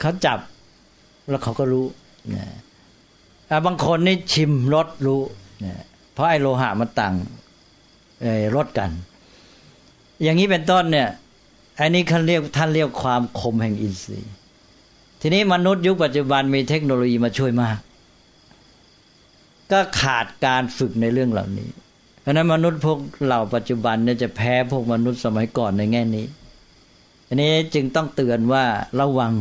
[0.00, 0.38] เขาจับ
[1.28, 1.86] แล้วเขาก็รู้
[2.34, 2.44] นะ
[3.66, 5.22] บางคนนี่ชิมรสรู้
[5.64, 5.74] นะ
[6.12, 7.14] เพราะไอ้โลหะมันต่าง
[8.56, 8.90] รสกัน
[10.22, 11.08] อย่างนี้เป็นต้นเนี่ย
[11.80, 14.34] อันนี้ท่านเรียกท่านเรียกความคมแห่งอินทรีย์
[15.20, 17.78] ทีนี้มนุษย์ยุคปัจจุบันมีเทคโนโลยีมาช่วยมาก
[19.72, 21.68] ก็ขาดการฝึกในเรื่องเหล่านี้
[22.20, 26.26] เพราะนั้นมนุษย์พวกเหล่าปัจจุบันเนี่ยจะแพ้พวกมนุษย์สมัยก่อนในแง่นี้
[27.28, 28.64] อันนี้จึงต้องเตือนว่า
[29.00, 29.32] ระวัง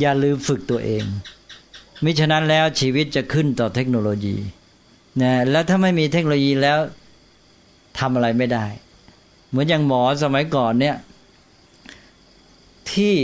[0.00, 1.04] อย่าลืมฝึกตัวเอง
[2.04, 4.36] มิฉะนั้นแล้วชีวิตจะขึ้นต่อเทคโนโลยี
[5.22, 6.78] นะแล้วถ้าไม่มีเทคโนโลยีแล้ว
[7.98, 8.66] ทำอะไรไม่ได้
[9.48, 10.96] เหมือนอย่างหมอสมัยก่อนเนี่ย
[12.92, 13.14] ที่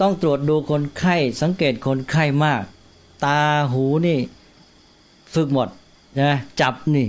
[0.00, 2.62] ต้องตรวจดูคนไข้สังเกตคนไข้มาก
[3.24, 3.40] ตา
[3.72, 4.18] หูนี่
[5.34, 5.68] ฝึกหมด
[6.20, 7.08] นะจับนี่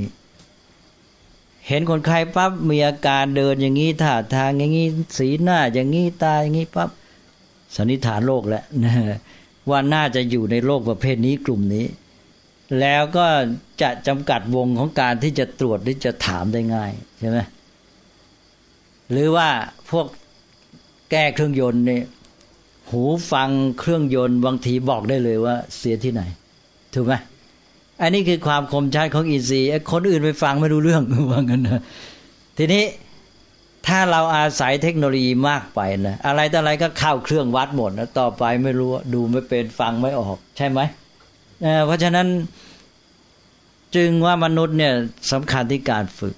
[1.67, 6.89] เห็นคนไข้ปั๊บมีอาการเดินอย่างนี้ท่าทางอย่างนี้สีหน้า อย่างนี้ตาอย่างนี้ปั๊บ
[7.75, 8.93] สันนิษฐานโรคแล้วนะ
[9.69, 11.85] ว่าน่าจะอยู่ในโรคประเภทนี้กลุ่มนี้
[12.79, 13.27] แล้วก็
[13.81, 17.39] จะจำกัดวงของการที่จะตรวจหรือจะถามได้ง่ายใช่ไหม
[19.11, 19.49] หรือว่า
[19.91, 20.05] พวก
[21.11, 22.03] แก้เครื่องยนต์เนี่ย
[22.93, 26.21] หูฟังเครื่องยนต์บางทีบอกได้เลยว่า เสียที่ไหน
[26.93, 27.13] ถูกไหม
[28.01, 31.81] อันนี้คือความคมชัดของอินทรีย์คนอื่นไปฟังไม่รู้เรื่องว่างั้นนะ
[32.57, 32.83] ทีนี้
[33.87, 40.79] ถ้าเราอาศัยเทคโนโลยีมากไปนะอะไรต่ออะไรก็เข้าเครื่องวัดหมดนะต่อไปไม่รู้ดูไม่เป็นฟังไม่ออก ใช่ไหม
[41.85, 42.27] เพราะฉะนั้น
[43.95, 44.93] จึงว่ามนุษย์เนี่ย
[45.31, 46.35] สำคัญที่การฝึก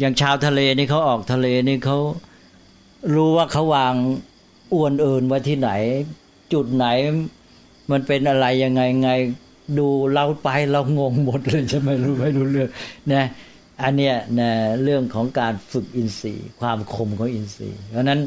[0.00, 1.98] อย่างชาวทะเลนี่เขาออกทะเลนี่เขา
[3.14, 3.94] รู้ว่าเขาวาง
[4.72, 5.70] อ้วนเอินไว้ที่ไหน
[6.52, 6.86] จุดไหน
[7.90, 9.10] มันเป็นอะไรยังไงไง
[9.78, 12.68] ดูเราไปเรางงหมดเลยใช่ไหมรู้ไม่รู้เรื่อง
[13.12, 13.24] นะ
[13.82, 14.50] อันเนี้ยนะ
[14.82, 18.20] เรื่องของการฝึกอินทรีย์ ความคมของอินทรีย์ เพราะนั้น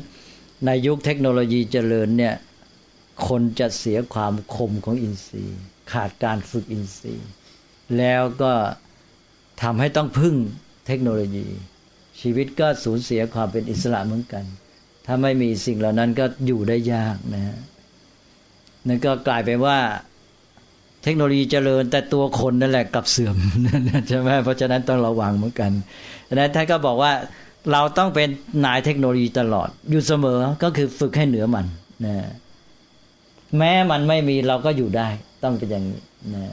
[0.65, 2.35] ในยุคเทคโนโลยีเจริญเนี่ย
[3.27, 5.59] คนจะเสียความคมของอินทรีย์
[5.91, 7.27] ขาดการฝึกอินทรีย์
[7.97, 8.53] แล้วก็
[9.61, 10.35] ทำให้ต้องพึ่ง
[10.87, 11.47] เทคโนโลยี
[12.21, 14.43] ชีวิตก็สูญเสียความเป็นอิสระเหมือนกัน
[15.11, 17.57] ถ้าไม่มีสิ่งเหล่านั้นก็อยู่ได้ยากนะฮะ
[18.87, 19.77] นั่นก็กลายเป็นว่า
[21.03, 23.35] เทคโนโลยีเจริญแต่ตัวคนนั่นแหละกลับเสื่อม
[24.07, 25.71] ใช่ไหมเพราะฉะนั้นต้องระวังเหมือนกัน
[26.27, 27.11] ดังนั้นท่านก็บอกว่า
[27.71, 28.27] เราต้องเป็น
[28.65, 31.65] นายเทคโนโลยีตลอด อยู่เสมอก็คือฝึกให้เหนือมัน
[32.05, 32.15] นะ
[33.57, 35.07] แม้มันไม่มีเราก็อยู่ได้
[35.43, 35.99] ต้องเป็นอย่างนี้
[36.33, 36.43] นะ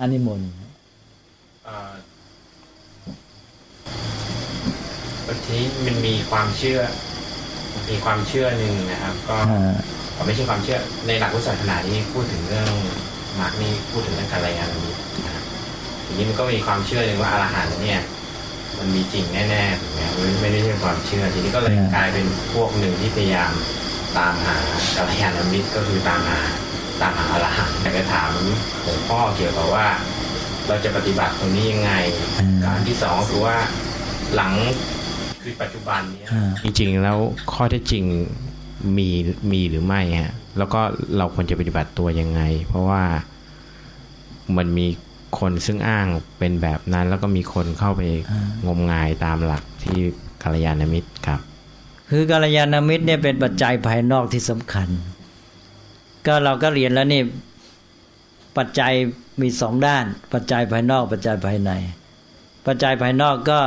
[0.00, 0.40] อันนี้มน
[5.26, 6.80] บางทีมันมีความเชื่อ
[7.90, 9.36] มีความเชื่อหนึ่งนะครับ ก็
[10.26, 12.68] ไม่ใช่ความเชื่อในหลักพุทธศาสนาที่พูดถึงเรื่อง
[13.38, 15.44] มาร์กนี่พูดถึงเรื่องการรายงานนี้นะครับ
[16.06, 18.00] ทีนี้มันก็มีความเชื่อหนึ่งว่าอรหันต์เนี่ย
[18.78, 20.00] มันมีจริงแน่ๆถูกไหม
[20.42, 23.52] ไม่ได้ใช่ความเชื่อ ทีนี้ก็เลยกลายเป็นพวกหนึ่งที่พยายาม
[24.18, 24.56] ตามหา
[24.96, 26.40] กัลยาณมิตรก็คือตามหา
[27.00, 28.28] ตามหาอรหันต์แต่ก็ถาม
[28.82, 29.86] หลวงพ่อเกี่ยวกับว่า
[30.68, 31.92] เราจะปฏิบัติตรงนี้ยังไง
[32.64, 33.56] การที่สองคือว่า
[34.34, 34.52] หลัง
[35.46, 36.22] คือปัจจุบันนี้
[36.62, 37.18] จริงๆแล้ว
[37.52, 38.04] ข้อเท็จจริง
[38.96, 39.08] มี
[39.52, 40.80] มีหรือไม่ฮะแล้วก็
[41.16, 43.02] เราควรจะปฏิบัติตัวยังไง เพราะว่า
[44.56, 44.86] มันมี
[45.38, 46.06] คนซึ่งอ้าง
[46.38, 48.02] เป็นแบบนั้น แล้วก็มีคนเข้าไป
[48.66, 49.98] งมงายตามหลักที่
[50.42, 51.40] กัลยาณมิตรครับ
[52.10, 54.88] คือกัลยาณมิตรเนี่ยเป็นปัจจัยภายนอกที่สำคัญ
[56.26, 57.22] ก็เราก็เรียนแล้วนี่
[58.58, 58.92] ปัจจัย
[59.40, 61.70] มีสองด้าน ปัจจัยภายนอก ปัจจัยภายใน
[62.66, 63.60] ปัจจัยภายนอกก็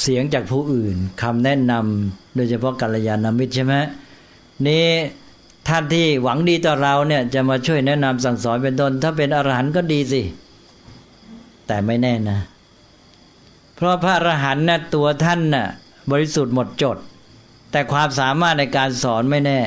[0.00, 3.74] เสียงจากผู้อื่นคำแนะนำโดยเฉพาะกัลยาณมิตรใช่ไหม
[4.66, 4.86] นี้
[5.68, 10.22] ท่านที่หวังดีต่อเราเนี่ย จะมาช่วยแนะนำสั่งสอนเป็นต้นถ้าเป็นอรหันต์ก็ดีสิ
[11.66, 12.38] แต่ไม่แน่นะ
[13.76, 15.66] เพราะพระอรหันต์นะ่ะตัวท่านน่ะ
[16.10, 16.98] บริสุทธิ์หมดจด
[17.70, 19.60] แต่ความสามารถในการสอนไม่แน่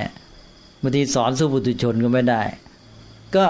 [0.81, 2.41] บางทีสอนสู้บุตุชนก็ไม่ได้
[3.35, 3.45] ก็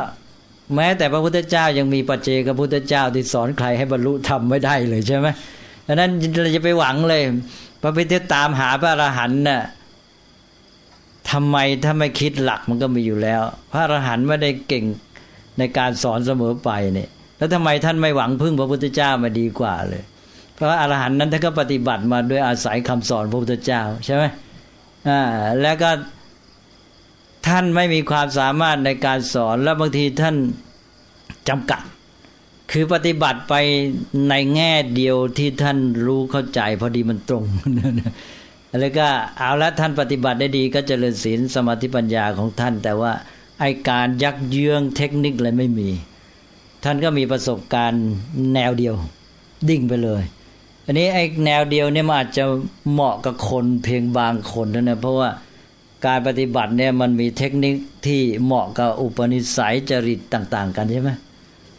[0.75, 5.27] แม้แต่พระพุทธเจ้ายังมีปัจเจกพระพุทธเจ้าที่สอนใครให้บรรลุธรรมไม่ได้เลยใช่ไหม
[5.87, 6.11] ดังนั้น
[6.41, 7.21] เราจะไปหวังเลย
[7.81, 9.61] พระพิเทตามหาพระอรหันต์น่ะ
[11.31, 14.85] ทำไมถ้าไม่คิดหลักมันก็มีอยู่แล้ว พระอรหันต์ไม่ได้เก่ง
[15.57, 20.03] ในการสอนเสมอไปเนี่ย แล้วทำไมท่านไม่หวังพึ่งพระพุทธเจ้ามาดีกว่าเลย
[20.55, 24.23] เพราะอรหันต์นั้นท่านก็ปฏิบัติมาด้วยอาศัยคำสอนพระพุทธเจ้าใช่ไหม
[25.09, 25.21] อ่า
[25.61, 25.91] แล้วก็
[27.47, 30.35] ท่านไม่มีความสามารถในการสอนแล้วบางทีท่าน
[31.49, 31.81] จำกัด
[32.71, 33.53] คือปฏิบัติไป
[34.29, 37.43] ในแง่เดียวที่ท่านรู้เข้าใจ พอดีมันตรง
[38.79, 39.07] แล้วก็
[39.37, 43.11] เอาละท่านปฏิบัติได้ดีก็เจริญศีลสมาธิปัญญาของท่าน แต่ว่า
[43.59, 45.89] ไอการยักเยื้องเทคนิคอะไรไม่มี
[46.83, 48.05] ท่านก็มีประสบการณ์
[48.53, 48.95] แนวเดียว
[49.69, 50.23] ดิ่งไปเลย
[50.85, 52.43] อันนี้ไอแนวเดียวเนี่ยมันอาจจะ
[52.91, 55.29] เหมาะกับคนเพียงบางคนเท่านั้นเพราะว่า
[56.05, 57.75] การปฏิบัติเนี่ยมันมีเทคนิค
[58.05, 61.11] ที่เหมาะกับอุปนิสัยจริตต่าง ๆ กันใช่ไหม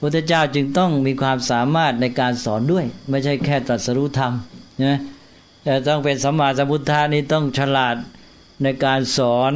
[0.03, 4.33] พระเจ้าจึงต้องมีความสามารถในการสอนด้วย ไม่ใช่แค่ตรัสรู้ธรรม
[4.85, 4.99] นะ
[5.67, 7.97] จะต้องเป็นสัมมาสัมพุทธานี้ต้องฉลาด
[8.63, 9.53] ในการสอน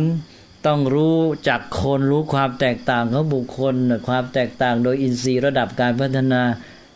[0.66, 1.18] ต้องรู้
[1.48, 3.74] จักคนรู้ความแตกต่างของบุคคล
[4.08, 6.42] ความแตกต่างโดยอินทรีย์ระดับการพัฒนา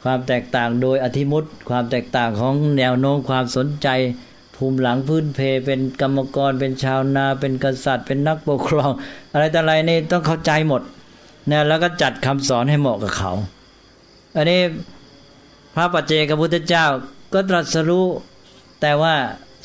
[0.05, 3.89] ความแตกต่างโดยอธิมุตความแตกต่างของแนวโน้มความสนใจ
[4.57, 8.91] ภูมิหลังพื้นเพเป็นกรรมกรเป็นชาวนา เป็นกษัตริย์ เป็นนักปกครอง
[9.33, 10.83] อะไรต่ออะไรนี่ต้องเข้าใจหมด
[11.49, 13.33] นี่ยแล้วก็จัดคำสอนให้เหมาะกับเขา
[14.37, 14.61] อันนี้
[15.75, 16.87] พระปัจเจกพุทธเจ้า
[17.35, 18.07] ก็ตรัสรู้
[18.81, 19.15] แต่ว่า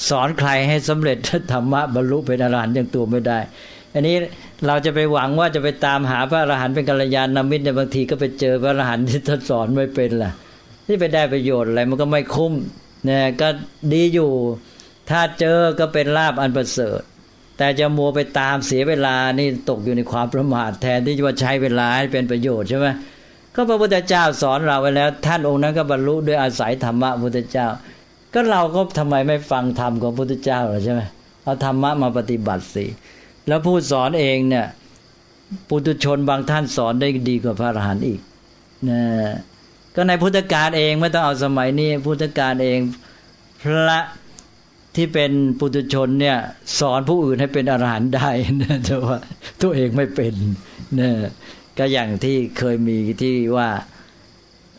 [0.10, 1.18] สอนใครให้สำเร็จ
[1.52, 3.40] ธรรมะบรรลุเป็นอรหันต์ย่างตัวไม่ได้
[3.94, 4.16] อันนี้
[4.68, 10.32] เราจะไปหวังว่าจะไปตามหาพระอรหันต์เป็นกัลยาณมิตรในบางทีก็ไปเจอพระอรหันต์ที่ท่านสอนไม่เป็นล่ะ
[10.86, 12.54] ที่ไปได้ประโยชน์อะไรมันก็ไม่คุ้ม
[13.06, 13.48] เนี่ยก็
[13.94, 14.32] ดีอยู่
[15.10, 17.02] ถ้าเจอก็เป็นลาบอันประเสริฐ
[17.58, 22.88] แต่จะมัวไปตามเสียเวลานี่ตกอยู่ในความประมาทแทนที่จะใช้เวลาให้เป็นประโยชน์ใช่ไหม
[23.56, 27.68] ก็พระพุทธเจ้าสอนเราไว้แล้ว ท่านองค์นั้นก็บรรลุด้วยอาศัยธรรมะพุทธเจ้า
[28.34, 31.02] ก็เราก็ทำไมไม่ฟังธรรมของพุทธเจ้าหรอใช่ไหม
[31.44, 32.86] เอาธรรมะมาปฏิบัติสิ
[33.48, 34.66] แล้วผู้สอนเองเนี่ย
[35.68, 38.20] ปุถุชนบางท่านสอนได้ดีกว่าพระอรหันต์อีก
[38.90, 39.02] นะ
[39.96, 42.80] ก็ในพุทธกาลเองไม่ต้องเอาสมัยนี้พุทธกาลเอง
[43.64, 44.00] พระ
[44.96, 46.38] ที่เป็นปุถุชนเนี่ย
[46.80, 48.30] สอนผู้อื่นให้เป็นอรหันต์ได้
[48.62, 49.18] นะแต่ว่า
[49.62, 50.34] ตัวเองไม่เป็น
[50.96, 51.16] เนี่ย
[51.78, 53.70] ก็อย่างที่เคยมีที่ว่า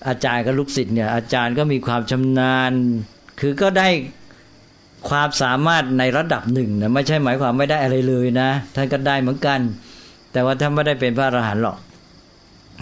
[0.09, 2.72] อาจารย์กับลูกศิษย์เนี่ย อาจารย์ก็มีความชำนาญ
[3.40, 3.88] คือก็ได้
[5.09, 9.60] ความสามารถในระดับหนึ่งนะไม่ใช่หมายความไม่ได้อะไรเลยนะท่านก็ได้เหมือนกัน
[10.32, 11.78] แต่ว่าท่านไม่ได้เป็นพระอรหันต์หรอก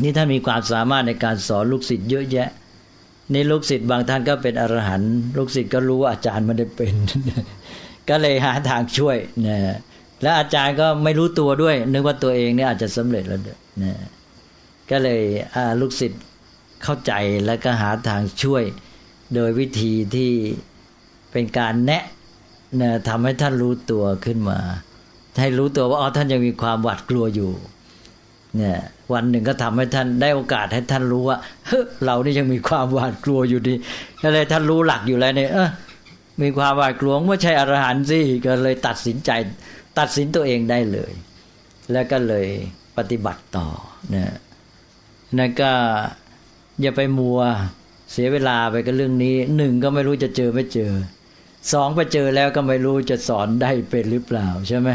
[0.03, 2.49] นี่ท่านมีความสามารถในการสอนลูกศิษย์เยอะแยะ
[3.33, 6.95] นี่ลูกศิษย์บางท่านก็เป็นอรหันต์ลูกศิษย์ก็รู้ว่าอาจารย์ไม่ได้เป็น
[8.09, 9.59] ก็เลยหาทางช่วยนะ
[10.23, 13.41] แล้วอาจารย์ก็ไม่รู้ตัวด้วย นึกว่าตัวเองเนี่ยอาจจะสำเร็จแล้ว
[13.83, 13.95] นะ
[14.91, 15.23] ก็เลย
[15.81, 16.23] ลูกศิษย์
[16.83, 17.13] เข้าใจ
[17.47, 18.65] แล้วก็หาทางช่วย
[19.35, 20.33] โดยวิธีที่
[21.33, 22.05] เป็นการแนะ
[22.81, 24.59] นะทำให้ท่านรู้ตัวขึ้นมา
[25.41, 27.53] ให้รู้ตัวว่าอ๋อท่านยังมีความหวาดกลัวอยู่
[28.57, 28.79] เนี่ย
[29.13, 33.75] วันหนึ่งก็ทำให้ท่านได้โอกาสให้ท่านรู้ว่าเฮ้เรานี่ยังมีความหวาดกลัวอยู่ดี
[34.23, 35.69] ก็เลยท่านรู้หลักอยู่แล้วเนี่ยเออ
[36.43, 39.31] มีความหวาดกลัวไม่ใช่อรหันต์สิก็เลยตัดสินใจ
[39.99, 41.13] ตัดสินตัวเองได้เลย
[41.93, 42.47] แล้วก็เลย
[42.97, 43.69] ปฏิบัติต่อ
[44.11, 44.33] เนี่ย
[45.39, 45.73] นั่นก็
[46.81, 47.41] อย่าไปมัว
[48.13, 50.93] เสียเวลาไปกับเรื่องนี้หนึ่งก็ไม่รู้จะเจอไม่เจอ
[51.73, 54.91] สองไปเจอแล้วก็ไม่รู้จะสอนได้เป็นหรือเปล่าใช่ไหม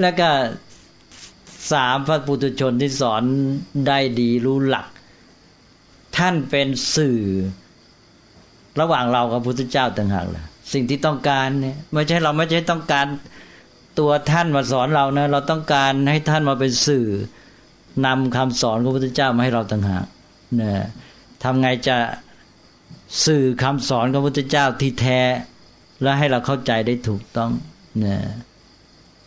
[0.00, 0.30] แล้วก็
[1.72, 3.22] สามพระปุถุชนที่สอน
[3.86, 4.86] ได้ดีรู้หลัก
[6.16, 7.18] ท่านเป็นสื่อ
[8.80, 13.06] ระหว่างเรากับพุทธเจ้าต่างหากล่ะสิ่งที่ต้องการเนี่ยไม่ใช่เราไม่ใช่ต้องการ
[13.98, 17.06] ตัวท่านมาสอนเรานะ เราต้องการให้ท่านมาเป็นสื่อ
[18.06, 20.06] นำคำสอนของพระพุทธเจ้ามาให้เราต่างหาก
[20.60, 20.72] นะ
[21.42, 21.96] ทำไงจะ
[23.26, 25.20] สื่อคำสอนของพระพุทธเจ้าที่แท้
[26.02, 27.50] และให้เราเข้าใจได้ถูกต้อง
[28.04, 28.16] นะ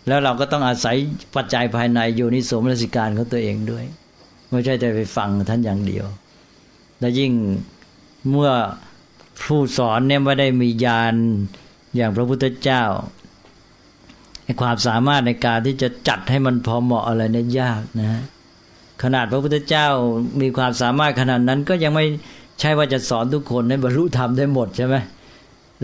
[0.07, 0.95] แล้วเราก็ต้องอาศัย
[1.35, 3.85] ปัจจัยภายในโยนิสมนสิการของตัวเองด้วย
[4.49, 6.05] ไม่ใช่แต่ไปฟังท่านอย่างเดียว
[6.99, 7.31] และยิ่ง
[8.30, 8.51] เมื่อ
[9.43, 11.13] ผู้สอนเนี่ยไม่ได้มีญาณ
[11.95, 12.84] อย่างพระพุทธเจ้า
[14.61, 18.23] ความสามารถในการที่จะจัดให้มันพอเหมาะอะไรเนี่ยยากนะ
[19.03, 19.88] ขนาดพระพุทธเจ้า
[20.41, 22.05] มีความสามารถขนาดนั้นก็ยังไม่
[22.59, 24.95] ใช่ว่าจะสอนทุกคนให้บรรลุธรรมได้หมดใช่ไหม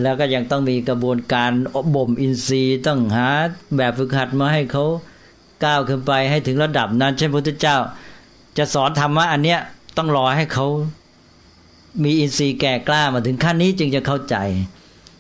[0.02, 3.30] แล้วก็ยังต้องมีกระบวนการอบบ่มอินทรีย์ต้องหา
[3.78, 4.86] แบบฝึกหัดมาให้เขา
[5.66, 7.78] ก้าวขึ้นไปให้ถึงระดับนั้นเช่นพระพุทธเจ้า
[8.58, 9.60] จะสอนธรรมะอันเนี้ย
[9.98, 10.68] ต้องรอให้เขา
[12.04, 14.36] มีอินทรีย์แก่กล้ามาถึงขั้นนี้จึงจะเข้าใจ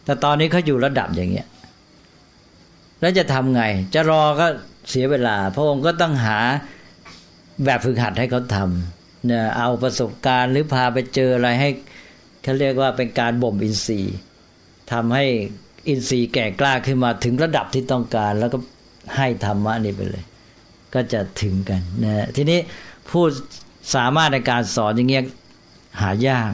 [0.05, 1.47] แต่ตอนนี้เขาอยู่ระดับอย่างเงี้ย
[3.01, 4.47] แล้วจะทำไง จะรอก็
[4.89, 6.37] เสียเวลา พระองค์ก็ต้องหา
[7.65, 11.69] แบบฝึกหัดให้เขาทำเนี่ยเอาประสบการณ์หรือพาไปเจออะไรให้
[12.43, 14.15] เขาเรียกว่าเป็นการบ่มอินทรีย์
[14.91, 15.25] ทำให้
[15.87, 18.57] อินทรีย์แก่กล้าขึ้นมาถึงระดับที่ต้องการ แล้วก็
[19.15, 20.23] ให้ธรรมะนี่ไปเลย
[20.93, 22.59] ก็จะถึงกันนะทีนี้
[23.09, 23.23] ผู้
[23.95, 25.23] สามารถในการสอนอย่างเงี้ย
[26.01, 26.51] หายาก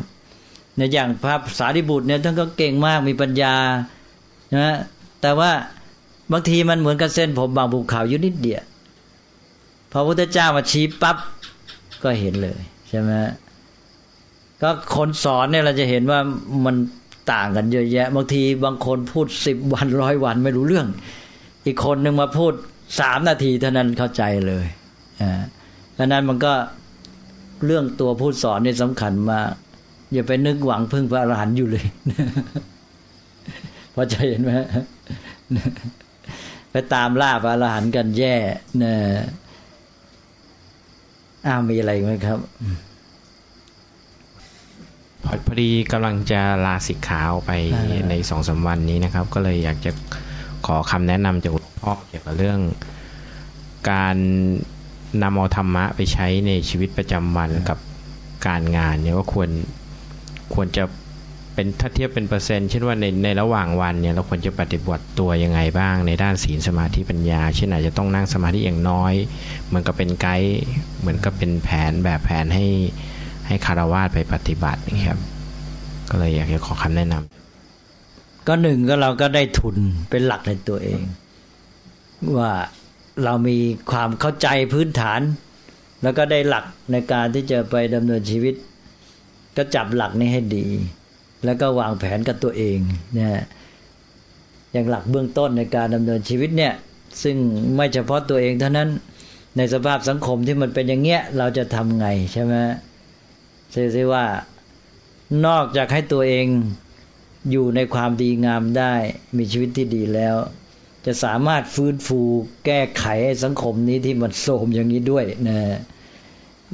[0.78, 3.56] ในอย่างพระสารีบุตรเนี่ยท่านก็เก่งมากมีปัญญา
[4.58, 4.78] นะ
[5.22, 5.52] แต่ว่า
[6.32, 8.64] บางทีมันเหมือนกับเส้นผมบางภูเขาอยู่นิดเดียว
[9.92, 11.18] พอพระพุทธเจ้ามาชี้ปั๊บ
[12.04, 12.60] ก็เห็นเลย
[12.90, 13.12] ใช่ไหม
[14.62, 16.20] ก็คนสอนเนี่ยเราจะเห็นว่า
[16.66, 16.76] มัน
[17.32, 20.88] ต่างกันเยอะแยะ บางทีบางคนพูดสิบวันร้อยวันไม่รู้เรื่อง
[21.66, 22.54] อีกคนหนึ่งมาพูด
[23.00, 24.66] สามนาทีเท่านั้นเข้าใจเลย
[25.22, 25.42] อ่า
[25.98, 26.54] ดังนั้นมันก็
[27.66, 29.50] เรื่องตัวผู้สอนนี่สำคัญมาก
[30.14, 31.86] อย่าไปนึกหวังพึ่งพระอรหันต์อยู่เลย
[33.94, 34.52] พอใจเห็นไหม
[36.72, 38.36] ไปตามล่าพระอรหันต์กันแย่
[38.80, 38.94] เนะ
[41.46, 42.40] อ้าวมีอะไรไหมครับ
[45.26, 47.52] พอพอดีกำลังจะลาสิกขาไป
[48.10, 49.92] ในสองสาวันนี้นะครับ ก็เลยอยากจะ
[50.66, 52.60] ขอคำแนะนำจากหลวงพ่อเกี่ยวกับเรื่อง
[53.92, 54.18] การ
[55.24, 57.78] นำเอาธรรมะไปใช้ในชีวิตประจำวันกับ
[58.48, 59.50] การงานเนี่ยว่าควร
[60.54, 60.84] ควรจะ
[61.54, 69.14] เป็นถ้าเทียบเป็นเปอร์เซ็นต์เช่นว่าในในระหว่างวันเนี่ยเราควรจะปฏิบัติตัวยังไงบ้าง ในด้านศีลสมาธิปัญญา เช่นอาจจะต้องนั่งสมาธิอย่างน้อย
[69.66, 70.56] เหมือนกับเป็นไกด์
[71.00, 72.66] เหมือนกับเป็นแผนแบบแผนให้
[73.48, 75.20] ให้คารวาสไปปฏิบัตินะครับ
[76.10, 79.78] ก็เลยอยากจะขอคำแนะนำก็หนึ่งก็เราก็ได้ทุน
[80.10, 81.02] เป็นหลักในตัวเอง
[82.38, 82.52] ว่า
[83.24, 83.58] เรามี
[83.92, 85.22] ความเข้าใจพื้นฐาน
[86.04, 88.56] แล้วก็ได้หลักในการที่จะไปดำเนินชีวิต
[89.58, 90.68] ก็จับหลักนี้ให้ดี
[91.46, 92.78] แล้วก็วางแผนกับตัวเอง
[93.14, 93.32] เนี่ย
[94.72, 96.74] อย่างหลักเบื้องต้นในการดำเนินชีวิตเนี่ย
[97.24, 97.38] ซึ่ง
[97.76, 98.90] ไม่เฉพาะตัวเองเท่านั้น
[99.58, 102.54] ในสภาพสังคมที่มันเป็นอย่างเงี้ยเราจะทำไงใช่ไหม
[103.72, 104.26] เสียว่า
[105.46, 106.48] นอกจากให้ตัวเอง
[107.52, 108.94] อยู่ในความดีงามได้
[109.38, 110.36] มีชีวิตที่ดีแล้ว
[111.06, 112.20] จะสามารถฟื้นฟู
[112.66, 113.06] แก้ไข
[113.44, 115.58] สังคมนี้ที่มันโทรมอย่างนี้ด้วยนะ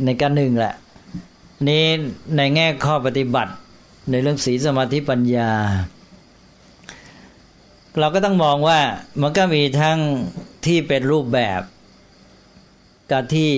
[0.06, 0.74] ในการหนึ่งแหละ
[1.68, 1.86] นี้
[2.38, 3.54] ในแง่ข้อปฏิบัติ
[4.10, 5.52] ในเรื่องศีลสมาธิปัญญา
[8.00, 8.80] เราก็ต้องมองว่า
[9.22, 9.98] มันก็มีทั้ง
[10.66, 11.62] ที่เป็นรูปแบบ
[13.12, 13.50] กับที่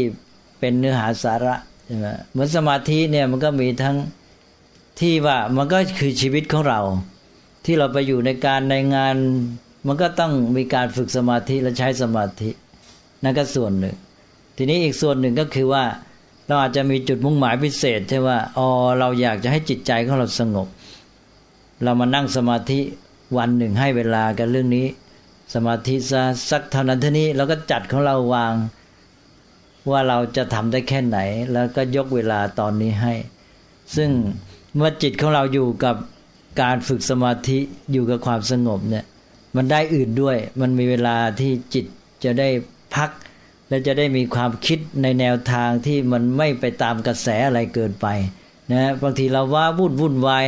[0.59, 1.55] เป็นเนื้อหาสาระ
[2.31, 3.97] เหมือนสมาธิเนี่ยมันก็มีทั้ง
[4.99, 6.79] ที่ว่ามันก็คือชีวิตของเรา
[7.65, 9.15] ที่เราไปอยู่ในการในงาน
[9.87, 12.49] มันก็ต้องมีการฝึกสมาธิและใช้สมาธิ
[13.23, 13.95] นั่นก็ส่วนหนึ่ง
[14.57, 15.83] ทีนี้อีกส่วนหนึ่งก็คือว่า
[16.47, 18.67] เราอาจจะมีจุดมุ่งหมายพิเศษใช่ว่าอ๋อ
[18.99, 20.67] เราอยากจะให้จิตใจของเราสงบ
[21.83, 22.79] เรามานั่งสมาธิ
[23.37, 24.87] วันหนึ่งให้เวลากันเรื่องนี้
[25.53, 25.95] สมาธิ
[26.49, 28.53] สักเท่านั้นเท่านี้เราก็จัดของเราวาง
[29.89, 31.19] ว่าเราจะทำได้แค่ไหน
[31.53, 33.13] แล้วก็ยกเวลาตอนนี้ให้
[33.95, 34.09] ซึ่ง
[34.75, 35.95] เมื่อจิตของเราอยู่กับ
[36.61, 37.59] การฝึกสมาธิ
[37.91, 39.05] อยู่กับความสงบเนี่ย
[39.55, 41.85] มันได้อื่นด้วย มันมีเวลาที่จิต
[42.23, 42.49] จะได้
[42.95, 43.09] พัก
[43.69, 48.07] และจะได้มีความคิดในแนวทางที่มันไม่ไปตามกระแสอะไรเกินไป
[48.71, 50.45] นะบางทีเราว่าวุ่นวุ่นวาย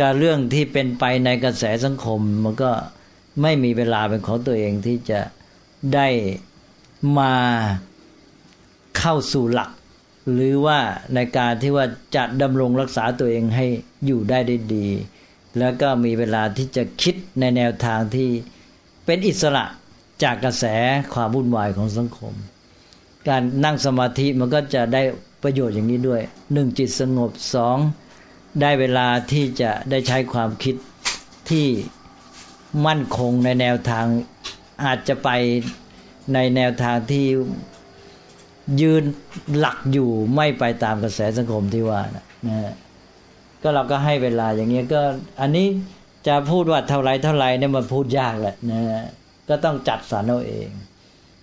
[0.00, 2.70] การเรื่องที่เป็นไปในกระแสสังคม มันก็
[3.42, 5.20] ไม่มีเวลาเป็นของตัวเองที่จะ
[5.94, 6.08] ได้
[7.18, 7.34] มา
[8.98, 9.70] เข้าสู่หลัก
[10.32, 10.78] หรือว่า
[11.14, 11.86] ในการที่ว่า
[12.16, 13.66] จะดำรงรักษาตัวเองให้
[14.06, 14.88] อยู่ได้ได้ดี
[15.58, 18.30] แล้วก็มีเวลาที่จะคิดในแนวทางที่
[19.04, 19.64] เป็นอิสระ
[20.22, 20.64] จากกระแส
[21.14, 22.34] ความวุ่นวายของสังคม
[23.28, 25.02] การนั่งสมาธิมันก็จะได้
[25.42, 27.78] ประโยชน์อย่างนี้ด้วยหนึ่งจิตสงบสอง
[28.60, 30.76] ได้เวลาที่จะได้ใช้ความคิด
[31.50, 31.66] ที่
[32.86, 34.06] มั่นคงในแนวทาง
[34.84, 35.28] อาจจะไป
[36.34, 37.26] ในแนวทางที่
[38.80, 39.02] ยืน
[39.58, 42.72] หลักอยู่ไม่ไปตามกระแสสังคมที่ว่านะนะ
[43.62, 45.00] ก็เราก็ให้เวลาอย่างเงี้ยก็
[45.40, 45.66] อันนี้
[46.26, 48.80] จะพูดว่าเท่าไรเท่าไรเนี่ยมันพูดยากแหละนะ
[49.48, 50.68] ก็ต้องจัดสรรเอาเอง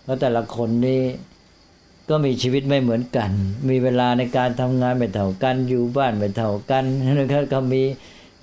[0.04, 1.02] เพราะแต่ละคนนี่
[2.10, 3.30] ก็มีชีวิตไม่เหมือนกัน
[3.70, 6.84] มีเวลาในการทำงานไม่เท่ากัน อยู่บ้านไม่เท่ากัน
[7.20, 7.82] นะครับก็มี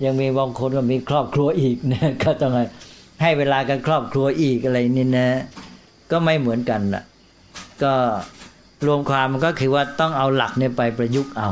[0.03, 2.53] ยังมีบางคนก็มีครอบครัวอีกนะก็ต้อง
[3.21, 5.29] ให้เวลากันครอบครัวอีกอะไรนี่นะ
[6.11, 7.03] ก็ไม่เหมือนกันล่ะ
[7.83, 7.93] ก็
[8.85, 11.49] รวมความมันก็คือว่าต้องเอาหลักเนี่ยไปประยุกต์เอา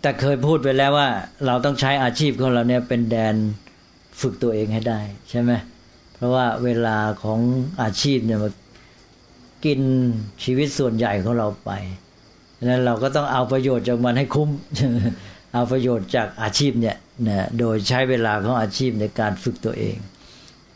[0.00, 1.08] แต่เคยพูดไปแล้วว่า
[1.46, 3.34] เราต้องใช้อาชีพของเราเนี่ยเป็นแดน
[4.20, 5.00] ฝึกตัวเองให้ได้
[5.30, 5.52] ใช่ไหม
[6.14, 7.40] เพราะว่าเวลาของ
[7.82, 8.50] อาชีพเนี่ยมา
[9.64, 9.80] กิน
[10.44, 11.70] ชีวิตส่วนใหญ่ของเราไป
[12.58, 14.50] ดังนั้นเราก็ต้องเอาประโยชน์จากมันให้คุ้ม
[15.54, 16.96] เอาประโยชน์จากอาชีพเนี่ย
[17.28, 19.96] นะโดยใช้เวลาของอาชีพในการฝึกตัวเอง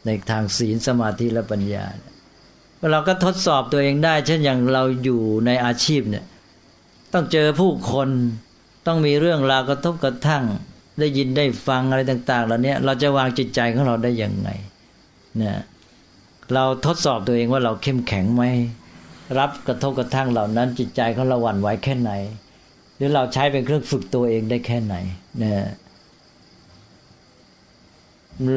[0.06, 1.84] ในทางศีลสมาธิและปัญญา
[2.92, 6.24] เราก็ทดสอบตัวเองได้ เช่นอย่างเราอยู่ในอาชีพเนี่ย
[7.12, 8.08] ต้องเจอผู้คน
[8.86, 10.44] ต้องมีเรื่องราวกระทบกระทั่ง
[10.98, 14.50] ได้ยินได้ฟังอะไรต่างๆเหล่านี้เราจะวางจิตใจของเราได้อย่างไง
[15.36, 15.56] เนี่ย
[16.54, 18.44] เราทดสอบตัวเองว่าเราเข้มแข็งไหม
[19.38, 22.12] รับกระทบกระทั่งเหล่านั้น จิตใจของเราหวั่นไหวแค่ไหน
[22.96, 24.96] หรือเราใช้เป็นเครื่องฝึกตัวเองได้แค่ไหน
[25.38, 25.62] เนี่ย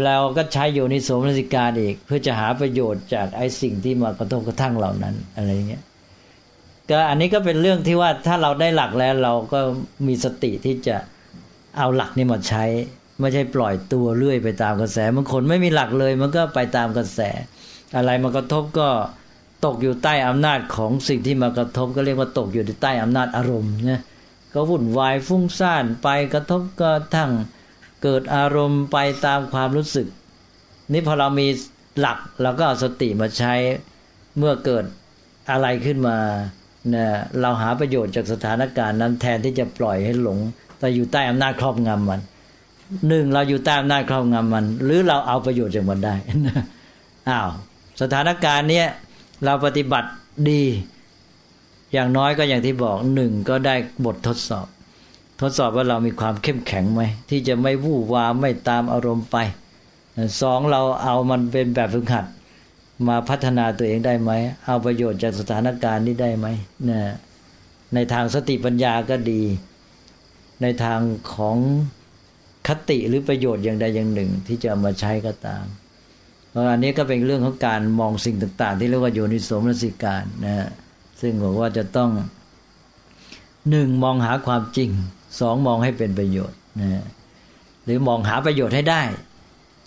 [0.06, 5.84] เราก็ใช้โยนิโสมนสิการอีก เพื่อจะหาประโยชน์จากไอ้สิ่งที่มากระทบกระทั่งเหล่านั้นอะไรเงี้ย
[6.90, 9.60] ก็อันนี้ก็เป็นเรื่องที่ว่าถ้าเราได้หลักแล้วเราก็
[10.08, 10.96] มีสติที่จะ
[11.78, 12.64] เอาหลักนี้มาใช้
[13.20, 17.20] ไม่ใช่ปล่อยตัวเรื่อยไปตามกระแสบางคนไม่มีหลักเลย มันก็ไปตามกระแส
[17.96, 18.90] อะไรมากระทบก็
[19.66, 24.02] ตกอยู่ใต้อำนาจของสิ่งที่มากระทบก็เรียกว่าตกอยู่ใต้อำนาจอารมณ์นะ
[24.54, 27.32] ก็วุ่นวายฟุ้งซ่านไปกระทบก็ทั้ง
[28.04, 30.08] เกิดอารมณ์ไปตามความรู้สึก
[30.92, 31.48] นี่พอเรามี
[32.00, 33.54] หลักเราก็เอาสติมาใช้
[34.38, 34.86] เมื่อเกิด
[35.52, 36.18] อะไรขึ้นมา
[36.90, 37.12] เนี่ย
[37.42, 40.40] เราหาประโยชน์จากสถานการณ์นั้นแทนที่จะปล่อยให้หลง
[40.80, 42.22] แต่อยู่ใต้อำนาจครอบงำมัน
[43.08, 46.16] หนึ่งเราอยู่ใต้อำนาจครอบงำมัน หรือเราเอาประโยชน์จากมันได้
[47.30, 47.50] อ้าว
[48.02, 48.88] สถานการณ์เนี้ย
[49.46, 50.10] เราปฏิบัติ
[50.50, 50.64] ดี
[51.94, 53.76] อย่างน้อยก็อย่างที่บอกหนึ่งก็ได้
[54.06, 54.68] บททดสอบ
[55.40, 59.38] ทดสอบว่าเรามีความเข้มแข็งไหมที่จะไม่วู่วาไม่ตามอารมณ์ไป
[60.42, 62.26] สองเราเอามันเป็นแบบฝึกหัด
[63.08, 64.32] มาพัฒนาตัวเองได้ไหม
[64.66, 66.48] เอาประโยชน์จากสถานการณ์นี้ได้ไหม
[66.90, 67.00] นะ
[67.94, 69.42] ในทางสติปัญญาก็ดี
[70.62, 71.00] ในทาง
[71.34, 71.58] ของ
[72.68, 75.66] คติหรือประโยชน์อย่างใดอย่างหนึ่ง ที่จะมาใช้ก็ตาม
[76.50, 80.70] เพราะอันนี้ก็เป็นเรื่องของการมองสิ่งต่างๆ ที่เรียกว่าโยนิสมนสิการนะ
[81.22, 82.10] ซึ่งบอกว่าจะต้อง
[83.70, 84.90] หนึ่งมองหาความจริง
[85.40, 87.04] สองมองให้เป็นประโยชน์นะ
[87.84, 89.04] หรือมองหาประโยชน์ให้ได้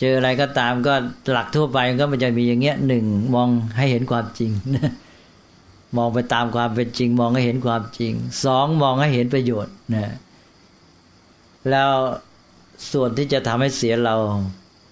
[0.01, 0.95] เจออะไรก็ตามก็
[1.33, 3.05] หลักทั่วไปก็มันจะมีอย่างเงี้ยหนึ่ง
[3.35, 4.51] มองให้เห็นความจริง
[5.97, 8.13] มองไปตามความเป็นจริง มองให้เห็นความจริง
[8.45, 10.15] สองมองให้เห็นประโยชน์นะ
[11.71, 11.91] แล้ว
[12.93, 14.17] ส่วนที่จะทำให้เสียเรา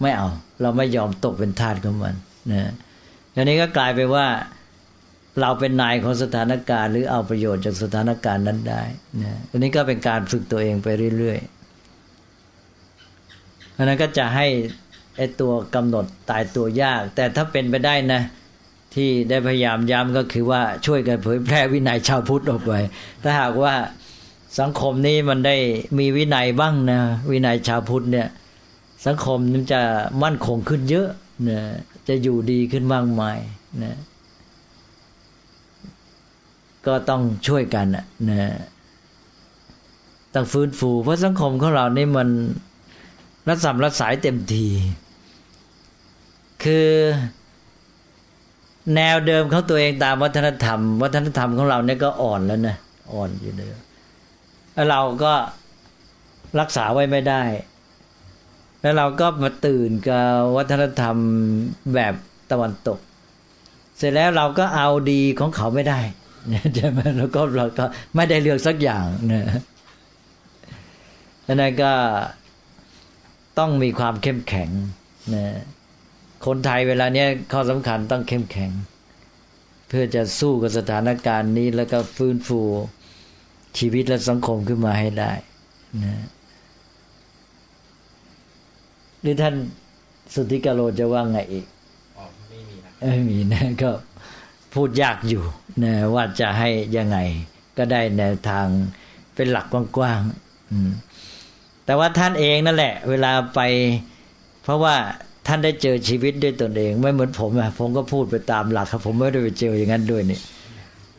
[0.02, 0.28] ไม่เอา
[0.62, 2.14] เราไม่ยอมตกเป็นทาสของมัน
[2.52, 2.72] นะ
[3.35, 4.26] อันนี้ก็กลายไปว่า
[5.40, 8.82] เราเป็นนายของสถานการณ์ หรือเอาประโยชน์จากสถานการณ์นั้นได้
[9.23, 10.89] นะอันนี้ก็เป็นการฝึกตัวเองไป
[11.19, 14.47] เรื่อยๆอันนั้นก็จะให้
[15.16, 18.23] ไอตัวกำหนดตายตัวยาก แต่ถ้าเป็นไปได้นะ
[18.94, 22.73] ที่ได้พยายามย้ำก็คือว่าช่วยกันเผยแพร่วินัยชาวพุทธออกไป
[23.23, 23.74] ถ้าหากว่า
[24.61, 25.56] สังคมนี้มันได้
[25.98, 27.01] มีวินัยบ้างนะ
[27.31, 28.28] วินัยชาวพุทธเนี่ย
[29.06, 29.81] สังคมมันจะ
[30.23, 31.09] มั่นคงขึ้นเยอะ
[31.48, 31.61] นะ
[32.09, 33.39] จะอยู่ดีขึ้นมากมาย
[33.82, 33.97] นะ
[36.86, 38.05] ก็ต้องช่วยกันนะ
[40.35, 42.28] ต้องฟื้นฟู เพราะสังคมของเรานี่มัน
[43.48, 44.66] รัศมรัสายเต็มที
[46.65, 46.89] คือ
[48.94, 52.77] แนวเดิมของตัวเองตามวัฒนธรรม วัฒนธรรมของเราเนี่ยก็อ่อนแล้วนะ
[53.12, 53.77] อ่อนอยู่เดิม
[54.74, 55.32] แล้วเราก็
[56.61, 57.43] รักษาไว้ไม่ได้
[58.81, 61.16] แล้วเราก็มาตื่นกับวัฒนธรรม
[61.94, 62.15] แบบ
[62.51, 62.98] ตะวันตก
[63.97, 66.01] เสร็จแล้วเราก็เอาดีของเขาไม่ได้
[66.75, 67.85] ใช่ไหมแล้วก็เราก็
[68.15, 69.45] ไม่ได้เลือกสักอย่างนะ
[71.47, 71.93] ดังนั้นก็
[73.59, 74.71] ต้องมีความเข้มแข็ง
[75.35, 75.47] นะ
[76.47, 78.71] คนไทยเวลาเนี้ยข้อสำคัญต้องเข้มแข็ง
[79.89, 82.61] เพื่อจะสู้กับสถานการณ์นี้แล้วก็ฟื้นฟู
[83.79, 85.33] ชีวิตและสังคมขึ้นมาให้ได้
[86.05, 86.25] นะ
[89.21, 89.55] หรือท่าน
[90.35, 91.66] สุทธิกาโลจะว่าไงอีก
[92.49, 93.91] ไม่มีนะไม่มีนะก็
[94.75, 95.45] พูดยากอยู่
[95.85, 97.19] นะว่าจะให้ยังไง
[97.77, 98.67] ก็ได้แนวทาง
[99.35, 103.61] เป็นหลักกว้างๆแต่ว่าท่านเองนั่นแหละ เวลาไป
[104.63, 104.95] เพราะว่า
[105.47, 110.41] ท่านได้เจอชีวิตด้วยตนเอง ไม่เหมือนผมอะผมก็พูดไปตามหลักครับ ผมไม่ได้ไปเจออย่างนั้นด้วยนี่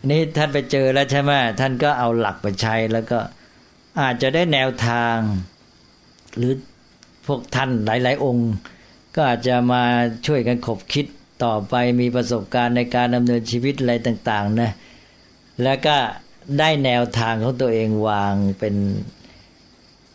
[0.10, 3.19] นี่ท่านไปเจอแล้วใช่ไหมท่านก็เอาหลักไปใช้แล้วก็
[4.02, 5.18] อาจจะได้แนวทาง
[6.38, 6.53] หรือ
[7.27, 8.52] พวกท่านหลาย ๆ องค์
[9.15, 9.84] ก็อาจจะมา
[10.27, 11.06] ช่วยกันขบคิด
[11.43, 14.71] ต่อไปมีประสบการณ์ในการดำเนินชีวิตอะไรต่างๆนะ
[15.63, 15.95] แล้วก็
[16.59, 18.75] ได้แนวทางของตัวเองวางเป็น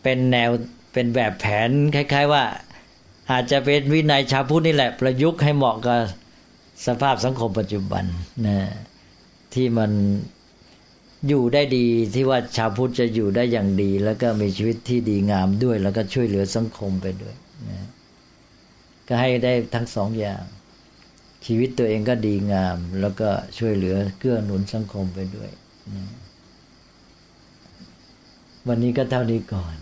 [0.03, 0.49] เป็นแนว
[0.93, 2.43] เป็นแบบแผนคล้าย ๆ ว่า
[3.31, 5.99] อาจจะเป็นวินัยชาวพุทธนี่แหละ ประยุกต์ให้เหมาะกับ
[6.85, 8.03] สภาพสังคมปัจจุบัน
[8.47, 8.59] นะ
[9.53, 9.91] ที่มัน
[11.27, 17.35] อยู่ได้ดีที่ว่าชาวพุทธจะอยู่ได้อย่างดี แล้วก็มีชีวิตที่ดีงามด้วย แล้วก็ช่วยเหลือสังคมไปด้วย
[17.69, 17.87] นะ
[19.07, 20.43] ก็ให้ได้ทั้งสองอย่าง
[21.45, 25.49] ชีวิตตัวเองก็ดีงาม แล้วก็ช่วยเหลือเกื้อหนุนสังคมไปด้วย
[28.67, 29.75] วันนี้ก็เท่านี้ก่อน